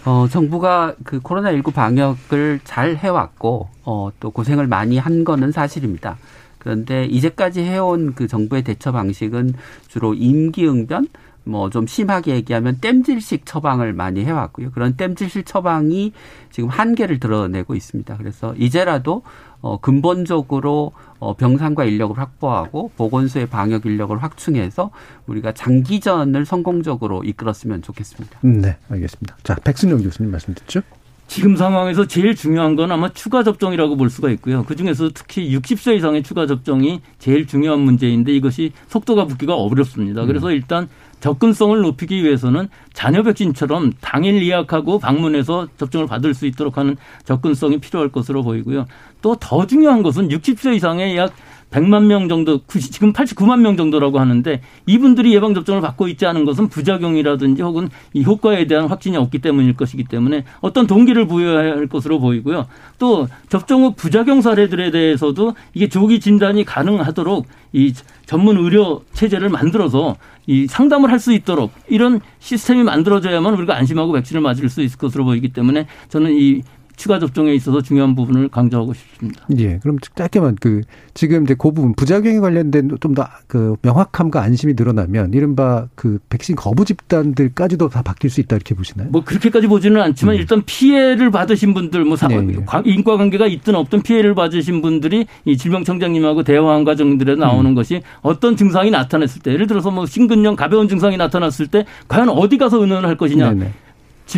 어, 0.07 0.27
정부가 0.31 0.95
그 1.05 1.21
코로나19 1.21 1.75
방역을 1.75 2.61
잘 2.65 2.97
해왔고, 2.97 3.69
어, 3.85 4.09
또 4.21 4.31
고생을 4.31 4.67
많이 4.67 4.97
한 4.97 5.25
거는 5.25 5.53
사실입니다. 5.53 6.17
그런데 6.57 7.05
이제까지 7.05 7.61
해온 7.61 8.15
그 8.15 8.27
정부의 8.27 8.63
대처 8.63 8.93
방식은 8.93 9.53
주로 9.89 10.15
임기응변, 10.15 11.09
뭐 11.49 11.69
좀 11.71 11.87
심하게 11.87 12.35
얘기하면 12.35 12.79
땜질식 12.81 13.45
처방을 13.47 13.93
많이 13.93 14.25
해왔고요. 14.25 14.71
그런 14.73 14.97
땜질식 14.97 15.47
처방이 15.47 16.13
지금 16.51 16.69
한계를 16.69 17.21
드러내고 17.21 17.75
있습니다. 17.75 18.17
그래서 18.17 18.55
이제라도 18.57 19.23
어 19.61 19.81
근본적으로 19.81 20.93
어 21.19 21.35
병상과 21.35 21.85
인력을 21.85 22.17
확보하고 22.17 22.93
보건소의 22.97 23.47
방역 23.49 23.87
인력을 23.87 24.17
확충해서 24.23 24.91
우리가 25.27 25.53
장기전을 25.53 26.47
성공적으로 26.47 27.25
이끌었으면 27.25 27.83
좋겠습니다. 27.83 28.39
네, 28.43 28.77
알겠습니다. 28.89 29.37
자, 29.43 29.57
백순영 29.65 30.03
교수님 30.03 30.31
말씀 30.31 30.55
듣죠? 30.55 30.81
지금 31.29 31.57
상황에서 31.57 32.07
제일 32.07 32.35
중요한 32.35 32.75
건 32.75 32.91
아마 32.91 33.11
추가 33.11 33.43
접종이라고 33.43 33.97
볼 33.97 34.09
수가 34.09 34.31
있고요. 34.31 34.65
그 34.65 34.75
중에서 34.75 35.11
특히 35.15 35.55
60세 35.55 35.97
이상의 35.97 36.23
추가 36.23 36.47
접종이 36.47 37.03
제일 37.19 37.47
중요한 37.47 37.81
문제인데 37.81 38.33
이것이 38.33 38.73
속도가 38.89 39.27
붙기가 39.27 39.55
어렵습니다. 39.55 40.25
그래서 40.25 40.49
음. 40.49 40.53
일단 40.53 40.89
접근성을 41.21 41.79
높이기 41.81 42.25
위해서는 42.25 42.69
자녀 42.95 43.23
백신처럼 43.23 43.93
당일 44.01 44.43
예약하고 44.43 44.99
방문해서 44.99 45.69
접종을 45.77 46.07
받을 46.07 46.33
수 46.33 46.47
있도록 46.47 46.79
하는 46.79 46.97
접근성이 47.25 47.79
필요할 47.79 48.09
것으로 48.09 48.43
보이고요. 48.43 48.87
또 49.23 49.37
더 49.39 49.67
중요한 49.67 50.03
것은 50.03 50.29
60세 50.29 50.75
이상의 50.77 51.17
약 51.17 51.33
100만 51.71 52.05
명 52.05 52.31
정도, 52.31 52.61
지금 52.67 53.13
89만 53.13 53.61
명 53.61 53.77
정도라고 53.77 54.19
하는데 54.19 54.63
이분들이 54.87 55.35
예방접종을 55.35 55.83
받고 55.83 56.09
있지 56.09 56.25
않은 56.25 56.47
것은 56.47 56.69
부작용이라든지 56.69 57.61
혹은 57.61 57.91
이 58.15 58.25
효과에 58.25 58.67
대한 58.67 58.87
확신이 58.87 59.19
없기 59.19 59.41
때문일 59.41 59.77
것이기 59.77 60.05
때문에 60.05 60.45
어떤 60.63 60.87
동기를 60.87 61.27
부여해야 61.27 61.73
할 61.73 61.87
것으로 61.87 62.21
보이고요. 62.21 62.67
또 62.99 63.29
접종 63.51 63.85
후 63.85 63.93
부작용 63.95 64.41
사례들에 64.41 64.91
대해서도 64.91 65.55
이게 65.75 65.91
조기 65.91 66.21
진단이 66.21 66.65
가능하도록 66.65 67.47
이 67.75 67.93
전문 68.25 68.57
의료 68.57 69.03
체제를 69.13 69.51
만들어서 69.51 70.17
이 70.47 70.67
상담을 70.67 71.11
할 71.13 71.19
수 71.19 71.35
있도록 71.35 71.73
이런 71.89 72.21
시스템이 72.39 72.83
만들어져야만 72.85 73.53
우리가 73.53 73.77
안심하고 73.77 74.13
백신을 74.13 74.41
맞을 74.41 74.71
수 74.71 74.81
있을 74.81 74.97
것으로 74.97 75.25
보이기 75.25 75.49
때문에 75.49 75.87
저는 76.09 76.33
이 76.33 76.63
추가 76.99 77.19
접종에 77.19 77.55
있어서 77.55 77.81
중요한 77.81 78.15
부분을 78.15 78.49
강조하고 78.49 78.93
싶습니다. 78.93 79.47
예. 79.57 79.79
그럼 79.79 79.97
짧게만 80.15 80.59
그 80.61 80.83
지금 81.15 81.45
이제 81.45 81.55
그 81.55 81.71
부분 81.71 81.95
부작용에 81.95 82.41
관련된 82.41 82.91
좀 83.01 83.15
더 83.15 83.25
그 83.47 83.77
명확함과 83.83 84.43
안심이 84.43 84.75
늘어나면 84.77 85.33
이른바 85.33 85.89
그 85.95 86.19
백신 86.29 86.55
거부 86.57 86.85
집단들까지도 86.85 87.89
다 87.89 88.03
바뀔 88.03 88.31
수 88.31 88.41
있다 88.41 88.57
이렇게 88.57 88.75
보시나요? 88.75 89.09
뭐 89.11 89.25
그렇게까지 89.25 89.67
보지는 89.67 90.01
않지만 90.03 90.35
음. 90.35 90.41
일단 90.41 90.63
피해를 90.67 91.31
받으신 91.31 91.73
분들 91.75 92.05
뭐 92.05 92.17
네, 92.29 92.41
네. 92.41 92.55
인과관계가 92.85 93.47
있든 93.47 93.75
없든 93.75 94.03
피해를 94.03 94.35
받으신 94.35 94.83
분들이 94.83 95.27
이 95.45 95.57
질병청장님하고 95.57 96.43
대화한 96.43 96.85
과정들에 96.85 97.37
나오는 97.37 97.71
음. 97.71 97.75
것이 97.75 98.03
어떤 98.21 98.57
증상이 98.57 98.91
나타났을 98.91 99.43
때 99.43 99.53
예를 99.53 99.67
들어서 99.67 99.91
뭐 99.91 100.05
심근염 100.05 100.57
가벼운 100.57 100.89
증상이 100.89 101.17
나타났을 101.17 101.69
때 101.69 101.87
과연 102.09 102.29
어디 102.29 102.59
가서 102.59 102.81
의논을 102.81 103.09
할 103.09 103.17
것이냐. 103.17 103.51
네네. 103.55 103.73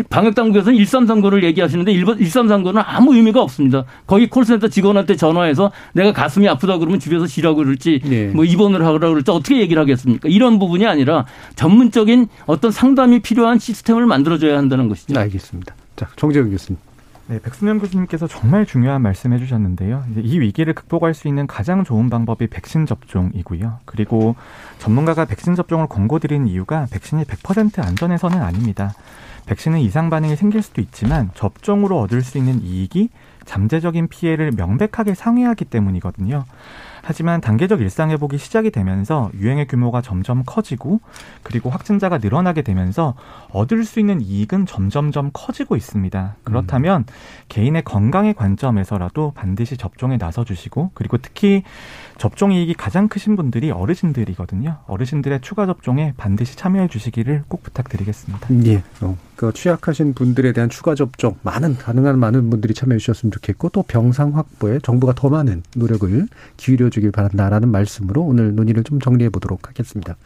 방역당국에서는 0.08 0.78
1339를 0.78 1.42
얘기하시는데 1.44 1.92
1339는 1.92 2.82
아무 2.86 3.14
의미가 3.14 3.42
없습니다. 3.42 3.84
거기 4.06 4.28
콜센터 4.28 4.68
직원한테 4.68 5.16
전화해서 5.16 5.72
내가 5.92 6.12
가슴이 6.12 6.48
아프다 6.48 6.78
그러면 6.78 7.00
집에서 7.00 7.26
쉬라고 7.26 7.56
그럴지 7.56 8.00
네. 8.04 8.26
뭐 8.28 8.44
입원을 8.44 8.80
하라고 8.84 8.98
그럴지 8.98 9.30
어떻게 9.30 9.60
얘기를 9.60 9.80
하겠습니까? 9.80 10.28
이런 10.28 10.58
부분이 10.58 10.86
아니라 10.86 11.26
전문적인 11.56 12.28
어떤 12.46 12.70
상담이 12.70 13.20
필요한 13.20 13.58
시스템을 13.58 14.06
만들어줘야 14.06 14.56
한다는 14.56 14.88
것이죠. 14.88 15.14
네, 15.14 15.20
알겠습니다. 15.20 15.74
자, 15.96 16.08
정재훈 16.16 16.50
교수님. 16.50 16.78
네, 17.30 17.38
백순영 17.40 17.78
교수님께서 17.78 18.26
정말 18.26 18.66
중요한 18.66 19.02
말씀 19.02 19.32
해주셨는데요. 19.32 20.02
이 20.16 20.40
위기를 20.40 20.74
극복할 20.74 21.14
수 21.14 21.28
있는 21.28 21.46
가장 21.46 21.84
좋은 21.84 22.10
방법이 22.10 22.48
백신 22.48 22.86
접종이고요. 22.86 23.78
그리고 23.84 24.34
전문가가 24.80 25.24
백신 25.26 25.54
접종을 25.54 25.86
권고드리는 25.86 26.48
이유가 26.48 26.88
백신이 26.90 27.22
100% 27.22 27.86
안전해서는 27.86 28.42
아닙니다. 28.42 28.94
백신은 29.46 29.80
이상 29.80 30.10
반응이 30.10 30.36
생길 30.36 30.62
수도 30.62 30.80
있지만 30.80 31.30
접종으로 31.34 31.98
얻을 32.00 32.22
수 32.22 32.38
있는 32.38 32.62
이익이 32.62 33.08
잠재적인 33.44 34.08
피해를 34.08 34.52
명백하게 34.52 35.14
상회하기 35.14 35.64
때문이거든요. 35.66 36.44
하지만 37.02 37.40
단계적 37.40 37.80
일상 37.80 38.10
회복이 38.10 38.38
시작이 38.38 38.70
되면서 38.70 39.30
유행의 39.38 39.66
규모가 39.66 40.02
점점 40.02 40.42
커지고 40.44 41.00
그리고 41.42 41.70
확진자가 41.70 42.18
늘어나게 42.18 42.62
되면서 42.62 43.14
얻을 43.50 43.84
수 43.84 44.00
있는 44.00 44.20
이익은 44.20 44.66
점점점 44.66 45.30
커지고 45.32 45.76
있습니다. 45.76 46.36
그렇다면 46.44 47.02
음. 47.02 47.12
개인의 47.48 47.82
건강의 47.84 48.34
관점에서라도 48.34 49.32
반드시 49.34 49.76
접종에 49.76 50.18
나서 50.18 50.44
주시고 50.44 50.90
그리고 50.94 51.18
특히 51.18 51.62
접종 52.18 52.52
이익이 52.52 52.74
가장 52.74 53.08
크신 53.08 53.34
분들이 53.34 53.70
어르신들이거든요. 53.70 54.76
어르신들의 54.86 55.40
추가 55.40 55.64
접종에 55.66 56.12
반드시 56.18 56.56
참여해 56.56 56.88
주시기를 56.88 57.44
꼭 57.48 57.62
부탁드리겠습니다. 57.62 58.48
예. 58.66 58.82
어, 59.00 59.16
그 59.36 59.54
취약하신 59.54 60.12
분들에 60.12 60.52
대한 60.52 60.68
추가 60.68 60.94
접종 60.94 61.36
많은 61.42 61.78
가능한 61.78 62.18
많은 62.18 62.50
분들이 62.50 62.74
참여해 62.74 62.98
주셨으면 62.98 63.32
좋겠고 63.32 63.70
또 63.70 63.82
병상 63.82 64.36
확보에 64.36 64.80
정부가 64.80 65.14
더 65.14 65.30
많은 65.30 65.62
노력을 65.74 66.28
기울여 66.58 66.89
주길 66.90 67.12
바란다라는 67.12 67.68
말씀으로 67.68 68.22
오늘 68.22 68.54
논의를 68.54 68.84
좀 68.84 69.00
정리해 69.00 69.30
보도록 69.30 69.68
하겠습니다. 69.68 70.16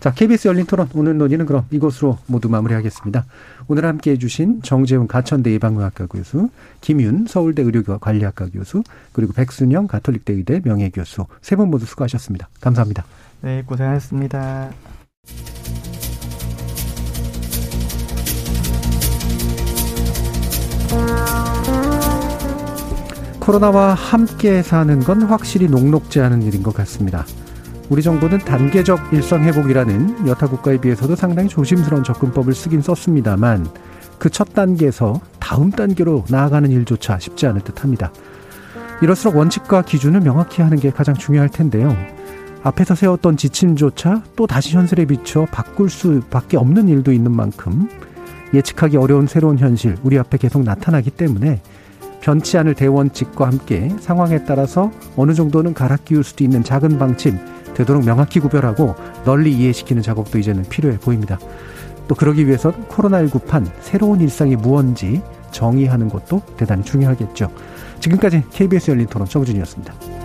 자, 0.00 0.12
KBS 0.12 0.48
열린 0.48 0.66
토론 0.66 0.88
오늘 0.94 1.16
논의는 1.16 1.46
그럼 1.46 1.64
이것으로 1.70 2.18
모두 2.26 2.48
마무리하겠습니다. 2.48 3.24
오늘 3.68 3.84
함께 3.84 4.12
해 4.12 4.18
주신 4.18 4.60
정재훈 4.62 5.06
가천대 5.06 5.52
예방의학과 5.52 6.06
교수, 6.06 6.48
김윤 6.80 7.26
서울대 7.28 7.62
의료관리학과 7.62 8.48
교수, 8.52 8.82
그리고 9.12 9.32
백순영 9.32 9.86
가톨릭대 9.86 10.32
의대 10.32 10.60
명예교수 10.64 11.26
세 11.40 11.56
분 11.56 11.70
모두 11.70 11.86
수고하셨습니다. 11.86 12.48
감사합니다. 12.60 13.04
네, 13.42 13.62
고생하셨습니다. 13.66 14.70
코로나와 23.42 23.94
함께 23.94 24.62
사는 24.62 25.00
건 25.00 25.22
확실히 25.22 25.66
녹록지 25.66 26.20
않은 26.20 26.42
일인 26.42 26.62
것 26.62 26.72
같습니다. 26.74 27.26
우리 27.88 28.00
정부는 28.00 28.38
단계적 28.38 29.12
일상 29.12 29.42
회복이라는 29.42 30.28
여타 30.28 30.46
국가에 30.46 30.76
비해서도 30.80 31.16
상당히 31.16 31.48
조심스러운 31.48 32.04
접근법을 32.04 32.54
쓰긴 32.54 32.82
썼습니다만 32.82 33.66
그 34.20 34.30
첫 34.30 34.54
단계에서 34.54 35.20
다음 35.40 35.72
단계로 35.72 36.24
나아가는 36.28 36.70
일조차 36.70 37.18
쉽지 37.18 37.48
않을 37.48 37.62
듯 37.62 37.82
합니다. 37.82 38.12
이럴수록 39.02 39.34
원칙과 39.34 39.82
기준을 39.82 40.20
명확히 40.20 40.62
하는 40.62 40.78
게 40.78 40.92
가장 40.92 41.16
중요할 41.16 41.48
텐데요. 41.48 41.96
앞에서 42.62 42.94
세웠던 42.94 43.38
지침조차 43.38 44.22
또 44.36 44.46
다시 44.46 44.76
현실에 44.76 45.04
비춰 45.04 45.46
바꿀 45.50 45.90
수밖에 45.90 46.56
없는 46.56 46.86
일도 46.86 47.10
있는 47.10 47.32
만큼 47.32 47.88
예측하기 48.54 48.98
어려운 48.98 49.26
새로운 49.26 49.58
현실 49.58 49.96
우리 50.04 50.16
앞에 50.16 50.38
계속 50.38 50.62
나타나기 50.62 51.10
때문에 51.10 51.60
변치 52.22 52.56
않을 52.56 52.74
대원칙과 52.74 53.46
함께 53.46 53.90
상황에 54.00 54.44
따라서 54.44 54.90
어느 55.16 55.34
정도는 55.34 55.74
갈아 55.74 55.96
끼울 55.96 56.24
수도 56.24 56.44
있는 56.44 56.64
작은 56.64 56.98
방침 56.98 57.38
되도록 57.74 58.04
명확히 58.04 58.40
구별하고 58.40 58.94
널리 59.24 59.52
이해시키는 59.52 60.02
작업도 60.02 60.38
이제는 60.38 60.62
필요해 60.62 60.98
보입니다. 60.98 61.38
또 62.08 62.14
그러기 62.14 62.46
위해선 62.46 62.86
코로나19 62.88 63.46
판 63.46 63.66
새로운 63.80 64.20
일상이 64.20 64.56
무언지 64.56 65.20
정의하는 65.50 66.08
것도 66.08 66.42
대단히 66.56 66.84
중요하겠죠. 66.84 67.50
지금까지 68.00 68.44
KBS 68.50 68.92
열린 68.92 69.06
토론 69.06 69.28
정준이었습니다. 69.28 70.21